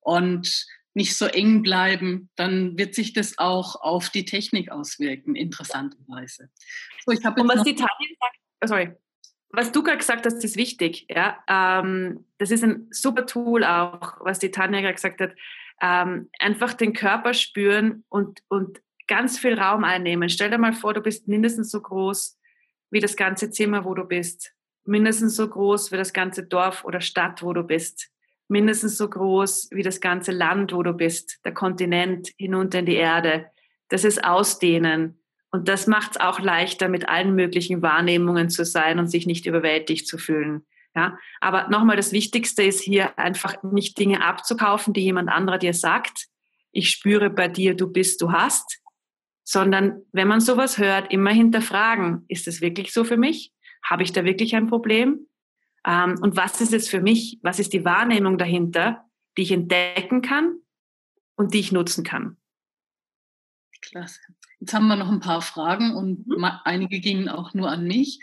und 0.00 0.66
nicht 0.94 1.16
so 1.16 1.26
eng 1.26 1.62
bleiben. 1.62 2.30
Dann 2.36 2.78
wird 2.78 2.94
sich 2.94 3.12
das 3.12 3.38
auch 3.38 3.76
auf 3.76 4.10
die 4.10 4.24
Technik 4.24 4.70
auswirken, 4.70 5.34
interessanterweise. 5.34 6.50
So, 7.04 7.12
ich 7.12 7.24
und 7.24 7.48
was 7.48 7.62
die 7.64 7.74
Tanja 7.74 7.88
sagt, 8.20 8.36
sorry, 8.64 8.92
was 9.50 9.72
du 9.72 9.82
gerade 9.82 9.98
gesagt 9.98 10.26
hast, 10.26 10.44
ist 10.44 10.56
wichtig. 10.56 11.06
Ja? 11.08 11.38
Ähm, 11.48 12.24
das 12.38 12.50
ist 12.50 12.64
ein 12.64 12.88
super 12.90 13.26
Tool 13.26 13.64
auch, 13.64 14.16
was 14.20 14.38
die 14.38 14.50
Tanja 14.50 14.80
gerade 14.80 14.94
gesagt 14.94 15.20
hat 15.20 15.32
ähm, 15.80 16.28
einfach 16.38 16.74
den 16.74 16.92
Körper 16.92 17.34
spüren 17.34 18.04
und, 18.08 18.42
und 18.48 18.80
ganz 19.06 19.38
viel 19.38 19.58
Raum 19.58 19.84
einnehmen. 19.84 20.28
Stell 20.28 20.50
dir 20.50 20.58
mal 20.58 20.72
vor, 20.72 20.94
du 20.94 21.00
bist 21.00 21.28
mindestens 21.28 21.70
so 21.70 21.80
groß 21.80 22.38
wie 22.90 23.00
das 23.00 23.16
ganze 23.16 23.50
Zimmer, 23.50 23.84
wo 23.84 23.94
du 23.94 24.04
bist. 24.04 24.52
Mindestens 24.84 25.36
so 25.36 25.48
groß 25.48 25.92
wie 25.92 25.96
das 25.96 26.12
ganze 26.12 26.44
Dorf 26.44 26.84
oder 26.84 27.00
Stadt, 27.00 27.42
wo 27.42 27.52
du 27.52 27.62
bist. 27.62 28.10
Mindestens 28.48 28.96
so 28.96 29.08
groß 29.08 29.68
wie 29.72 29.82
das 29.82 30.00
ganze 30.00 30.32
Land, 30.32 30.72
wo 30.72 30.82
du 30.82 30.94
bist. 30.94 31.38
Der 31.44 31.52
Kontinent 31.52 32.30
hinunter 32.38 32.80
in 32.80 32.86
die 32.86 32.94
Erde. 32.94 33.50
Das 33.88 34.04
ist 34.04 34.24
Ausdehnen. 34.24 35.20
Und 35.58 35.66
das 35.66 35.88
macht 35.88 36.12
es 36.12 36.20
auch 36.20 36.38
leichter, 36.38 36.88
mit 36.88 37.08
allen 37.08 37.34
möglichen 37.34 37.82
Wahrnehmungen 37.82 38.48
zu 38.48 38.64
sein 38.64 39.00
und 39.00 39.08
sich 39.08 39.26
nicht 39.26 39.44
überwältigt 39.44 40.06
zu 40.06 40.16
fühlen. 40.16 40.64
Ja, 40.94 41.18
aber 41.40 41.66
nochmal, 41.66 41.96
das 41.96 42.12
Wichtigste 42.12 42.62
ist 42.62 42.80
hier 42.80 43.18
einfach 43.18 43.60
nicht 43.64 43.98
Dinge 43.98 44.24
abzukaufen, 44.24 44.94
die 44.94 45.00
jemand 45.00 45.28
anderer 45.28 45.58
dir 45.58 45.74
sagt. 45.74 46.28
Ich 46.70 46.90
spüre 46.90 47.28
bei 47.28 47.48
dir, 47.48 47.74
du 47.74 47.92
bist, 47.92 48.22
du 48.22 48.30
hast, 48.30 48.80
sondern 49.42 50.02
wenn 50.12 50.28
man 50.28 50.40
sowas 50.40 50.78
hört, 50.78 51.12
immer 51.12 51.30
hinterfragen, 51.32 52.24
ist 52.28 52.46
es 52.46 52.60
wirklich 52.60 52.92
so 52.92 53.02
für 53.02 53.16
mich? 53.16 53.52
Habe 53.82 54.04
ich 54.04 54.12
da 54.12 54.24
wirklich 54.24 54.54
ein 54.54 54.68
Problem? 54.68 55.26
Ähm, 55.84 56.20
und 56.20 56.36
was 56.36 56.60
ist 56.60 56.72
es 56.72 56.88
für 56.88 57.00
mich? 57.00 57.40
Was 57.42 57.58
ist 57.58 57.72
die 57.72 57.84
Wahrnehmung 57.84 58.38
dahinter, 58.38 59.04
die 59.36 59.42
ich 59.42 59.50
entdecken 59.50 60.22
kann 60.22 60.60
und 61.34 61.52
die 61.52 61.58
ich 61.58 61.72
nutzen 61.72 62.04
kann? 62.04 62.36
Klasse. 63.80 64.20
Jetzt 64.60 64.74
haben 64.74 64.88
wir 64.88 64.96
noch 64.96 65.10
ein 65.10 65.20
paar 65.20 65.42
Fragen 65.42 65.94
und 65.94 66.26
mhm. 66.26 66.44
einige 66.64 67.00
gingen 67.00 67.28
auch 67.28 67.54
nur 67.54 67.70
an 67.70 67.84
mich 67.84 68.20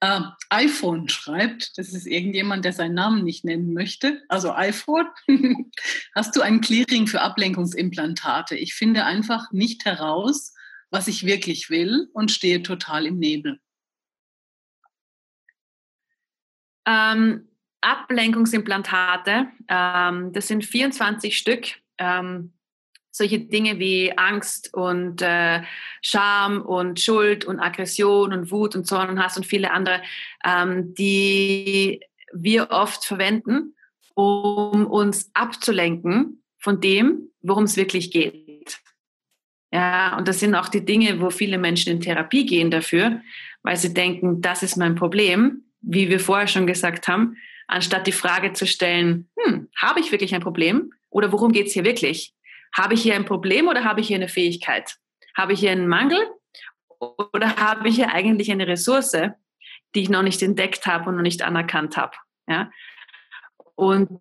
äh, 0.00 0.20
iPhone 0.50 1.08
schreibt, 1.08 1.76
das 1.76 1.92
ist 1.92 2.06
irgendjemand, 2.06 2.64
der 2.64 2.72
seinen 2.72 2.94
Namen 2.94 3.24
nicht 3.24 3.44
nennen 3.44 3.72
möchte, 3.72 4.22
also 4.28 4.52
iPhone, 4.52 5.08
hast 6.14 6.36
du 6.36 6.40
ein 6.40 6.60
Clearing 6.60 7.06
für 7.06 7.20
Ablenkungsimplantate? 7.20 8.56
Ich 8.56 8.74
finde 8.74 9.04
einfach 9.04 9.50
nicht 9.50 9.84
heraus, 9.84 10.54
was 10.90 11.08
ich 11.08 11.26
wirklich 11.26 11.68
will 11.68 12.08
und 12.12 12.30
stehe 12.30 12.62
total 12.62 13.06
im 13.06 13.18
Nebel. 13.18 13.60
Ähm, 16.86 17.48
Ablenkungsimplantate, 17.80 19.48
ähm, 19.68 20.32
das 20.32 20.48
sind 20.48 20.64
24 20.64 21.36
Stück. 21.36 21.66
Ähm, 21.98 22.52
solche 23.10 23.40
Dinge 23.40 23.78
wie 23.78 24.16
Angst 24.16 24.74
und 24.74 25.22
äh, 25.22 25.62
Scham 26.02 26.62
und 26.62 27.00
Schuld 27.00 27.44
und 27.44 27.60
Aggression 27.60 28.32
und 28.32 28.50
Wut 28.50 28.76
und 28.76 28.86
Zorn 28.86 29.10
und 29.10 29.22
Hass 29.22 29.36
und 29.36 29.46
viele 29.46 29.70
andere, 29.72 30.02
ähm, 30.44 30.94
die 30.94 32.00
wir 32.32 32.70
oft 32.70 33.04
verwenden, 33.04 33.74
um 34.14 34.86
uns 34.86 35.30
abzulenken 35.34 36.42
von 36.58 36.80
dem, 36.80 37.30
worum 37.40 37.64
es 37.64 37.76
wirklich 37.76 38.10
geht. 38.10 38.80
Ja, 39.72 40.16
und 40.16 40.28
das 40.28 40.40
sind 40.40 40.54
auch 40.54 40.68
die 40.68 40.84
Dinge, 40.84 41.20
wo 41.20 41.30
viele 41.30 41.58
Menschen 41.58 41.92
in 41.92 42.00
Therapie 42.00 42.46
gehen 42.46 42.70
dafür, 42.70 43.20
weil 43.62 43.76
sie 43.76 43.92
denken, 43.92 44.40
das 44.40 44.62
ist 44.62 44.76
mein 44.76 44.94
Problem, 44.94 45.64
wie 45.80 46.08
wir 46.08 46.20
vorher 46.20 46.48
schon 46.48 46.66
gesagt 46.66 47.06
haben, 47.06 47.36
anstatt 47.66 48.06
die 48.06 48.12
Frage 48.12 48.54
zu 48.54 48.66
stellen, 48.66 49.28
hm, 49.38 49.68
habe 49.76 50.00
ich 50.00 50.10
wirklich 50.10 50.34
ein 50.34 50.40
Problem 50.40 50.92
oder 51.10 51.32
worum 51.32 51.52
geht 51.52 51.66
es 51.66 51.74
hier 51.74 51.84
wirklich? 51.84 52.34
Habe 52.76 52.94
ich 52.94 53.02
hier 53.02 53.14
ein 53.14 53.24
Problem 53.24 53.68
oder 53.68 53.84
habe 53.84 54.00
ich 54.00 54.08
hier 54.08 54.16
eine 54.16 54.28
Fähigkeit? 54.28 54.96
Habe 55.36 55.52
ich 55.52 55.60
hier 55.60 55.70
einen 55.70 55.88
Mangel 55.88 56.18
oder 56.98 57.56
habe 57.56 57.88
ich 57.88 57.96
hier 57.96 58.12
eigentlich 58.12 58.50
eine 58.50 58.66
Ressource, 58.66 59.16
die 59.94 60.02
ich 60.02 60.08
noch 60.08 60.22
nicht 60.22 60.42
entdeckt 60.42 60.86
habe 60.86 61.08
und 61.08 61.16
noch 61.16 61.22
nicht 61.22 61.42
anerkannt 61.42 61.96
habe? 61.96 62.16
Ja? 62.46 62.70
Und 63.74 64.20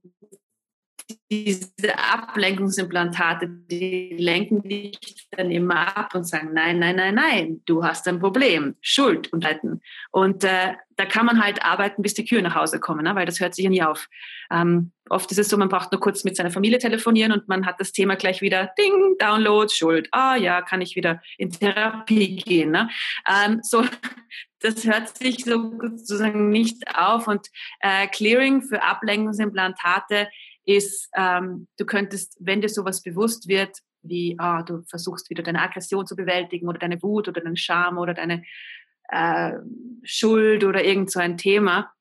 diese 1.30 1.98
Ablenkungsimplantate, 1.98 3.48
die 3.48 4.16
lenken 4.18 4.62
dich 4.64 5.28
dann 5.32 5.52
immer 5.52 5.98
ab 5.98 6.16
und 6.16 6.26
sagen, 6.26 6.50
nein, 6.54 6.80
nein, 6.80 6.96
nein, 6.96 7.16
nein, 7.16 7.62
du 7.66 7.84
hast 7.84 8.08
ein 8.08 8.20
Problem, 8.20 8.76
Schuld 8.82 9.32
und 9.32 9.44
Leiten. 9.44 9.82
Und 10.12 10.44
äh, 10.44 10.74
da 10.98 11.06
kann 11.06 11.26
man 11.26 11.44
halt 11.44 11.64
arbeiten, 11.64 12.02
bis 12.02 12.14
die 12.14 12.26
Kühe 12.26 12.42
nach 12.42 12.56
Hause 12.56 12.80
kommen, 12.80 13.04
ne? 13.04 13.16
weil 13.16 13.26
das 13.26 13.40
hört 13.40 13.56
sich 13.56 13.64
ja 13.64 13.70
nie 13.70 13.84
auf. 13.84 14.08
Ähm, 14.52 14.92
oft 15.10 15.32
ist 15.32 15.38
es 15.38 15.50
so, 15.50 15.58
man 15.58 15.70
braucht 15.70 15.92
nur 15.92 16.02
kurz 16.02 16.24
mit 16.24 16.36
seiner 16.36 16.52
Familie 16.52 16.80
telefonieren 16.80 17.32
und 17.32 17.48
man 17.48 17.66
hat 17.66 17.80
das 17.80 17.92
Thema 17.92 18.16
gleich 18.16 18.42
wieder, 18.42 18.72
Ding, 18.78 19.16
Download, 19.20 19.72
Schuld. 19.74 20.08
Ah 20.12 20.36
ja, 20.36 20.62
kann 20.62 20.82
ich 20.82 20.96
wieder 20.96 21.22
in 21.38 21.52
Therapie 21.52 22.38
gehen. 22.38 22.72
Ne? 22.72 22.90
Ähm, 23.30 23.60
so, 23.62 23.86
das 24.60 24.86
hört 24.86 25.16
sich 25.16 25.46
sozusagen 25.46 26.50
nicht 26.50 26.84
auf. 26.96 27.28
Und 27.28 27.48
äh, 27.80 28.08
Clearing 28.08 28.64
für 28.64 28.82
Ablenkungsimplantate 28.82 30.28
ist, 30.68 31.10
ähm, 31.16 31.68
du 31.78 31.86
könntest, 31.86 32.38
wenn 32.40 32.62
dir 32.62 32.70
sowas 32.70 33.02
bewusst 33.02 33.48
wird, 33.48 33.78
wie 34.04 34.36
ah, 34.38 34.62
du 34.64 34.84
versuchst 34.90 35.30
wieder 35.30 35.42
deine 35.42 35.62
Aggression 35.62 36.06
zu 36.06 36.16
bewältigen 36.16 36.68
oder 36.68 36.78
deine 36.78 37.02
Wut 37.02 37.28
oder 37.28 37.42
deine 37.42 37.58
Scham 37.58 37.98
oder 37.98 38.14
deine 38.14 38.44
äh, 39.10 39.54
Schuld 40.04 40.64
oder 40.64 40.84
irgend 40.84 41.10
so 41.10 41.20
ein 41.20 41.38
Thema, 41.38 41.92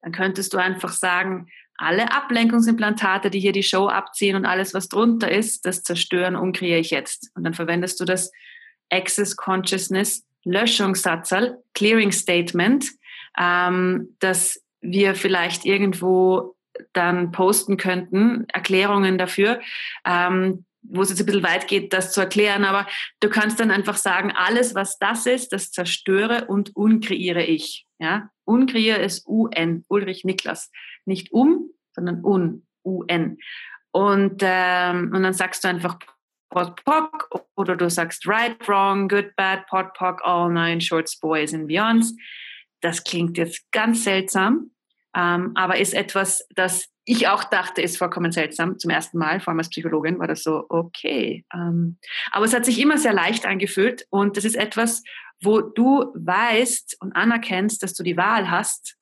dann 0.00 0.12
könntest 0.12 0.54
du 0.54 0.58
einfach 0.58 0.92
sagen, 0.92 1.48
alle 1.76 2.12
Ablenkungsimplantate, 2.12 3.28
die 3.28 3.40
hier 3.40 3.52
die 3.52 3.62
Show 3.64 3.88
abziehen 3.88 4.36
und 4.36 4.46
alles, 4.46 4.72
was 4.72 4.88
drunter 4.88 5.30
ist, 5.30 5.66
das 5.66 5.82
zerstören 5.82 6.36
und 6.36 6.56
kreiere 6.56 6.78
ich 6.78 6.90
jetzt. 6.90 7.30
Und 7.34 7.44
dann 7.44 7.54
verwendest 7.54 7.98
du 8.00 8.04
das 8.04 8.30
Access 8.88 9.36
Consciousness 9.36 10.24
Löschungssatzal, 10.44 11.58
Clearing 11.74 12.12
Statement, 12.12 12.86
ähm, 13.38 14.16
das 14.20 14.62
wir 14.80 15.14
vielleicht 15.14 15.64
irgendwo 15.64 16.56
dann 16.92 17.32
posten 17.32 17.76
könnten, 17.76 18.46
Erklärungen 18.48 19.18
dafür, 19.18 19.60
ähm, 20.04 20.64
wo 20.82 21.02
es 21.02 21.10
jetzt 21.10 21.20
ein 21.20 21.26
bisschen 21.26 21.44
weit 21.44 21.68
geht, 21.68 21.92
das 21.92 22.12
zu 22.12 22.20
erklären, 22.20 22.64
aber 22.64 22.86
du 23.20 23.28
kannst 23.28 23.60
dann 23.60 23.70
einfach 23.70 23.96
sagen, 23.96 24.32
alles, 24.34 24.74
was 24.74 24.98
das 24.98 25.26
ist, 25.26 25.52
das 25.52 25.70
zerstöre 25.70 26.46
und 26.46 26.74
unkreiere 26.74 27.42
ich. 27.42 27.86
Ja? 27.98 28.30
Unkreiere 28.44 29.00
ist 29.00 29.26
UN, 29.26 29.84
Ulrich 29.88 30.24
Niklas. 30.24 30.70
Nicht 31.04 31.32
um, 31.32 31.70
sondern 31.92 32.24
un, 32.24 32.66
UN. 32.84 33.38
Und, 33.92 34.40
ähm, 34.42 35.12
und 35.14 35.22
dann 35.22 35.32
sagst 35.32 35.64
du 35.64 35.68
einfach 35.68 35.98
Pod 36.50 36.84
Poc 36.84 37.46
oder 37.56 37.76
du 37.76 37.88
sagst 37.88 38.26
Right, 38.26 38.56
Wrong, 38.68 39.08
Good, 39.08 39.36
Bad, 39.36 39.66
Pod 39.68 39.94
Poc, 39.94 40.20
All 40.24 40.52
Nine, 40.52 40.80
Shorts, 40.80 41.18
Boys 41.18 41.54
and 41.54 41.68
Beyonds. 41.68 42.14
Das 42.80 43.04
klingt 43.04 43.38
jetzt 43.38 43.70
ganz 43.70 44.04
seltsam, 44.04 44.70
ähm, 45.14 45.52
aber 45.54 45.78
ist 45.78 45.94
etwas, 45.94 46.46
das 46.54 46.88
ich 47.04 47.28
auch 47.28 47.44
dachte, 47.44 47.82
ist 47.82 47.98
vollkommen 47.98 48.32
seltsam. 48.32 48.78
Zum 48.78 48.90
ersten 48.90 49.18
Mal, 49.18 49.40
vor 49.40 49.50
allem 49.50 49.58
als 49.58 49.70
Psychologin, 49.70 50.18
war 50.18 50.28
das 50.28 50.42
so, 50.42 50.64
okay. 50.68 51.44
Ähm, 51.52 51.98
aber 52.30 52.44
es 52.44 52.54
hat 52.54 52.64
sich 52.64 52.80
immer 52.80 52.98
sehr 52.98 53.12
leicht 53.12 53.44
angefühlt 53.44 54.06
und 54.10 54.36
das 54.36 54.44
ist 54.44 54.54
etwas, 54.54 55.02
wo 55.42 55.60
du 55.60 56.12
weißt 56.14 56.98
und 57.00 57.12
anerkennst, 57.14 57.82
dass 57.82 57.94
du 57.94 58.04
die 58.04 58.16
Wahl 58.16 58.50
hast, 58.50 58.96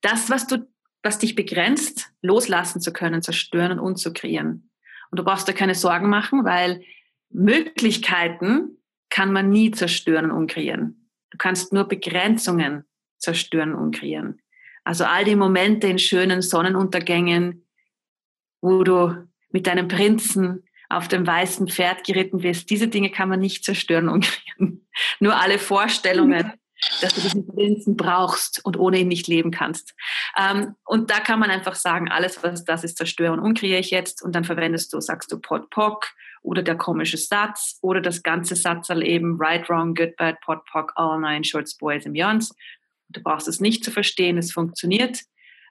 das, 0.00 0.30
was 0.30 0.46
du, 0.46 0.66
was 1.02 1.18
dich 1.18 1.34
begrenzt, 1.34 2.10
loslassen 2.22 2.80
zu 2.80 2.92
können, 2.92 3.22
zerstören 3.22 3.72
und 3.72 3.80
umzukreieren. 3.80 4.70
Und 5.10 5.18
du 5.18 5.24
brauchst 5.24 5.46
da 5.48 5.52
keine 5.52 5.74
Sorgen 5.74 6.08
machen, 6.08 6.44
weil 6.44 6.82
Möglichkeiten 7.28 8.78
kann 9.10 9.32
man 9.32 9.50
nie 9.50 9.70
zerstören 9.70 10.30
und 10.30 10.36
umkreieren. 10.36 11.10
Du 11.30 11.38
kannst 11.38 11.72
nur 11.72 11.84
Begrenzungen 11.84 12.84
zerstören 13.18 13.74
und 13.74 13.84
umkreieren. 13.84 14.40
Also 14.84 15.04
all 15.04 15.24
die 15.24 15.36
Momente 15.36 15.86
in 15.86 15.98
schönen 15.98 16.42
Sonnenuntergängen, 16.42 17.66
wo 18.60 18.82
du 18.82 19.28
mit 19.50 19.66
deinem 19.66 19.88
Prinzen 19.88 20.64
auf 20.88 21.08
dem 21.08 21.26
weißen 21.26 21.68
Pferd 21.68 22.04
geritten 22.04 22.42
wirst, 22.42 22.70
diese 22.70 22.88
Dinge 22.88 23.10
kann 23.10 23.28
man 23.28 23.40
nicht 23.40 23.64
zerstören 23.64 24.08
und 24.08 24.24
kreieren. 24.24 24.86
Nur 25.20 25.36
alle 25.40 25.58
Vorstellungen 25.58 26.52
dass 27.00 27.14
du 27.14 27.20
diesen 27.20 27.46
Prinzen 27.46 27.96
brauchst 27.96 28.64
und 28.64 28.78
ohne 28.78 28.98
ihn 28.98 29.08
nicht 29.08 29.28
leben 29.28 29.50
kannst. 29.50 29.94
Ähm, 30.38 30.76
und 30.84 31.10
da 31.10 31.20
kann 31.20 31.38
man 31.38 31.50
einfach 31.50 31.74
sagen, 31.74 32.10
alles, 32.10 32.42
was 32.42 32.64
das 32.64 32.84
ist, 32.84 32.96
zerstöre 32.96 33.32
und 33.32 33.40
umkreiere 33.40 33.80
ich 33.80 33.90
jetzt. 33.90 34.22
Und 34.22 34.34
dann 34.34 34.44
verwendest 34.44 34.92
du, 34.92 35.00
sagst 35.00 35.30
du 35.32 35.38
Pot 35.38 35.70
Pock 35.70 36.06
oder 36.42 36.62
der 36.62 36.76
komische 36.76 37.18
Satz 37.18 37.78
oder 37.82 38.00
das 38.00 38.22
ganze 38.22 38.56
Satzal 38.56 39.02
eben 39.02 39.36
Right, 39.38 39.68
Wrong, 39.68 39.94
Good, 39.94 40.16
Bad, 40.16 40.40
Pot 40.40 40.64
Pock, 40.70 40.92
All 40.96 41.20
Nine, 41.20 41.44
Shorts, 41.44 41.76
Boys 41.76 42.06
and 42.06 42.14
Beyonds. 42.14 42.54
Du 43.10 43.22
brauchst 43.22 43.48
es 43.48 43.60
nicht 43.60 43.84
zu 43.84 43.90
verstehen, 43.90 44.38
es 44.38 44.52
funktioniert. 44.52 45.20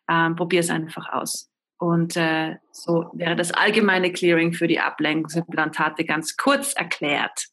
Ähm, 0.10 0.36
Probier 0.36 0.62
es 0.62 0.70
einfach 0.70 1.10
aus. 1.12 1.50
Und 1.78 2.18
äh, 2.18 2.58
so 2.72 3.10
wäre 3.14 3.36
das 3.36 3.52
allgemeine 3.52 4.12
Clearing 4.12 4.54
für 4.54 4.68
die 4.68 4.80
Ablenkungsimplantate 4.80 6.04
ganz 6.04 6.36
kurz 6.36 6.74
erklärt. 6.74 7.48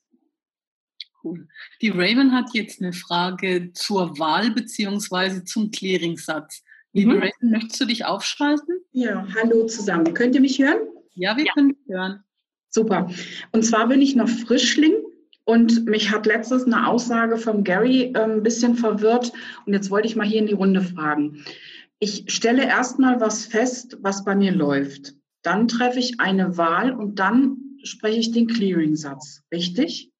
Cool. 1.22 1.46
Die 1.80 1.90
Raven 1.90 2.32
hat 2.32 2.46
jetzt 2.52 2.82
eine 2.82 2.92
Frage 2.92 3.72
zur 3.72 4.18
Wahl 4.18 4.50
bzw. 4.50 5.44
zum 5.44 5.70
Clearing-Satz. 5.70 6.62
Liebe 6.92 7.14
mhm. 7.14 7.22
Raven, 7.22 7.50
möchtest 7.50 7.80
du 7.80 7.84
dich 7.84 8.04
aufschalten? 8.04 8.80
Ja, 8.92 9.26
hallo 9.34 9.66
zusammen. 9.66 10.12
Könnt 10.14 10.34
ihr 10.34 10.40
mich 10.40 10.58
hören? 10.58 10.80
Ja, 11.14 11.36
wir 11.36 11.44
ja. 11.44 11.52
können 11.52 11.76
hören. 11.86 12.24
Super. 12.68 13.08
Und 13.52 13.64
zwar 13.64 13.88
bin 13.88 14.02
ich 14.02 14.16
noch 14.16 14.28
Frischling 14.28 14.94
und 15.46 15.86
mich 15.86 16.10
hat 16.10 16.26
letztens 16.26 16.64
eine 16.64 16.88
Aussage 16.88 17.38
von 17.38 17.62
Gary 17.62 18.12
äh, 18.14 18.18
ein 18.18 18.42
bisschen 18.42 18.74
verwirrt. 18.74 19.32
Und 19.64 19.72
jetzt 19.72 19.90
wollte 19.90 20.08
ich 20.08 20.16
mal 20.16 20.26
hier 20.26 20.40
in 20.40 20.48
die 20.48 20.54
Runde 20.54 20.82
fragen. 20.82 21.44
Ich 22.00 22.24
stelle 22.26 22.64
erstmal 22.64 23.20
was 23.20 23.46
fest, 23.46 23.96
was 24.00 24.24
bei 24.24 24.34
mir 24.34 24.52
läuft. 24.52 25.14
Dann 25.42 25.68
treffe 25.68 26.00
ich 26.00 26.18
eine 26.18 26.58
Wahl 26.58 26.92
und 26.92 27.20
dann 27.20 27.58
spreche 27.84 28.18
ich 28.18 28.32
den 28.32 28.48
Clearing-Satz. 28.48 29.44
Richtig? 29.54 30.10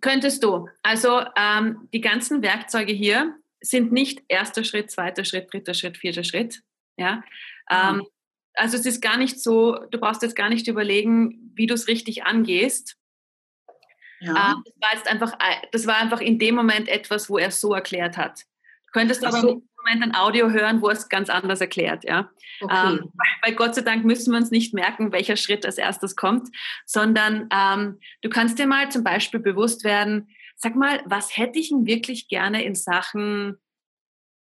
Könntest 0.00 0.42
du. 0.42 0.68
Also 0.82 1.22
ähm, 1.36 1.88
die 1.94 2.00
ganzen 2.00 2.42
Werkzeuge 2.42 2.92
hier 2.92 3.36
sind 3.60 3.92
nicht 3.92 4.22
erster 4.26 4.64
Schritt, 4.64 4.90
zweiter 4.90 5.24
Schritt, 5.24 5.52
dritter 5.52 5.74
Schritt, 5.74 5.96
vierter 5.96 6.24
Schritt. 6.24 6.60
Ja. 6.96 7.22
Ähm, 7.70 7.98
mhm. 7.98 8.06
also 8.54 8.76
es 8.76 8.84
ist 8.84 9.00
gar 9.00 9.16
nicht 9.16 9.40
so, 9.40 9.78
du 9.92 9.98
brauchst 9.98 10.22
jetzt 10.22 10.34
gar 10.34 10.48
nicht 10.48 10.66
überlegen, 10.66 11.52
wie 11.54 11.68
du 11.68 11.74
es 11.74 11.86
richtig 11.86 12.24
angehst. 12.24 12.96
Ja. 14.20 14.52
Ähm, 14.52 14.64
das 14.64 14.74
war 14.80 14.94
jetzt 14.94 15.08
einfach, 15.08 15.38
das 15.72 15.86
war 15.86 15.96
einfach 15.96 16.20
in 16.20 16.38
dem 16.38 16.54
Moment 16.54 16.88
etwas, 16.88 17.28
wo 17.30 17.38
er 17.38 17.48
es 17.48 17.60
so 17.60 17.74
erklärt 17.74 18.16
hat. 18.16 18.42
Du 18.86 18.92
könntest 18.92 19.24
aber 19.24 19.40
so. 19.40 19.62
Moment 19.88 20.02
ein 20.02 20.14
Audio 20.14 20.50
hören, 20.50 20.82
wo 20.82 20.90
es 20.90 21.08
ganz 21.08 21.30
anders 21.30 21.60
erklärt. 21.60 22.04
Ja? 22.04 22.30
Okay. 22.60 22.98
Ähm, 22.98 23.12
weil 23.42 23.54
Gott 23.54 23.74
sei 23.74 23.82
Dank 23.82 24.04
müssen 24.04 24.32
wir 24.32 24.38
uns 24.38 24.50
nicht 24.50 24.74
merken, 24.74 25.12
welcher 25.12 25.36
Schritt 25.36 25.64
als 25.64 25.78
erstes 25.78 26.16
kommt, 26.16 26.48
sondern 26.84 27.48
ähm, 27.52 27.98
du 28.22 28.28
kannst 28.28 28.58
dir 28.58 28.66
mal 28.66 28.90
zum 28.90 29.04
Beispiel 29.04 29.40
bewusst 29.40 29.84
werden, 29.84 30.28
sag 30.56 30.74
mal, 30.74 31.00
was 31.06 31.36
hätte 31.36 31.58
ich 31.58 31.70
denn 31.70 31.86
wirklich 31.86 32.28
gerne 32.28 32.64
in 32.64 32.74
Sachen 32.74 33.56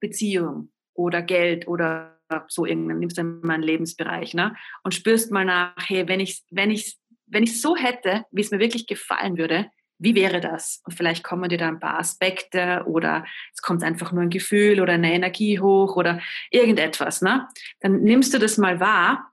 Beziehung 0.01 0.71
oder 0.95 1.23
Geld 1.23 1.69
oder 1.69 2.17
so 2.49 2.67
irgendwann 2.67 2.99
nimmst 2.99 3.19
du 3.19 3.23
mal 3.23 3.55
einen 3.55 3.63
Lebensbereich 3.63 4.35
ne? 4.35 4.57
und 4.83 4.95
spürst 4.95 5.31
mal 5.31 5.45
nach, 5.45 5.75
hey, 5.87 6.09
wenn 6.09 6.19
ich 6.19 6.43
wenn 6.51 6.73
ich 6.73 6.99
wenn 7.27 7.43
ich 7.43 7.61
so 7.61 7.77
hätte, 7.77 8.25
wie 8.31 8.41
es 8.41 8.51
mir 8.51 8.59
wirklich 8.59 8.87
gefallen 8.87 9.39
würde, 9.39 9.71
wie 9.99 10.15
wäre 10.15 10.41
das? 10.41 10.83
Und 10.85 10.93
vielleicht 10.95 11.25
kommen 11.25 11.49
dir 11.49 11.59
da 11.59 11.69
ein 11.69 11.81
paar 11.81 11.99
Aspekte 11.99 12.85
oder 12.87 13.25
es 13.55 13.63
kommt 13.63 13.83
einfach 13.83 14.13
nur 14.13 14.23
ein 14.23 14.31
Gefühl 14.31 14.81
oder 14.81 14.93
eine 14.93 15.13
Energie 15.13 15.59
hoch 15.59 15.97
oder 15.97 16.21
irgendetwas. 16.51 17.23
Ne? 17.23 17.49
Dann 17.81 18.03
nimmst 18.03 18.35
du 18.35 18.39
das 18.39 18.59
mal 18.59 18.79
wahr 18.79 19.33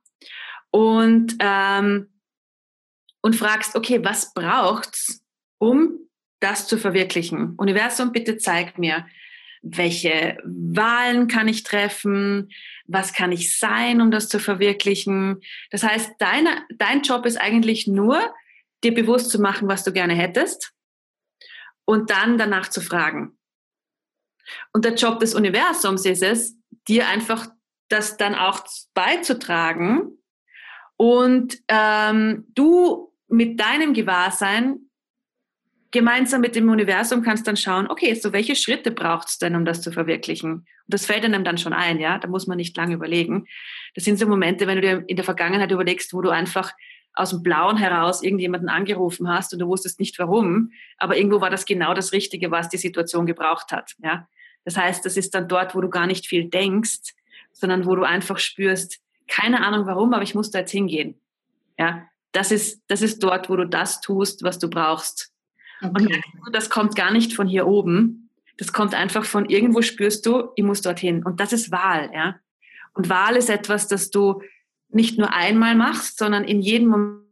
und, 0.72 1.36
ähm, 1.39 2.10
und 3.22 3.36
fragst, 3.36 3.76
okay, 3.76 4.04
was 4.04 4.34
braucht's, 4.34 5.24
um 5.58 6.00
das 6.39 6.68
zu 6.68 6.78
verwirklichen? 6.78 7.56
Universum, 7.58 8.12
bitte 8.12 8.38
zeig 8.38 8.78
mir, 8.78 9.06
welche 9.64 10.38
Wahlen 10.43 11.28
kann 11.28 11.47
ich 11.47 11.64
treffen, 11.64 12.51
was 12.86 13.14
kann 13.14 13.32
ich 13.32 13.57
sein, 13.57 14.01
um 14.01 14.11
das 14.11 14.28
zu 14.28 14.39
verwirklichen. 14.39 15.39
Das 15.72 15.84
heißt, 15.84 16.11
deine, 16.20 16.64
dein 16.76 17.01
Job 17.01 17.26
ist 17.26 17.38
eigentlich 17.38 17.88
nur, 17.88 18.34
dir 18.84 18.93
bewusst 18.93 19.32
zu 19.32 19.41
machen, 19.41 19.70
was 19.70 19.86
du 19.86 19.93
gerne 19.93 20.14
hättest 20.14 20.74
und 21.86 22.09
dann 22.09 22.38
danach 22.38 22.70
zu 22.70 22.82
fragen. 22.82 23.38
Und 24.74 24.84
der 24.84 24.95
Job 24.95 25.20
des 25.20 25.34
Universums 25.34 26.05
ist 26.05 26.22
es, 26.22 26.57
dir 26.88 27.07
einfach 27.07 27.47
das 27.88 28.18
dann 28.18 28.36
auch 28.36 28.66
beizutragen 28.93 30.18
und 30.97 31.57
ähm, 31.70 32.45
du 32.49 33.14
mit 33.28 33.59
deinem 33.59 33.93
Gewahrsein 33.93 34.83
gemeinsam 35.94 36.41
mit 36.41 36.56
dem 36.56 36.70
Universum 36.70 37.22
kannst 37.22 37.48
dann 37.48 37.56
schauen, 37.56 37.88
okay, 37.88 38.16
so 38.16 38.34
welche 38.34 38.56
Schritte 38.56 38.91
braucht 38.91 39.30
es 39.30 39.38
denn, 39.38 39.56
um 39.56 39.64
das 39.64 39.82
zu 39.82 39.91
verwirklichen? 39.91 40.52
Und 40.52 40.66
das 40.88 41.06
fällt 41.06 41.24
einem 41.24 41.44
dann 41.44 41.60
schon 41.60 41.72
ein, 41.72 42.00
ja, 42.00 42.18
da 42.18 42.28
muss 42.28 42.48
man 42.48 42.58
nicht 42.58 42.76
lange 42.76 42.96
überlegen. 42.96 43.46
Das 43.94 44.04
sind 44.04 44.18
so 44.18 44.28
Momente, 44.28 44.66
wenn 44.68 44.76
du 44.76 44.82
dir 44.82 45.04
in 45.08 45.16
der 45.16 45.24
Vergangenheit 45.24 45.72
überlegst, 45.72 46.12
wo 46.14 46.22
du 46.22 46.32
einfach 46.32 46.74
aus 47.14 47.30
dem 47.30 47.44
Blauen 47.44 47.78
heraus 47.78 48.24
irgendjemanden 48.24 48.70
angerufen 48.70 49.30
hast 49.30 49.54
und 49.54 49.60
du 49.60 49.68
wusstest 49.68 50.00
nicht 50.00 50.18
warum, 50.18 50.72
aber 50.98 51.16
irgendwo 51.16 51.41
war 51.41 51.52
das 51.52 51.66
genau 51.66 51.94
das 51.94 52.12
Richtige, 52.12 52.50
was 52.50 52.70
die 52.70 52.78
Situation 52.78 53.28
gebraucht 53.28 53.72
hat. 53.72 53.94
Ja? 54.04 54.28
Das 54.66 54.76
heißt, 54.76 55.06
das 55.06 55.16
ist 55.16 55.36
dann 55.36 55.48
dort, 55.48 55.76
wo 55.76 55.82
du 55.82 55.89
gar 55.89 56.08
nicht 56.08 56.26
viel 56.26 56.50
denkst, 56.50 57.14
sondern 57.52 57.86
wo 57.86 57.96
du 57.96 58.02
einfach 58.02 58.39
spürst, 58.39 59.00
keine 59.28 59.64
Ahnung 59.64 59.86
warum, 59.86 60.14
aber 60.14 60.24
ich 60.24 60.34
muss 60.34 60.50
da 60.50 60.60
jetzt 60.60 60.72
hingehen. 60.72 61.22
Ja? 61.78 62.08
Das 62.32 62.52
ist, 62.52 62.82
das 62.88 63.04
ist 63.04 63.22
dort, 63.22 63.48
wo 63.48 63.56
du 63.56 63.68
das 63.68 64.02
tust, 64.02 64.41
was 64.41 64.58
du 64.58 64.68
brauchst. 64.68 65.33
Okay. 65.84 66.22
Und 66.46 66.56
das 66.56 66.70
kommt 66.70 66.96
gar 66.96 67.12
nicht 67.12 67.34
von 67.34 67.48
hier 67.48 67.68
oben. 67.68 68.30
Das 68.58 68.72
kommt 68.72 68.94
einfach 68.94 69.26
von 69.26 69.50
irgendwo 69.50 69.82
spürst 69.82 70.26
du, 70.26 70.50
ich 70.56 70.64
muss 70.64 70.82
dorthin. 70.82 71.24
Und 71.24 71.40
das 71.40 71.54
ist 71.54 71.72
Wahl, 71.72 72.10
ja. 72.14 72.36
Und 72.94 73.10
Wahl 73.10 73.36
ist 73.36 73.50
etwas, 73.50 73.88
das 73.88 74.12
du 74.12 74.42
nicht 74.90 75.18
nur 75.18 75.34
einmal 75.34 75.76
machst, 75.76 76.18
sondern 76.20 76.44
in 76.44 76.62
jedem 76.62 76.90
Moment, 76.90 77.24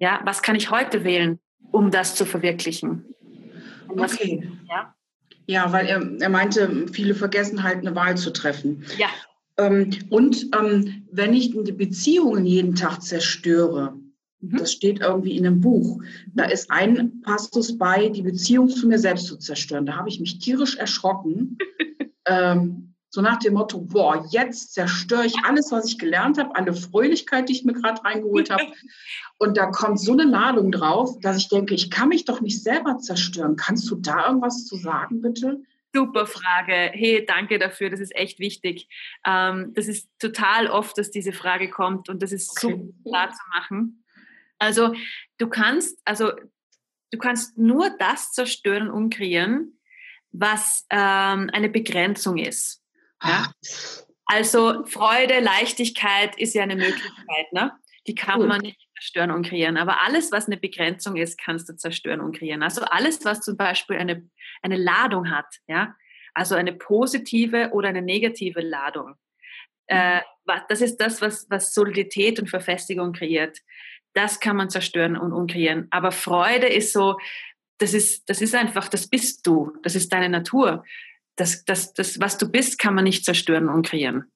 ja, 0.00 0.20
was 0.24 0.42
kann 0.42 0.56
ich 0.56 0.70
heute 0.70 1.04
wählen, 1.04 1.38
um 1.70 1.90
das 1.90 2.16
zu 2.16 2.26
verwirklichen? 2.26 3.04
okay. 3.88 4.50
Ja? 4.68 4.94
ja, 5.46 5.72
weil 5.72 5.86
er, 5.86 6.02
er 6.20 6.28
meinte, 6.28 6.86
viele 6.92 7.14
vergessen 7.14 7.62
halt 7.62 7.78
eine 7.78 7.94
Wahl 7.94 8.16
zu 8.16 8.32
treffen. 8.32 8.84
Ja. 8.98 9.08
Ähm, 9.56 9.90
und 10.10 10.48
ähm, 10.56 11.06
wenn 11.12 11.32
ich 11.32 11.52
die 11.52 11.72
Beziehungen 11.72 12.44
jeden 12.44 12.74
Tag 12.74 13.02
zerstöre. 13.02 13.94
Das 14.52 14.72
steht 14.72 15.00
irgendwie 15.00 15.36
in 15.36 15.46
einem 15.46 15.60
Buch, 15.60 16.02
da 16.34 16.44
ist 16.44 16.70
ein 16.70 17.20
Passus 17.22 17.76
bei, 17.76 18.08
die 18.08 18.22
Beziehung 18.22 18.68
zu 18.68 18.88
mir 18.88 18.98
selbst 18.98 19.26
zu 19.26 19.36
zerstören. 19.36 19.86
Da 19.86 19.96
habe 19.96 20.08
ich 20.08 20.20
mich 20.20 20.38
tierisch 20.38 20.76
erschrocken. 20.76 21.58
ähm, 22.26 22.94
so 23.14 23.20
nach 23.20 23.38
dem 23.38 23.54
Motto, 23.54 23.80
boah, 23.80 24.26
jetzt 24.30 24.74
zerstöre 24.74 25.24
ich 25.24 25.36
alles, 25.44 25.70
was 25.70 25.86
ich 25.86 25.98
gelernt 25.98 26.36
habe, 26.36 26.56
alle 26.56 26.74
Fröhlichkeit, 26.74 27.48
die 27.48 27.52
ich 27.52 27.64
mir 27.64 27.72
gerade 27.72 28.02
reingeholt 28.04 28.50
habe. 28.50 28.64
Und 29.38 29.56
da 29.56 29.66
kommt 29.66 30.00
so 30.00 30.12
eine 30.12 30.24
Ladung 30.24 30.72
drauf, 30.72 31.16
dass 31.20 31.36
ich 31.36 31.48
denke, 31.48 31.74
ich 31.74 31.92
kann 31.92 32.08
mich 32.08 32.24
doch 32.24 32.40
nicht 32.40 32.60
selber 32.60 32.98
zerstören. 32.98 33.54
Kannst 33.54 33.88
du 33.88 33.94
da 33.94 34.26
irgendwas 34.26 34.66
zu 34.66 34.76
sagen, 34.76 35.20
bitte? 35.20 35.62
Super 35.94 36.26
Frage. 36.26 36.90
Hey, 36.92 37.24
danke 37.24 37.60
dafür. 37.60 37.88
Das 37.88 38.00
ist 38.00 38.16
echt 38.16 38.40
wichtig. 38.40 38.88
Ähm, 39.24 39.72
das 39.74 39.86
ist 39.86 40.08
total 40.18 40.66
oft, 40.66 40.98
dass 40.98 41.12
diese 41.12 41.32
Frage 41.32 41.70
kommt 41.70 42.08
und 42.08 42.20
das 42.20 42.32
ist 42.32 42.50
okay. 42.50 42.92
so 43.04 43.08
klar 43.08 43.30
zu 43.30 43.42
machen. 43.52 44.03
Also 44.64 44.94
du 45.38 45.48
kannst, 45.48 46.00
also 46.04 46.32
du 47.10 47.18
kannst 47.18 47.56
nur 47.56 47.90
das 47.98 48.32
zerstören 48.32 48.90
und 48.90 49.10
kreieren, 49.10 49.78
was 50.32 50.84
ähm, 50.90 51.50
eine 51.52 51.68
Begrenzung 51.68 52.38
ist. 52.38 52.82
Ja? 53.22 53.52
Also 54.26 54.84
Freude, 54.86 55.40
Leichtigkeit 55.40 56.36
ist 56.38 56.54
ja 56.54 56.62
eine 56.62 56.76
Möglichkeit, 56.76 57.52
ne? 57.52 57.72
Die 58.06 58.14
kann 58.14 58.40
Gut. 58.40 58.48
man 58.48 58.60
nicht 58.60 58.78
zerstören 58.98 59.30
und 59.30 59.46
kreieren. 59.46 59.78
Aber 59.78 60.02
alles, 60.02 60.30
was 60.30 60.46
eine 60.46 60.58
Begrenzung 60.58 61.16
ist, 61.16 61.38
kannst 61.38 61.68
du 61.68 61.76
zerstören 61.76 62.20
und 62.20 62.36
kreieren. 62.36 62.62
Also 62.62 62.82
alles, 62.82 63.24
was 63.24 63.40
zum 63.40 63.56
Beispiel 63.56 63.96
eine, 63.96 64.28
eine 64.62 64.76
Ladung 64.76 65.30
hat, 65.30 65.46
ja, 65.66 65.94
also 66.34 66.54
eine 66.54 66.72
positive 66.72 67.70
oder 67.72 67.88
eine 67.88 68.02
negative 68.02 68.60
Ladung. 68.60 69.14
Äh, 69.86 70.16
mhm. 70.16 70.60
das 70.68 70.80
ist 70.80 70.96
das, 70.98 71.22
was, 71.22 71.46
was 71.48 71.72
Solidität 71.72 72.40
und 72.40 72.50
Verfestigung 72.50 73.12
kreiert. 73.12 73.58
Das 74.14 74.40
kann 74.40 74.56
man 74.56 74.70
zerstören 74.70 75.16
und 75.16 75.32
unkreieren. 75.32 75.88
Aber 75.90 76.12
Freude 76.12 76.66
ist 76.68 76.92
so, 76.92 77.18
das 77.78 77.94
ist, 77.94 78.28
das 78.28 78.40
ist 78.40 78.54
einfach, 78.54 78.88
das 78.88 79.08
bist 79.08 79.46
du, 79.46 79.72
das 79.82 79.94
ist 79.94 80.12
deine 80.12 80.28
Natur 80.28 80.84
das, 81.36 81.64
das, 81.64 81.94
das, 81.94 82.20
was 82.20 82.38
du 82.38 82.50
bist, 82.50 82.78
kann 82.78 82.94
man 82.94 83.04
nicht 83.04 83.24
zerstören 83.24 83.68
und 83.68 83.86
kreieren. 83.86 84.30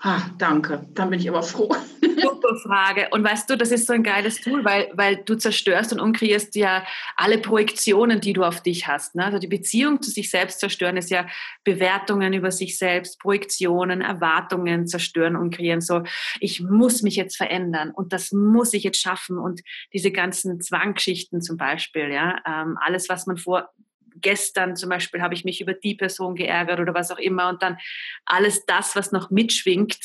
Ah, 0.00 0.22
danke, 0.38 0.86
dann 0.94 1.10
bin 1.10 1.20
ich 1.20 1.28
aber 1.28 1.42
froh. 1.42 1.74
Super 2.20 2.56
Frage. 2.56 3.08
Und 3.10 3.24
weißt 3.24 3.48
du, 3.50 3.56
das 3.56 3.70
ist 3.70 3.86
so 3.86 3.92
ein 3.92 4.02
geiles 4.02 4.40
Tool, 4.40 4.64
weil, 4.64 4.90
weil 4.94 5.16
du 5.16 5.36
zerstörst 5.36 5.92
und 5.92 6.00
unkreierst 6.00 6.54
ja 6.56 6.84
alle 7.16 7.38
Projektionen, 7.38 8.20
die 8.20 8.32
du 8.32 8.42
auf 8.44 8.62
dich 8.62 8.86
hast. 8.86 9.14
Ne? 9.14 9.24
Also 9.24 9.38
die 9.38 9.46
Beziehung 9.46 10.02
zu 10.02 10.10
sich 10.10 10.30
selbst 10.30 10.60
zerstören 10.60 10.96
ist 10.96 11.10
ja 11.10 11.26
Bewertungen 11.64 12.32
über 12.32 12.50
sich 12.50 12.78
selbst, 12.78 13.20
Projektionen, 13.20 14.00
Erwartungen 14.00 14.86
zerstören 14.86 15.36
und 15.36 15.54
kreieren. 15.54 15.80
So, 15.80 16.02
ich 16.40 16.60
muss 16.62 17.02
mich 17.02 17.16
jetzt 17.16 17.36
verändern 17.36 17.90
und 17.90 18.12
das 18.12 18.32
muss 18.32 18.72
ich 18.72 18.84
jetzt 18.84 19.00
schaffen 19.00 19.38
und 19.38 19.60
diese 19.92 20.10
ganzen 20.10 20.60
Zwanggeschichten 20.60 21.42
zum 21.42 21.56
Beispiel, 21.56 22.10
ja, 22.12 22.38
ähm, 22.46 22.78
alles, 22.80 23.08
was 23.08 23.26
man 23.26 23.36
vor 23.36 23.70
gestern 24.20 24.76
zum 24.76 24.88
Beispiel 24.88 25.20
habe 25.20 25.34
ich 25.34 25.44
mich 25.44 25.60
über 25.60 25.74
die 25.74 25.94
Person 25.94 26.34
geärgert 26.34 26.80
oder 26.80 26.94
was 26.94 27.10
auch 27.10 27.18
immer 27.18 27.48
und 27.48 27.62
dann 27.62 27.78
alles 28.24 28.64
das, 28.66 28.96
was 28.96 29.12
noch 29.12 29.30
mitschwingt, 29.30 29.98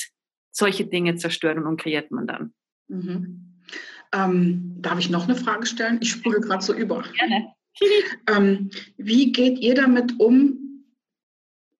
solche 0.51 0.85
Dinge 0.85 1.15
zerstören 1.15 1.65
und 1.65 1.79
kreiert 1.79 2.11
man 2.11 2.27
dann. 2.27 2.53
Mhm. 2.87 3.51
Ähm, 4.13 4.75
darf 4.79 4.99
ich 4.99 5.09
noch 5.09 5.23
eine 5.23 5.35
Frage 5.35 5.65
stellen? 5.65 5.99
Ich 6.01 6.11
sprudel 6.11 6.41
gerade 6.41 6.63
so 6.63 6.73
über. 6.73 7.03
Gerne. 7.17 7.53
ähm, 8.27 8.69
wie 8.97 9.31
geht 9.31 9.59
ihr 9.59 9.75
damit 9.75 10.19
um, 10.19 10.61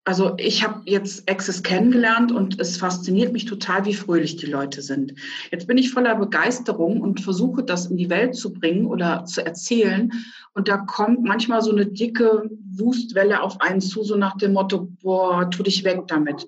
also 0.04 0.34
ich 0.38 0.64
habe 0.64 0.82
jetzt 0.86 1.30
Access 1.30 1.62
kennengelernt 1.62 2.32
und 2.32 2.60
es 2.60 2.78
fasziniert 2.78 3.34
mich 3.34 3.46
total, 3.46 3.86
wie 3.86 3.94
fröhlich 3.94 4.36
die 4.36 4.48
Leute 4.48 4.82
sind. 4.82 5.14
Jetzt 5.52 5.68
bin 5.68 5.78
ich 5.78 5.92
voller 5.92 6.16
Begeisterung 6.16 7.02
und 7.02 7.22
versuche 7.22 7.64
das 7.64 7.86
in 7.86 7.98
die 7.98 8.10
Welt 8.10 8.36
zu 8.36 8.52
bringen 8.52 8.88
oder 8.88 9.26
zu 9.26 9.46
erzählen. 9.46 10.12
Und 10.54 10.70
da 10.70 10.78
kommt 10.78 11.24
manchmal 11.24 11.62
so 11.62 11.72
eine 11.72 11.86
dicke 11.86 12.50
Wustwelle 12.72 13.42
auf 13.42 13.62
einen 13.62 13.82
zu, 13.82 14.04
so 14.04 14.16
nach 14.16 14.38
dem 14.38 14.54
Motto, 14.54 14.90
boah, 15.02 15.50
tu 15.50 15.62
dich 15.62 15.84
weg 15.84 16.02
damit. 16.08 16.48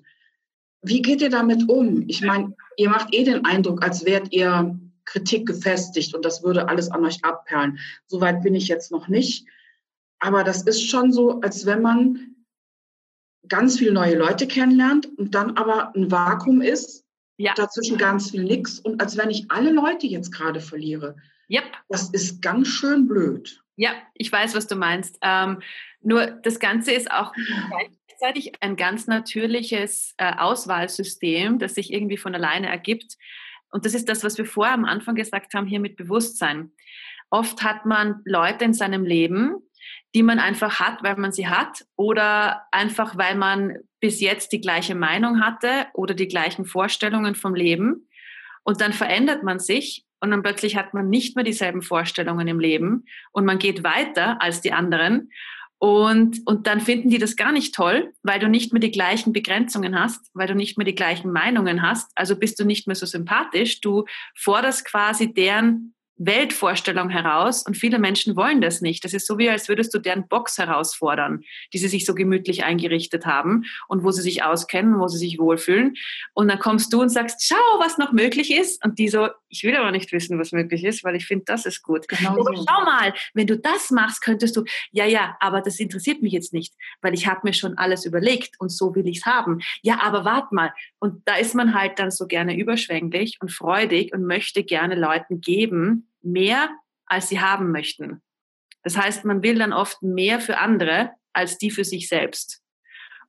Wie 0.84 1.02
geht 1.02 1.22
ihr 1.22 1.30
damit 1.30 1.68
um? 1.68 2.04
Ich 2.08 2.22
meine, 2.22 2.54
ihr 2.76 2.90
macht 2.90 3.14
eh 3.14 3.24
den 3.24 3.44
Eindruck, 3.44 3.82
als 3.82 4.04
wärt 4.04 4.32
ihr 4.32 4.78
Kritik 5.04 5.46
gefestigt 5.46 6.14
und 6.14 6.24
das 6.24 6.42
würde 6.42 6.68
alles 6.68 6.90
an 6.90 7.04
euch 7.04 7.24
abperlen. 7.24 7.78
Soweit 8.06 8.42
bin 8.42 8.54
ich 8.54 8.68
jetzt 8.68 8.90
noch 8.90 9.08
nicht. 9.08 9.46
Aber 10.18 10.44
das 10.44 10.62
ist 10.62 10.88
schon 10.88 11.12
so, 11.12 11.40
als 11.40 11.66
wenn 11.66 11.82
man 11.82 12.34
ganz 13.48 13.78
viele 13.78 13.92
neue 13.92 14.16
Leute 14.16 14.46
kennenlernt 14.46 15.06
und 15.18 15.34
dann 15.34 15.56
aber 15.56 15.94
ein 15.94 16.10
Vakuum 16.10 16.62
ist, 16.62 17.04
ja. 17.36 17.52
dazwischen 17.54 17.98
ganz 17.98 18.30
viel 18.30 18.44
nix 18.44 18.78
und 18.78 19.00
als 19.00 19.16
wenn 19.16 19.30
ich 19.30 19.50
alle 19.50 19.70
Leute 19.70 20.06
jetzt 20.06 20.32
gerade 20.32 20.60
verliere. 20.60 21.16
Yep. 21.50 21.64
Das 21.88 22.10
ist 22.10 22.40
ganz 22.40 22.68
schön 22.68 23.06
blöd. 23.06 23.62
Ja, 23.76 23.90
ich 24.14 24.30
weiß, 24.30 24.54
was 24.54 24.66
du 24.66 24.76
meinst. 24.76 25.18
Ähm, 25.20 25.60
nur 26.00 26.26
das 26.26 26.58
Ganze 26.58 26.92
ist 26.92 27.10
auch 27.10 27.32
gleichzeitig 28.18 28.52
ein 28.60 28.76
ganz 28.76 29.06
natürliches 29.06 30.14
äh, 30.16 30.32
Auswahlsystem, 30.36 31.58
das 31.58 31.74
sich 31.74 31.92
irgendwie 31.92 32.16
von 32.16 32.34
alleine 32.34 32.68
ergibt. 32.68 33.16
Und 33.70 33.84
das 33.84 33.94
ist 33.94 34.08
das, 34.08 34.24
was 34.24 34.38
wir 34.38 34.46
vorher 34.46 34.74
am 34.74 34.84
Anfang 34.84 35.14
gesagt 35.14 35.54
haben, 35.54 35.66
hier 35.66 35.80
mit 35.80 35.96
Bewusstsein. 35.96 36.72
Oft 37.30 37.62
hat 37.62 37.86
man 37.86 38.22
Leute 38.24 38.64
in 38.64 38.74
seinem 38.74 39.04
Leben, 39.04 39.56
die 40.14 40.22
man 40.22 40.38
einfach 40.38 40.78
hat, 40.78 41.02
weil 41.02 41.16
man 41.16 41.32
sie 41.32 41.48
hat 41.48 41.84
oder 41.96 42.62
einfach, 42.70 43.18
weil 43.18 43.34
man 43.34 43.78
bis 44.00 44.20
jetzt 44.20 44.52
die 44.52 44.60
gleiche 44.60 44.94
Meinung 44.94 45.40
hatte 45.40 45.86
oder 45.94 46.14
die 46.14 46.28
gleichen 46.28 46.64
Vorstellungen 46.64 47.34
vom 47.34 47.54
Leben. 47.54 48.08
Und 48.62 48.80
dann 48.80 48.92
verändert 48.92 49.42
man 49.42 49.58
sich 49.58 50.04
und 50.20 50.30
dann 50.30 50.42
plötzlich 50.42 50.76
hat 50.76 50.94
man 50.94 51.10
nicht 51.10 51.34
mehr 51.34 51.44
dieselben 51.44 51.82
Vorstellungen 51.82 52.46
im 52.48 52.60
Leben 52.60 53.04
und 53.32 53.44
man 53.44 53.58
geht 53.58 53.82
weiter 53.82 54.40
als 54.40 54.60
die 54.60 54.72
anderen. 54.72 55.30
Und, 55.78 56.40
und 56.46 56.66
dann 56.66 56.80
finden 56.80 57.10
die 57.10 57.18
das 57.18 57.36
gar 57.36 57.52
nicht 57.52 57.74
toll, 57.74 58.12
weil 58.22 58.38
du 58.38 58.48
nicht 58.48 58.72
mehr 58.72 58.80
die 58.80 58.90
gleichen 58.90 59.32
Begrenzungen 59.32 59.98
hast, 59.98 60.30
weil 60.32 60.46
du 60.46 60.54
nicht 60.54 60.78
mehr 60.78 60.84
die 60.86 60.94
gleichen 60.94 61.30
Meinungen 61.30 61.82
hast. 61.82 62.10
Also 62.14 62.36
bist 62.36 62.58
du 62.58 62.64
nicht 62.64 62.86
mehr 62.86 62.96
so 62.96 63.06
sympathisch. 63.06 63.80
Du 63.80 64.04
forderst 64.34 64.84
quasi 64.86 65.34
deren 65.34 65.93
Weltvorstellung 66.16 67.08
heraus 67.08 67.64
und 67.66 67.76
viele 67.76 67.98
Menschen 67.98 68.36
wollen 68.36 68.60
das 68.60 68.80
nicht. 68.80 69.04
Das 69.04 69.14
ist 69.14 69.26
so 69.26 69.36
wie, 69.38 69.50
als 69.50 69.68
würdest 69.68 69.92
du 69.94 69.98
deren 69.98 70.28
Box 70.28 70.58
herausfordern, 70.58 71.42
die 71.72 71.78
sie 71.78 71.88
sich 71.88 72.06
so 72.06 72.14
gemütlich 72.14 72.64
eingerichtet 72.64 73.26
haben 73.26 73.64
und 73.88 74.04
wo 74.04 74.12
sie 74.12 74.22
sich 74.22 74.44
auskennen, 74.44 75.00
wo 75.00 75.08
sie 75.08 75.18
sich 75.18 75.38
wohlfühlen. 75.38 75.94
Und 76.32 76.48
dann 76.48 76.60
kommst 76.60 76.92
du 76.92 77.00
und 77.00 77.08
sagst, 77.08 77.44
schau, 77.44 77.56
was 77.80 77.98
noch 77.98 78.12
möglich 78.12 78.54
ist. 78.54 78.84
Und 78.84 78.98
die 78.98 79.08
so, 79.08 79.28
ich 79.48 79.64
will 79.64 79.74
aber 79.74 79.90
nicht 79.90 80.12
wissen, 80.12 80.38
was 80.38 80.52
möglich 80.52 80.84
ist, 80.84 81.02
weil 81.02 81.16
ich 81.16 81.26
finde, 81.26 81.46
das 81.46 81.66
ist 81.66 81.82
gut. 81.82 82.06
Genau 82.06 82.36
so. 82.36 82.54
Schau 82.54 82.84
mal, 82.84 83.12
wenn 83.34 83.48
du 83.48 83.58
das 83.58 83.90
machst, 83.90 84.22
könntest 84.22 84.56
du, 84.56 84.64
ja, 84.92 85.06
ja, 85.06 85.36
aber 85.40 85.62
das 85.62 85.80
interessiert 85.80 86.22
mich 86.22 86.32
jetzt 86.32 86.52
nicht, 86.52 86.74
weil 87.02 87.14
ich 87.14 87.26
habe 87.26 87.40
mir 87.42 87.52
schon 87.52 87.76
alles 87.76 88.04
überlegt 88.04 88.54
und 88.60 88.70
so 88.70 88.94
will 88.94 89.08
ich 89.08 89.18
es 89.18 89.26
haben. 89.26 89.60
Ja, 89.82 90.00
aber 90.00 90.24
warte 90.24 90.54
mal. 90.54 90.72
Und 91.00 91.22
da 91.26 91.36
ist 91.36 91.54
man 91.54 91.74
halt 91.74 91.98
dann 91.98 92.12
so 92.12 92.26
gerne 92.26 92.56
überschwänglich 92.56 93.38
und 93.40 93.50
freudig 93.50 94.12
und 94.14 94.24
möchte 94.24 94.62
gerne 94.62 94.94
Leuten 94.94 95.40
geben, 95.40 96.04
mehr, 96.24 96.70
als 97.06 97.28
sie 97.28 97.40
haben 97.40 97.70
möchten. 97.70 98.22
Das 98.82 98.96
heißt, 98.96 99.24
man 99.24 99.42
will 99.42 99.58
dann 99.58 99.72
oft 99.72 100.02
mehr 100.02 100.40
für 100.40 100.58
andere 100.58 101.12
als 101.32 101.58
die 101.58 101.70
für 101.70 101.84
sich 101.84 102.08
selbst. 102.08 102.62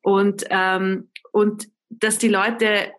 Und, 0.01 0.45
ähm, 0.49 1.11
und 1.31 1.67
dass 1.89 2.17
die 2.17 2.27
Leute 2.27 2.93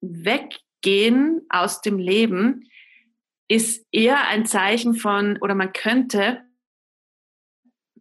weggehen 0.00 1.42
aus 1.50 1.82
dem 1.82 1.98
Leben, 1.98 2.68
ist 3.48 3.86
eher 3.92 4.26
ein 4.28 4.46
Zeichen 4.46 4.94
von, 4.94 5.38
oder 5.40 5.54
man 5.54 5.72
könnte 5.72 6.42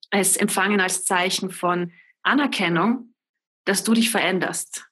es 0.09 0.37
empfangen 0.37 0.79
als 0.79 1.03
Zeichen 1.03 1.51
von 1.51 1.91
Anerkennung, 2.23 3.13
dass 3.65 3.83
du 3.83 3.93
dich 3.93 4.09
veränderst 4.09 4.89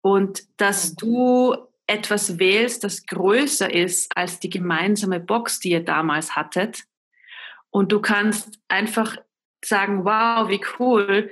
und 0.00 0.42
dass 0.56 0.94
du 0.94 1.67
etwas 1.88 2.38
wählst, 2.38 2.84
das 2.84 3.06
größer 3.06 3.72
ist 3.72 4.16
als 4.16 4.40
die 4.40 4.50
gemeinsame 4.50 5.20
Box, 5.20 5.58
die 5.58 5.70
ihr 5.70 5.84
damals 5.84 6.36
hattet. 6.36 6.84
Und 7.70 7.92
du 7.92 8.00
kannst 8.00 8.58
einfach 8.68 9.16
sagen, 9.64 10.04
wow, 10.04 10.48
wie 10.48 10.60
cool, 10.78 11.30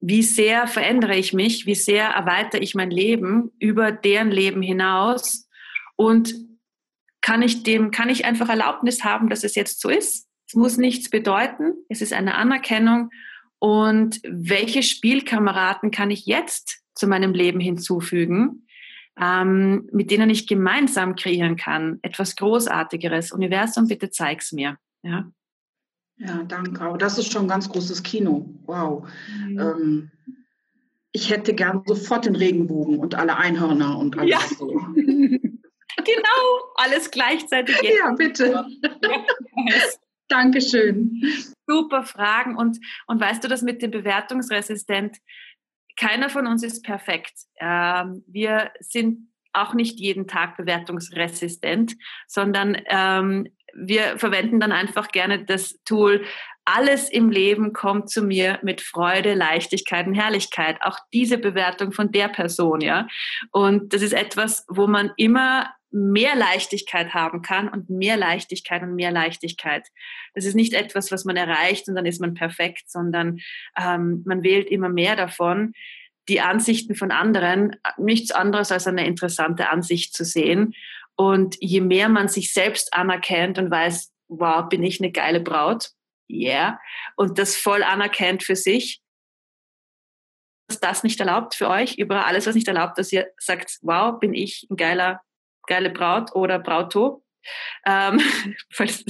wie 0.00 0.22
sehr 0.22 0.66
verändere 0.66 1.16
ich 1.16 1.32
mich, 1.32 1.66
wie 1.66 1.74
sehr 1.74 2.06
erweitere 2.08 2.62
ich 2.62 2.74
mein 2.74 2.90
Leben 2.90 3.52
über 3.58 3.90
deren 3.90 4.30
Leben 4.30 4.62
hinaus 4.62 5.48
und 5.96 6.34
kann 7.20 7.42
ich 7.42 7.64
dem, 7.64 7.90
kann 7.90 8.08
ich 8.08 8.24
einfach 8.24 8.48
Erlaubnis 8.48 9.02
haben, 9.02 9.28
dass 9.28 9.42
es 9.42 9.56
jetzt 9.56 9.80
so 9.80 9.88
ist. 9.88 10.28
Es 10.46 10.54
muss 10.54 10.76
nichts 10.76 11.10
bedeuten. 11.10 11.74
Es 11.88 12.00
ist 12.00 12.12
eine 12.12 12.36
Anerkennung. 12.36 13.10
Und 13.58 14.20
welche 14.24 14.84
Spielkameraden 14.84 15.90
kann 15.90 16.12
ich 16.12 16.26
jetzt 16.26 16.80
zu 16.94 17.08
meinem 17.08 17.34
Leben 17.34 17.60
hinzufügen? 17.60 18.67
Ähm, 19.20 19.88
mit 19.92 20.10
denen 20.10 20.30
ich 20.30 20.46
gemeinsam 20.46 21.16
kreieren 21.16 21.56
kann. 21.56 21.98
Etwas 22.02 22.36
Großartigeres. 22.36 23.32
Universum, 23.32 23.88
bitte 23.88 24.10
zeig's 24.10 24.52
mir. 24.52 24.76
Ja, 25.02 25.30
ja 26.16 26.42
danke. 26.44 26.82
Aber 26.82 26.98
das 26.98 27.18
ist 27.18 27.32
schon 27.32 27.42
ein 27.42 27.48
ganz 27.48 27.68
großes 27.68 28.02
Kino. 28.02 28.48
Wow. 28.66 29.08
Mhm. 29.46 29.58
Ähm, 29.58 30.10
ich 31.12 31.30
hätte 31.30 31.54
gern 31.54 31.82
sofort 31.86 32.26
den 32.26 32.36
Regenbogen 32.36 32.98
und 32.98 33.14
alle 33.14 33.36
Einhörner 33.36 33.98
und 33.98 34.18
alles 34.18 34.30
ja. 34.30 34.40
so. 34.56 34.68
genau, 34.96 35.52
alles 36.76 37.10
gleichzeitig. 37.10 37.76
Ja, 37.82 38.12
bitte. 38.12 38.66
Dankeschön. 40.28 41.22
Super 41.66 42.04
Fragen. 42.04 42.56
Und, 42.56 42.78
und 43.06 43.20
weißt 43.20 43.42
du, 43.42 43.48
das 43.48 43.62
mit 43.62 43.82
dem 43.82 43.90
Bewertungsresistent, 43.90 45.16
keiner 45.98 46.30
von 46.30 46.46
uns 46.46 46.62
ist 46.62 46.84
perfekt. 46.84 47.34
Ähm, 47.60 48.24
wir 48.26 48.70
sind 48.80 49.28
auch 49.52 49.74
nicht 49.74 49.98
jeden 49.98 50.26
Tag 50.26 50.56
bewertungsresistent, 50.56 51.96
sondern 52.26 52.76
ähm, 52.86 53.48
wir 53.74 54.18
verwenden 54.18 54.60
dann 54.60 54.72
einfach 54.72 55.08
gerne 55.08 55.44
das 55.44 55.78
Tool, 55.84 56.24
alles 56.64 57.08
im 57.08 57.30
Leben 57.30 57.72
kommt 57.72 58.10
zu 58.10 58.22
mir 58.22 58.58
mit 58.62 58.82
Freude, 58.82 59.32
Leichtigkeit 59.32 60.06
und 60.06 60.14
Herrlichkeit. 60.14 60.76
Auch 60.82 60.98
diese 61.14 61.38
Bewertung 61.38 61.92
von 61.92 62.12
der 62.12 62.28
Person, 62.28 62.82
ja. 62.82 63.08
Und 63.52 63.94
das 63.94 64.02
ist 64.02 64.12
etwas, 64.12 64.66
wo 64.68 64.86
man 64.86 65.10
immer 65.16 65.70
mehr 65.90 66.36
Leichtigkeit 66.36 67.14
haben 67.14 67.42
kann 67.42 67.68
und 67.68 67.88
mehr 67.88 68.16
Leichtigkeit 68.16 68.82
und 68.82 68.94
mehr 68.94 69.10
Leichtigkeit. 69.10 69.88
Das 70.34 70.44
ist 70.44 70.54
nicht 70.54 70.74
etwas, 70.74 71.10
was 71.10 71.24
man 71.24 71.36
erreicht 71.36 71.88
und 71.88 71.94
dann 71.94 72.06
ist 72.06 72.20
man 72.20 72.34
perfekt, 72.34 72.90
sondern 72.90 73.38
ähm, 73.76 74.22
man 74.26 74.42
wählt 74.42 74.68
immer 74.68 74.88
mehr 74.88 75.16
davon. 75.16 75.72
Die 76.28 76.40
Ansichten 76.40 76.94
von 76.94 77.10
anderen, 77.10 77.76
nichts 77.96 78.30
anderes 78.30 78.70
als 78.70 78.86
eine 78.86 79.06
interessante 79.06 79.70
Ansicht 79.70 80.14
zu 80.14 80.24
sehen. 80.24 80.74
Und 81.16 81.56
je 81.60 81.80
mehr 81.80 82.08
man 82.08 82.28
sich 82.28 82.52
selbst 82.52 82.92
anerkennt 82.92 83.58
und 83.58 83.70
weiß, 83.70 84.12
wow, 84.28 84.68
bin 84.68 84.82
ich 84.82 85.00
eine 85.00 85.10
geile 85.10 85.40
Braut, 85.40 85.90
yeah, 86.30 86.78
und 87.16 87.38
das 87.38 87.56
voll 87.56 87.82
anerkennt 87.82 88.42
für 88.42 88.56
sich, 88.56 89.00
dass 90.68 90.80
das 90.80 91.02
nicht 91.02 91.18
erlaubt 91.18 91.54
für 91.54 91.68
euch, 91.70 91.96
über 91.96 92.26
alles, 92.26 92.46
was 92.46 92.54
nicht 92.54 92.68
erlaubt, 92.68 92.98
dass 92.98 93.10
ihr 93.10 93.28
sagt, 93.38 93.78
wow, 93.80 94.20
bin 94.20 94.34
ich 94.34 94.66
ein 94.70 94.76
geiler 94.76 95.22
geile 95.68 95.90
Braut 95.90 96.34
oder 96.34 96.58
Brauto. 96.58 97.22
Ähm, 97.86 98.20
falls 98.72 99.04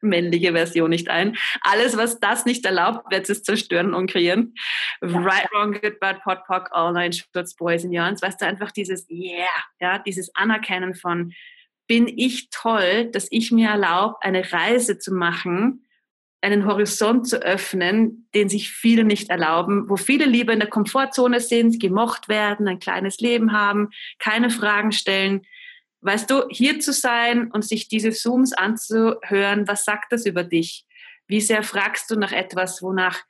männliche 0.00 0.52
Version 0.52 0.90
nicht 0.90 1.08
ein. 1.08 1.36
Alles, 1.60 1.96
was 1.96 2.18
das 2.18 2.44
nicht 2.44 2.64
erlaubt, 2.64 3.10
wird 3.12 3.30
es 3.30 3.42
zerstören 3.42 3.94
und 3.94 4.10
kreieren. 4.10 4.54
Ja. 5.00 5.20
Right, 5.20 5.48
wrong, 5.52 5.72
good, 5.72 6.00
bad, 6.00 6.22
pot, 6.22 6.44
pock, 6.46 6.68
all 6.72 6.92
nine 6.92 7.12
shorts, 7.12 7.54
boys 7.54 7.84
and 7.84 7.92
yarns. 7.92 8.20
Weißt 8.20 8.40
du, 8.40 8.46
einfach 8.46 8.72
dieses 8.72 9.08
Yeah, 9.08 9.46
ja, 9.80 9.98
dieses 10.00 10.34
Anerkennen 10.34 10.94
von 10.94 11.32
bin 11.86 12.06
ich 12.06 12.50
toll, 12.50 13.06
dass 13.12 13.28
ich 13.30 13.50
mir 13.50 13.70
erlaube, 13.70 14.16
eine 14.20 14.52
Reise 14.52 14.98
zu 14.98 15.14
machen, 15.14 15.86
einen 16.40 16.66
Horizont 16.66 17.26
zu 17.26 17.42
öffnen, 17.42 18.28
den 18.34 18.48
sich 18.48 18.70
viele 18.70 19.04
nicht 19.04 19.30
erlauben, 19.30 19.88
wo 19.88 19.96
viele 19.96 20.26
lieber 20.26 20.52
in 20.52 20.60
der 20.60 20.68
Komfortzone 20.68 21.40
sind, 21.40 21.80
gemocht 21.80 22.28
werden, 22.28 22.68
ein 22.68 22.78
kleines 22.78 23.18
Leben 23.18 23.52
haben, 23.52 23.88
keine 24.18 24.50
Fragen 24.50 24.92
stellen, 24.92 25.42
Weißt 26.00 26.30
du, 26.30 26.48
hier 26.48 26.78
zu 26.80 26.92
sein 26.92 27.50
und 27.50 27.64
sich 27.64 27.88
diese 27.88 28.10
Zooms 28.10 28.52
anzuhören, 28.52 29.66
was 29.66 29.84
sagt 29.84 30.12
das 30.12 30.26
über 30.26 30.44
dich? 30.44 30.86
Wie 31.26 31.40
sehr 31.40 31.62
fragst 31.62 32.10
du 32.10 32.16
nach 32.16 32.32
etwas, 32.32 32.82
wonach 32.82 33.20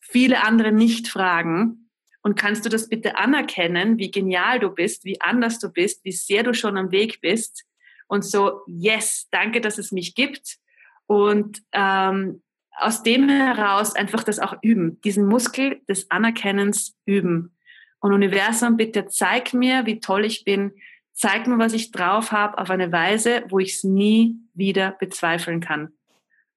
viele 0.00 0.42
andere 0.42 0.72
nicht 0.72 1.08
fragen? 1.08 1.90
Und 2.22 2.36
kannst 2.36 2.64
du 2.64 2.68
das 2.68 2.88
bitte 2.88 3.18
anerkennen, 3.18 3.98
wie 3.98 4.10
genial 4.10 4.58
du 4.58 4.70
bist, 4.70 5.04
wie 5.04 5.20
anders 5.20 5.60
du 5.60 5.70
bist, 5.70 6.04
wie 6.04 6.12
sehr 6.12 6.42
du 6.42 6.54
schon 6.54 6.76
am 6.76 6.90
Weg 6.90 7.20
bist? 7.20 7.64
Und 8.08 8.24
so, 8.24 8.62
yes, 8.66 9.28
danke, 9.30 9.60
dass 9.60 9.78
es 9.78 9.92
mich 9.92 10.14
gibt. 10.14 10.56
Und 11.06 11.62
ähm, 11.72 12.42
aus 12.72 13.02
dem 13.02 13.28
heraus 13.28 13.94
einfach 13.94 14.24
das 14.24 14.38
auch 14.38 14.56
üben, 14.62 15.00
diesen 15.02 15.26
Muskel 15.26 15.80
des 15.88 16.10
Anerkennens 16.10 16.96
üben. 17.04 17.56
Und 18.00 18.12
Universum, 18.12 18.76
bitte 18.76 19.06
zeig 19.06 19.54
mir, 19.54 19.86
wie 19.86 20.00
toll 20.00 20.24
ich 20.24 20.44
bin, 20.44 20.72
zeig 21.16 21.46
mir, 21.46 21.58
was 21.58 21.72
ich 21.72 21.90
drauf 21.90 22.30
habe, 22.30 22.58
auf 22.58 22.70
eine 22.70 22.92
Weise, 22.92 23.44
wo 23.48 23.58
ich 23.58 23.74
es 23.74 23.84
nie 23.84 24.36
wieder 24.54 24.92
bezweifeln 24.92 25.60
kann. 25.60 25.92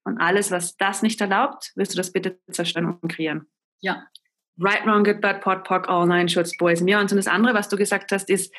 Und 0.04 0.20
alles, 0.20 0.52
was 0.52 0.78
das 0.78 1.02
nicht 1.02 1.20
erlaubt, 1.22 1.72
wirst 1.76 1.94
du 1.94 1.98
das 1.98 2.12
bitte 2.12 2.40
zerstören 2.52 2.98
und 3.02 3.10
kreieren. 3.10 3.48
Ja. 3.80 4.08
Right, 4.60 4.86
wrong, 4.86 5.04
good, 5.04 5.22
bad, 5.22 5.42
pot, 5.42 5.64
pock, 5.64 5.88
all 5.88 6.06
nine 6.06 6.28
shorts, 6.28 6.56
boys 6.58 6.80
and 6.80 6.90
beyond. 6.90 7.12
Und 7.12 7.18
das 7.18 7.28
andere, 7.28 7.54
was 7.54 7.70
du 7.70 7.78
gesagt 7.78 8.12
hast, 8.12 8.30
ist, 8.30 8.54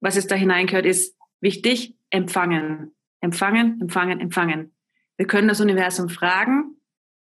was 0.00 0.16
es 0.16 0.28
da 0.28 0.36
hineingehört, 0.36 0.86
ist 0.86 1.16
wichtig, 1.40 1.96
empfangen. 2.10 2.94
Empfangen, 3.20 3.80
empfangen, 3.80 4.20
empfangen. 4.20 4.74
Wir 5.16 5.26
können 5.26 5.48
das 5.48 5.60
Universum 5.60 6.08
fragen 6.08 6.76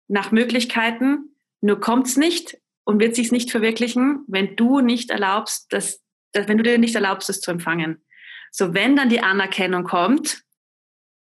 nach 0.08 0.32
Möglichkeiten, 0.32 1.36
nur 1.60 1.80
kommt 1.80 2.06
es 2.06 2.16
nicht 2.16 2.58
und 2.84 3.00
wird 3.00 3.14
sich 3.14 3.32
nicht 3.32 3.50
verwirklichen, 3.50 4.24
wenn 4.26 4.56
du 4.56 4.80
nicht 4.80 5.10
erlaubst, 5.10 5.72
dass, 5.72 6.02
wenn 6.32 6.58
du 6.58 6.62
dir 6.62 6.78
nicht 6.78 6.94
erlaubst, 6.94 7.30
es 7.30 7.40
zu 7.40 7.50
empfangen. 7.50 8.04
So, 8.50 8.74
wenn 8.74 8.96
dann 8.96 9.08
die 9.08 9.20
Anerkennung 9.20 9.84
kommt, 9.84 10.42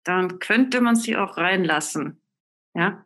dann 0.03 0.39
könnte 0.39 0.81
man 0.81 0.95
sie 0.95 1.17
auch 1.17 1.37
reinlassen. 1.37 2.21
Ja? 2.73 3.05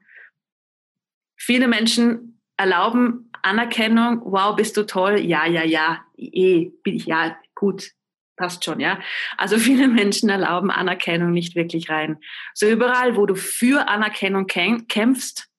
Viele 1.38 1.68
Menschen 1.68 2.42
erlauben 2.58 3.32
Anerkennung, 3.42 4.22
wow, 4.24 4.56
bist 4.56 4.78
du 4.78 4.86
toll, 4.86 5.20
ja, 5.20 5.46
ja, 5.46 5.64
ja, 5.64 6.06
eh, 6.16 6.72
bin 6.82 6.96
ich, 6.96 7.06
ja, 7.06 7.38
gut, 7.56 7.92
passt 8.38 8.64
schon, 8.64 8.80
ja. 8.80 9.02
Also 9.38 9.58
viele 9.60 9.88
Menschen 9.88 10.30
erlauben 10.30 10.72
Anerkennung 10.72 11.32
nicht 11.32 11.56
wirklich 11.56 11.90
rein. 11.90 12.20
So 12.54 12.68
überall, 12.68 13.18
wo 13.18 13.26
du 13.26 13.36
für 13.36 13.90
Anerkennung 13.90 14.48
kämpfst 14.48 15.50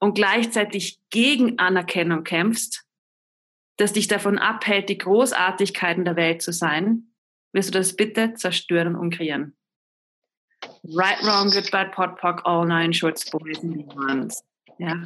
und 0.00 0.14
gleichzeitig 0.14 0.98
gegen 1.10 1.58
Anerkennung 1.58 2.24
kämpfst, 2.24 2.84
das 3.80 3.92
dich 3.92 4.08
davon 4.08 4.38
abhält, 4.38 4.88
die 4.88 4.98
Großartigkeiten 4.98 6.04
der 6.04 6.16
Welt 6.16 6.42
zu 6.42 6.52
sein, 6.52 7.12
wirst 7.52 7.74
du 7.74 7.78
das 7.78 7.96
bitte 7.96 8.34
zerstören 8.34 8.94
und 8.94 9.14
kreieren. 9.14 9.56
Right, 10.84 11.22
wrong, 11.22 11.50
good, 11.50 11.70
bad, 11.70 11.92
pot, 11.92 12.16
pock, 12.16 12.42
all 12.44 12.66
nine 12.66 12.92
shorts, 12.92 13.28
boys 13.30 13.62
and 13.62 13.86
ones. 13.94 14.44
Ja. 14.78 15.02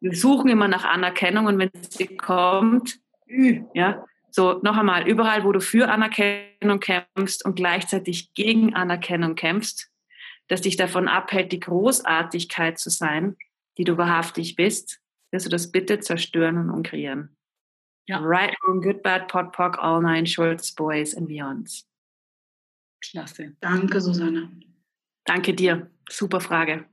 Wir 0.00 0.14
suchen 0.14 0.48
immer 0.48 0.68
nach 0.68 0.84
Anerkennung 0.84 1.46
und 1.46 1.58
wenn 1.58 1.70
sie 1.88 2.16
kommt, 2.16 2.98
ja, 3.74 4.04
so 4.30 4.60
noch 4.62 4.76
einmal, 4.76 5.08
überall, 5.08 5.44
wo 5.44 5.52
du 5.52 5.60
für 5.60 5.90
Anerkennung 5.90 6.80
kämpfst 6.80 7.44
und 7.44 7.56
gleichzeitig 7.56 8.32
gegen 8.34 8.74
Anerkennung 8.74 9.34
kämpfst, 9.34 9.90
das 10.48 10.60
dich 10.62 10.76
davon 10.76 11.08
abhält, 11.08 11.52
die 11.52 11.60
Großartigkeit 11.60 12.78
zu 12.78 12.90
sein, 12.90 13.36
die 13.78 13.84
du 13.84 13.96
wahrhaftig 13.96 14.56
bist, 14.56 15.00
wirst 15.30 15.46
du 15.46 15.50
das 15.50 15.72
bitte 15.72 16.00
zerstören 16.00 16.56
und 16.58 16.70
umkreieren. 16.70 17.35
Ja. 18.06 18.18
Right, 18.18 18.54
wrong, 18.62 18.80
good, 18.80 19.02
bad, 19.02 19.28
pot, 19.28 19.52
pock, 19.52 19.78
all 19.80 20.00
nine 20.00 20.26
shorts, 20.26 20.72
boys 20.72 21.14
and 21.14 21.28
beyonds. 21.28 21.84
Klasse. 23.00 23.56
Danke, 23.60 24.00
Susanne. 24.00 24.48
Danke 25.24 25.54
dir. 25.54 25.90
Super 26.08 26.40
Frage. 26.40 26.84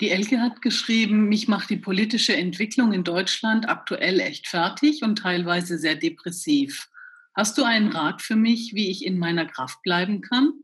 Die 0.00 0.10
Elke 0.10 0.40
hat 0.40 0.62
geschrieben, 0.62 1.28
mich 1.28 1.48
macht 1.48 1.70
die 1.70 1.76
politische 1.76 2.36
Entwicklung 2.36 2.92
in 2.92 3.04
Deutschland 3.04 3.68
aktuell 3.68 4.20
echt 4.20 4.48
fertig 4.48 5.02
und 5.02 5.16
teilweise 5.16 5.78
sehr 5.78 5.94
depressiv. 5.94 6.88
Hast 7.34 7.56
du 7.56 7.64
einen 7.64 7.88
Rat 7.92 8.20
für 8.20 8.36
mich, 8.36 8.74
wie 8.74 8.90
ich 8.90 9.04
in 9.04 9.18
meiner 9.18 9.46
Kraft 9.46 9.82
bleiben 9.82 10.20
kann? 10.20 10.54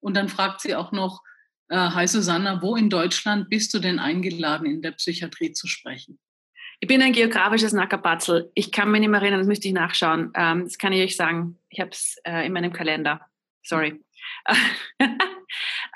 Und 0.00 0.16
dann 0.16 0.28
fragt 0.28 0.60
sie 0.60 0.74
auch 0.74 0.92
noch, 0.92 1.22
äh, 1.68 1.76
Hi 1.76 2.06
Susanna, 2.06 2.60
wo 2.62 2.76
in 2.76 2.90
Deutschland 2.90 3.48
bist 3.48 3.72
du 3.74 3.78
denn 3.78 3.98
eingeladen, 3.98 4.66
in 4.66 4.82
der 4.82 4.92
Psychiatrie 4.92 5.52
zu 5.52 5.66
sprechen? 5.66 6.18
Ich 6.80 6.86
bin 6.88 7.02
ein 7.02 7.12
geografisches 7.12 7.72
Nackerbatzel. 7.72 8.52
Ich 8.54 8.70
kann 8.70 8.90
mich 8.90 9.00
nicht 9.00 9.10
mehr 9.10 9.20
erinnern, 9.20 9.40
das 9.40 9.48
müsste 9.48 9.66
ich 9.66 9.74
nachschauen. 9.74 10.32
Ähm, 10.34 10.64
das 10.64 10.78
kann 10.78 10.92
ich 10.92 11.02
euch 11.02 11.16
sagen. 11.16 11.58
Ich 11.70 11.80
habe 11.80 11.90
es 11.90 12.16
äh, 12.24 12.46
in 12.46 12.52
meinem 12.52 12.72
Kalender. 12.72 13.20
Sorry. 13.64 14.00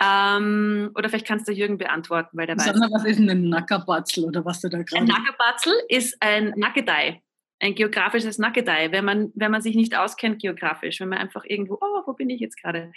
ähm, 0.02 0.90
oder 0.94 1.08
vielleicht 1.08 1.26
kannst 1.26 1.46
du 1.48 1.52
Jürgen 1.52 1.78
beantworten, 1.78 2.36
weil 2.36 2.46
der 2.46 2.56
weiß. 2.56 2.64
Sag 2.64 2.90
was 2.90 3.04
ist 3.04 3.18
denn 3.18 3.30
ein 3.30 3.48
Nackerbatzel 3.48 4.24
oder 4.24 4.44
was 4.44 4.60
du 4.60 4.68
da 4.68 4.82
gerade... 4.82 5.02
Ein 5.02 5.08
Nackerbatzel 5.08 5.72
ist 5.88 6.16
ein 6.20 6.52
Nackedei, 6.56 7.22
ein 7.60 7.74
geografisches 7.74 8.38
Nackedei, 8.38 8.90
wenn 8.90 9.04
man, 9.04 9.32
wenn 9.34 9.50
man 9.50 9.62
sich 9.62 9.76
nicht 9.76 9.96
auskennt 9.96 10.40
geografisch, 10.40 11.00
wenn 11.00 11.10
man 11.10 11.18
einfach 11.18 11.44
irgendwo, 11.44 11.78
oh, 11.80 12.02
wo 12.06 12.12
bin 12.12 12.30
ich 12.30 12.40
jetzt 12.40 12.60
gerade? 12.60 12.92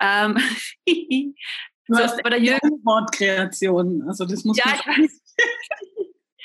Ähm, 0.00 0.38
du 0.86 1.96
hast 1.96 2.18
aber 2.18 2.30
der 2.30 2.40
Jürgen 2.40 2.80
Wortkreation, 2.84 4.02
also 4.08 4.24
das 4.24 4.44
muss 4.44 4.56
ja, 4.56 4.64
man... 4.66 4.74
Ich 4.74 4.86
weiß. 4.86 5.22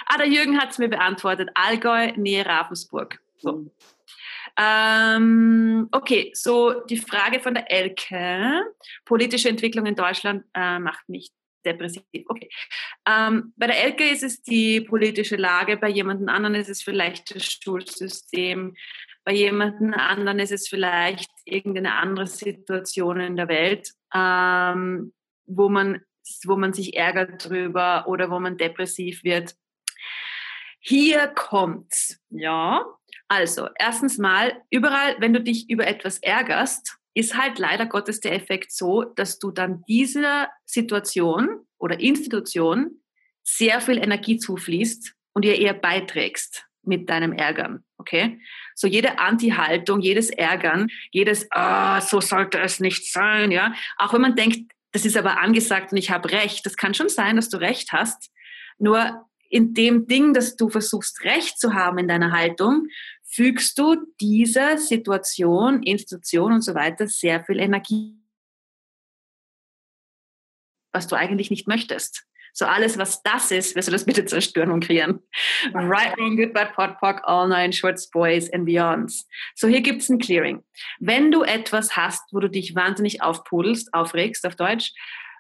ah, 0.05 0.17
der 0.17 0.27
Jürgen 0.27 0.59
hat 0.59 0.71
es 0.71 0.77
mir 0.77 0.89
beantwortet, 0.89 1.49
Allgäu, 1.53 2.11
Nähe 2.15 2.45
Ravensburg. 2.45 3.19
So. 3.37 3.53
Mhm. 3.53 3.71
Ähm, 4.57 5.87
okay, 5.91 6.31
so 6.35 6.81
die 6.81 6.97
Frage 6.97 7.39
von 7.39 7.55
der 7.55 7.71
Elke. 7.71 8.63
Politische 9.05 9.49
Entwicklung 9.49 9.85
in 9.85 9.95
Deutschland 9.95 10.45
äh, 10.53 10.79
macht 10.79 11.09
mich 11.09 11.31
depressiv. 11.65 12.03
Okay. 12.27 12.49
Ähm, 13.07 13.53
bei 13.55 13.67
der 13.67 13.83
Elke 13.83 14.07
ist 14.07 14.23
es 14.23 14.41
die 14.41 14.81
politische 14.81 15.37
Lage, 15.37 15.77
bei 15.77 15.89
jemandem 15.89 16.29
anderen 16.29 16.55
ist 16.55 16.69
es 16.69 16.83
vielleicht 16.83 17.33
das 17.35 17.45
Schulsystem, 17.45 18.75
bei 19.23 19.33
jemandem 19.33 19.93
anderen 19.93 20.39
ist 20.39 20.51
es 20.51 20.67
vielleicht 20.67 21.29
irgendeine 21.45 21.95
andere 21.95 22.27
Situation 22.27 23.21
in 23.21 23.37
der 23.37 23.47
Welt, 23.47 23.91
ähm, 24.13 25.13
wo, 25.45 25.69
man, 25.69 26.01
wo 26.45 26.57
man 26.57 26.73
sich 26.73 26.95
ärgert 26.97 27.49
drüber 27.49 28.05
oder 28.07 28.29
wo 28.29 28.39
man 28.39 28.57
depressiv 28.57 29.23
wird. 29.23 29.55
Hier 30.85 31.27
kommt's, 31.29 32.19
ja. 32.29 32.85
Also, 33.29 33.69
erstens 33.79 34.17
mal, 34.17 34.61
überall, 34.69 35.15
wenn 35.19 35.33
du 35.33 35.39
dich 35.39 35.69
über 35.69 35.87
etwas 35.87 36.17
ärgerst, 36.17 36.97
ist 37.13 37.37
halt 37.37 37.57
leider 37.57 37.85
Gottes 37.85 38.19
der 38.19 38.33
Effekt 38.33 38.73
so, 38.73 39.03
dass 39.03 39.39
du 39.39 39.51
dann 39.51 39.83
dieser 39.87 40.49
Situation 40.65 41.65
oder 41.77 42.01
Institution 42.01 43.01
sehr 43.43 43.79
viel 43.79 43.97
Energie 43.97 44.37
zufließt 44.37 45.13
und 45.33 45.45
ihr 45.45 45.57
eher 45.57 45.73
beiträgst 45.73 46.65
mit 46.81 47.09
deinem 47.09 47.31
Ärgern. 47.31 47.85
Okay? 47.97 48.41
So 48.75 48.85
jede 48.85 49.19
Anti-Haltung, 49.19 50.01
jedes 50.01 50.31
Ärgern, 50.31 50.89
jedes, 51.11 51.47
ah, 51.51 52.01
so 52.01 52.19
sollte 52.19 52.59
es 52.59 52.81
nicht 52.81 53.09
sein, 53.09 53.51
ja. 53.51 53.73
Auch 53.97 54.13
wenn 54.13 54.21
man 54.21 54.35
denkt, 54.35 54.73
das 54.91 55.05
ist 55.05 55.15
aber 55.15 55.39
angesagt 55.39 55.93
und 55.93 55.97
ich 55.97 56.11
habe 56.11 56.29
recht. 56.31 56.65
Das 56.65 56.75
kann 56.75 56.93
schon 56.93 57.07
sein, 57.07 57.37
dass 57.37 57.47
du 57.47 57.55
recht 57.55 57.93
hast. 57.93 58.31
Nur 58.79 59.25
in 59.53 59.75
dem 59.75 60.07
Ding, 60.07 60.33
dass 60.33 60.55
du 60.55 60.67
versuchst, 60.67 61.23
recht 61.25 61.59
zu 61.59 61.75
haben 61.75 61.99
in 61.99 62.07
deiner 62.07 62.31
Haltung, 62.31 62.87
fügst 63.21 63.77
du 63.77 63.97
dieser 64.19 64.79
Situation, 64.79 65.83
Institution 65.83 66.53
und 66.53 66.61
so 66.63 66.73
weiter 66.73 67.07
sehr 67.07 67.43
viel 67.45 67.59
Energie, 67.59 68.17
was 70.91 71.05
du 71.07 71.15
eigentlich 71.15 71.51
nicht 71.51 71.67
möchtest. 71.67 72.25
So 72.55 72.65
alles, 72.65 72.97
was 72.97 73.21
das 73.21 73.51
ist, 73.51 73.75
wirst 73.75 73.87
du 73.87 73.91
das 73.91 74.05
bitte 74.05 74.25
zerstören 74.25 74.71
und 74.71 74.85
kreieren. 74.85 75.19
Right, 75.73 76.17
wrong, 76.17 76.35
good, 76.35 76.53
bad, 76.53 76.73
pot, 76.73 76.99
pock, 76.99 77.21
all 77.23 77.47
nine 77.47 77.71
shorts, 77.71 78.09
boys 78.09 78.51
and 78.53 78.65
beyonds. 78.65 79.27
So 79.55 79.67
hier 79.67 79.81
gibt's 79.81 80.09
ein 80.09 80.17
Clearing. 80.17 80.63
Wenn 80.99 81.31
du 81.31 81.43
etwas 81.43 81.95
hast, 81.95 82.21
wo 82.31 82.39
du 82.39 82.49
dich 82.49 82.73
wahnsinnig 82.73 83.21
aufpudelst, 83.21 83.93
aufregst 83.93 84.47
auf 84.47 84.55
Deutsch, 84.55 84.93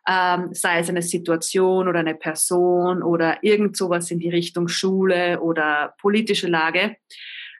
ähm, 0.07 0.53
sei 0.53 0.79
es 0.79 0.89
eine 0.89 1.01
Situation 1.01 1.87
oder 1.87 1.99
eine 1.99 2.15
Person 2.15 3.03
oder 3.03 3.43
irgend 3.43 3.77
sowas 3.77 4.11
in 4.11 4.19
die 4.19 4.29
Richtung 4.29 4.67
Schule 4.67 5.39
oder 5.41 5.95
politische 5.99 6.47
Lage, 6.47 6.97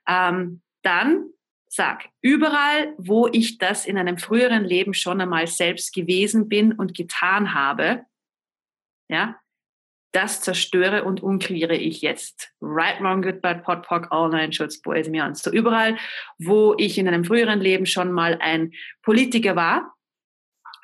ähm, 0.08 0.62
dann 0.82 1.30
sag, 1.70 2.06
überall, 2.22 2.94
wo 2.98 3.28
ich 3.28 3.58
das 3.58 3.86
in 3.86 3.98
einem 3.98 4.18
früheren 4.18 4.64
Leben 4.64 4.94
schon 4.94 5.22
einmal 5.22 5.48
selbst 5.48 5.94
gewesen 5.94 6.48
bin 6.48 6.74
und 6.74 6.94
getan 6.94 7.56
habe, 7.56 8.04
ja, 9.10 9.40
das 10.12 10.42
zerstöre 10.42 11.04
und 11.04 11.24
unkreiere 11.24 11.76
ich 11.76 12.02
jetzt. 12.02 12.54
Right, 12.62 13.02
wrong, 13.02 13.24
good, 13.24 13.42
bad, 13.42 13.64
pot, 13.64 13.82
pock, 13.82 14.08
all 14.12 14.30
nine 14.30 14.54
shorts, 14.54 14.80
boys, 14.80 15.10
me 15.10 15.24
on. 15.24 15.34
So 15.34 15.52
überall, 15.52 15.98
wo 16.38 16.76
ich 16.78 17.00
in 17.00 17.08
einem 17.08 17.26
früheren 17.26 17.60
Leben 17.60 17.88
schon 17.88 18.12
mal 18.12 18.38
ein 18.40 18.72
Politiker 19.02 19.56
war, 19.56 19.96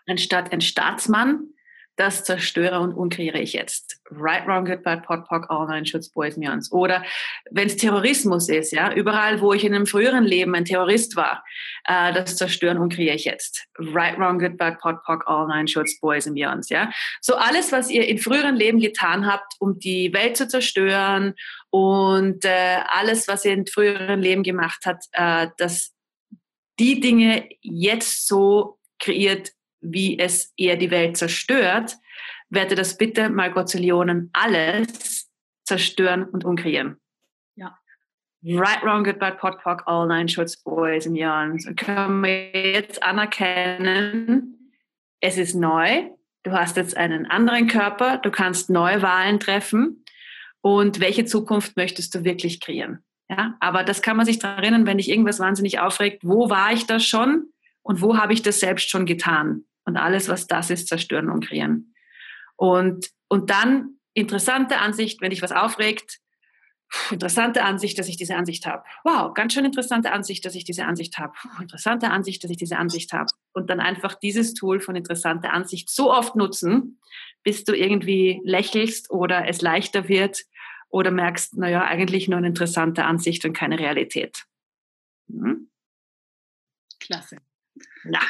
anstatt 0.09 0.51
ein 0.51 0.61
Staatsmann, 0.61 1.49
das 1.99 2.23
zerstöre 2.23 2.79
und 2.79 2.93
unkreiere 2.93 3.39
ich 3.39 3.51
jetzt. 3.51 3.99
Right, 4.09 4.47
wrong, 4.47 4.63
good, 4.63 4.83
bad, 4.83 5.03
pot, 5.05 5.27
pock, 5.27 5.47
all 5.49 5.67
nine 5.67 5.85
shoots, 5.85 6.09
boys, 6.09 6.37
meons. 6.37 6.71
Oder 6.71 7.03
wenn 7.51 7.67
es 7.67 7.75
Terrorismus 7.75 8.47
ist, 8.47 8.71
ja, 8.71 8.93
überall, 8.93 9.41
wo 9.41 9.51
ich 9.51 9.65
in 9.65 9.75
einem 9.75 9.85
früheren 9.85 10.23
Leben 10.23 10.55
ein 10.55 10.63
Terrorist 10.63 11.17
war, 11.17 11.43
äh, 11.83 12.13
das 12.13 12.37
zerstören 12.37 12.77
und 12.77 12.93
kreiere 12.93 13.15
ich 13.15 13.25
jetzt. 13.25 13.67
Right, 13.77 14.17
wrong, 14.17 14.39
good, 14.39 14.57
bad, 14.57 14.79
pot, 14.79 15.03
pock, 15.03 15.25
all 15.27 15.45
nine 15.47 15.67
shoots, 15.67 15.99
boys 15.99 16.33
beyonds, 16.33 16.69
ja. 16.69 16.89
So 17.19 17.35
alles, 17.35 17.73
was 17.73 17.89
ihr 17.89 18.07
in 18.07 18.17
früheren 18.17 18.55
Leben 18.55 18.79
getan 18.79 19.27
habt, 19.27 19.55
um 19.59 19.77
die 19.77 20.13
Welt 20.13 20.37
zu 20.37 20.47
zerstören 20.47 21.33
und 21.69 22.45
äh, 22.45 22.77
alles, 22.87 23.27
was 23.27 23.43
ihr 23.43 23.51
in 23.51 23.67
früheren 23.67 24.21
Leben 24.21 24.43
gemacht 24.43 24.85
habt, 24.85 25.03
äh, 25.11 25.49
dass 25.57 25.93
die 26.79 27.01
Dinge 27.01 27.49
jetzt 27.61 28.25
so 28.25 28.79
kreiert, 28.99 29.51
wie 29.81 30.19
es 30.19 30.53
eher 30.57 30.77
die 30.77 30.91
Welt 30.91 31.17
zerstört, 31.17 31.95
werde 32.49 32.75
das 32.75 32.97
bitte 32.97 33.29
mal 33.29 33.51
Gottillionen 33.51 34.29
alles 34.33 35.29
zerstören 35.63 36.23
und 36.25 36.45
umkreieren. 36.45 36.99
Ja. 37.55 37.77
Right, 38.43 38.81
wrong, 38.83 39.03
good, 39.03 39.19
bad, 39.19 39.37
pot, 39.37 39.61
pock, 39.61 39.83
all 39.85 40.07
nine 40.07 40.27
shorts, 40.27 40.57
boys 40.63 41.05
and 41.05 41.17
yarns. 41.17 41.67
Und 41.67 41.77
können 41.77 42.23
wir 42.23 42.51
jetzt 42.51 43.03
anerkennen, 43.03 44.71
es 45.19 45.37
ist 45.37 45.55
neu. 45.55 46.09
Du 46.43 46.51
hast 46.51 46.77
jetzt 46.77 46.95
einen 46.95 47.25
anderen 47.25 47.67
Körper. 47.67 48.17
Du 48.17 48.31
kannst 48.31 48.69
neue 48.69 49.01
Wahlen 49.01 49.39
treffen. 49.39 50.05
Und 50.61 50.99
welche 50.99 51.25
Zukunft 51.25 51.75
möchtest 51.77 52.15
du 52.15 52.23
wirklich 52.23 52.61
kreieren? 52.61 53.03
Ja, 53.29 53.55
aber 53.59 53.83
das 53.83 54.01
kann 54.01 54.17
man 54.17 54.25
sich 54.25 54.39
daran 54.39 54.63
erinnern, 54.63 54.85
wenn 54.87 54.97
dich 54.97 55.09
irgendwas 55.09 55.39
wahnsinnig 55.39 55.79
aufregt. 55.79 56.23
Wo 56.25 56.49
war 56.49 56.73
ich 56.73 56.87
da 56.87 56.99
schon? 56.99 57.51
Und 57.83 58.01
wo 58.01 58.17
habe 58.17 58.33
ich 58.33 58.41
das 58.41 58.59
selbst 58.59 58.89
schon 58.89 59.05
getan? 59.05 59.65
Und 59.89 59.97
alles, 59.97 60.29
was 60.29 60.47
das 60.47 60.69
ist, 60.69 60.87
zerstören 60.87 61.29
und 61.29 61.45
kreieren. 61.45 61.93
Und, 62.55 63.09
und 63.27 63.49
dann 63.49 63.95
interessante 64.13 64.77
Ansicht, 64.77 65.21
wenn 65.21 65.31
dich 65.31 65.41
was 65.41 65.51
aufregt, 65.51 66.19
interessante 67.11 67.63
Ansicht, 67.63 67.97
dass 67.97 68.07
ich 68.07 68.17
diese 68.17 68.35
Ansicht 68.35 68.65
habe. 68.65 68.83
Wow, 69.03 69.33
ganz 69.33 69.53
schön 69.53 69.65
interessante 69.65 70.11
Ansicht, 70.11 70.45
dass 70.45 70.55
ich 70.55 70.63
diese 70.63 70.85
Ansicht 70.85 71.17
habe. 71.17 71.33
Interessante 71.59 72.09
Ansicht, 72.09 72.43
dass 72.43 72.51
ich 72.51 72.57
diese 72.57 72.77
Ansicht 72.77 73.13
habe. 73.13 73.31
Und 73.53 73.69
dann 73.69 73.79
einfach 73.79 74.15
dieses 74.15 74.53
Tool 74.53 74.79
von 74.79 74.95
interessante 74.95 75.51
Ansicht 75.51 75.89
so 75.89 76.11
oft 76.11 76.35
nutzen, 76.35 76.99
bis 77.43 77.63
du 77.63 77.75
irgendwie 77.75 78.41
lächelst 78.43 79.09
oder 79.09 79.47
es 79.47 79.61
leichter 79.61 80.07
wird 80.07 80.43
oder 80.89 81.11
merkst, 81.11 81.57
naja, 81.57 81.83
eigentlich 81.83 82.27
nur 82.27 82.37
eine 82.37 82.47
interessante 82.47 83.05
Ansicht 83.05 83.45
und 83.45 83.53
keine 83.53 83.79
Realität. 83.79 84.45
Hm? 85.29 85.69
Klasse. 86.99 87.37
Ja. 88.05 88.21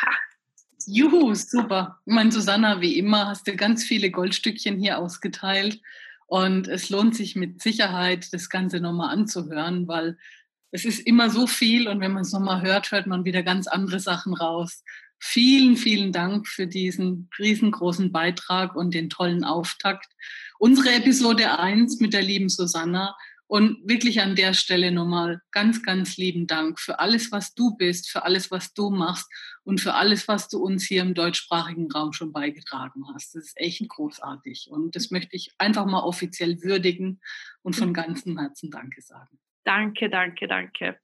Juhu, 0.91 1.35
super. 1.35 1.99
Mein 2.05 2.31
Susanna, 2.31 2.81
wie 2.81 2.97
immer, 2.97 3.27
hast 3.27 3.47
du 3.47 3.55
ganz 3.55 3.83
viele 3.83 4.09
Goldstückchen 4.09 4.79
hier 4.79 4.97
ausgeteilt. 4.97 5.81
Und 6.25 6.67
es 6.67 6.89
lohnt 6.89 7.15
sich 7.15 7.35
mit 7.35 7.61
Sicherheit, 7.61 8.33
das 8.33 8.49
Ganze 8.49 8.79
nochmal 8.79 9.13
anzuhören, 9.13 9.87
weil 9.87 10.17
es 10.71 10.85
ist 10.85 10.99
immer 10.99 11.29
so 11.29 11.47
viel 11.47 11.87
und 11.87 11.99
wenn 12.01 12.13
man 12.13 12.21
es 12.21 12.31
nochmal 12.31 12.61
hört, 12.61 12.91
hört 12.91 13.07
man 13.07 13.25
wieder 13.25 13.43
ganz 13.43 13.67
andere 13.67 13.99
Sachen 13.99 14.33
raus. 14.33 14.83
Vielen, 15.19 15.75
vielen 15.75 16.11
Dank 16.11 16.47
für 16.47 16.67
diesen 16.67 17.29
riesengroßen 17.37 18.11
Beitrag 18.11 18.75
und 18.75 18.93
den 18.93 19.09
tollen 19.09 19.43
Auftakt. 19.43 20.11
Unsere 20.59 20.93
Episode 20.93 21.59
1 21.59 21.99
mit 21.99 22.13
der 22.13 22.21
lieben 22.21 22.49
Susanna 22.49 23.15
und 23.50 23.80
wirklich 23.89 24.22
an 24.22 24.36
der 24.36 24.54
Stelle 24.54 24.91
nochmal 24.91 25.41
ganz, 25.50 25.82
ganz 25.82 26.18
lieben 26.18 26.45
Dank 26.45 26.80
für 26.80 27.00
alles, 27.00 27.32
was 27.32 27.56
du 27.56 27.76
bist, 27.76 28.08
für 28.08 28.24
alles, 28.24 28.52
was 28.52 28.76
du 28.76 28.91
machst 28.91 29.28
und 29.64 29.82
für 29.82 29.95
alles, 29.95 30.28
was 30.28 30.50
du 30.50 30.60
uns 30.60 30.84
hier 30.84 31.02
im 31.02 31.16
deutschsprachigen 31.16 31.91
Raum 31.91 32.14
schon 32.14 32.32
beigetragen 32.32 33.06
hast. 33.12 33.34
Das 33.34 33.45
ist 33.45 33.60
echt 33.60 33.89
großartig. 33.89 34.68
Und 34.70 34.95
das 34.95 35.10
möchte 35.10 35.36
ich 35.36 35.52
einfach 35.58 35.88
mal 35.88 36.02
offiziell 36.02 36.62
würdigen 36.62 37.22
und 37.64 37.76
von 37.76 37.91
ganzem 37.91 38.38
Herzen 38.38 38.70
Danke 38.70 39.02
sagen. 39.02 39.39
Danke, 39.64 40.12
danke, 40.12 40.47
danke. 40.47 41.00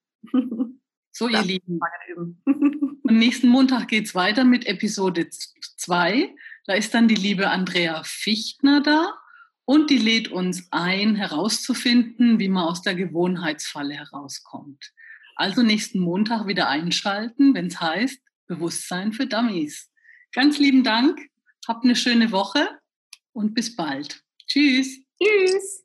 So, 1.11 1.27
ihr 1.27 1.41
Lieben. 1.41 1.79
Und 2.15 2.37
nächsten 3.17 3.47
Montag 3.47 3.87
geht 3.87 4.05
es 4.05 4.13
weiter 4.13 4.43
mit 4.43 4.67
Episode 4.67 5.29
2. 5.29 6.35
Da 6.67 6.73
ist 6.73 6.93
dann 6.93 7.07
die 7.07 7.15
liebe 7.15 7.49
Andrea 7.49 8.03
Fichtner 8.03 8.81
da 8.81 9.17
und 9.65 9.89
die 9.89 9.97
lädt 9.97 10.29
uns 10.29 10.67
ein, 10.71 11.15
herauszufinden, 11.15 12.39
wie 12.39 12.49
man 12.49 12.65
aus 12.65 12.81
der 12.81 12.95
Gewohnheitsfalle 12.95 13.95
herauskommt. 13.95 14.93
Also 15.35 15.63
nächsten 15.63 15.99
Montag 15.99 16.47
wieder 16.47 16.69
einschalten, 16.69 17.53
wenn 17.53 17.67
es 17.67 17.81
heißt 17.81 18.21
Bewusstsein 18.47 19.11
für 19.11 19.25
Dummies. 19.25 19.91
Ganz 20.31 20.59
lieben 20.59 20.83
Dank, 20.83 21.19
habt 21.67 21.83
eine 21.83 21.95
schöne 21.95 22.31
Woche 22.31 22.79
und 23.33 23.53
bis 23.53 23.75
bald. 23.75 24.21
Tschüss. 24.47 24.99
Tschüss. 25.21 25.84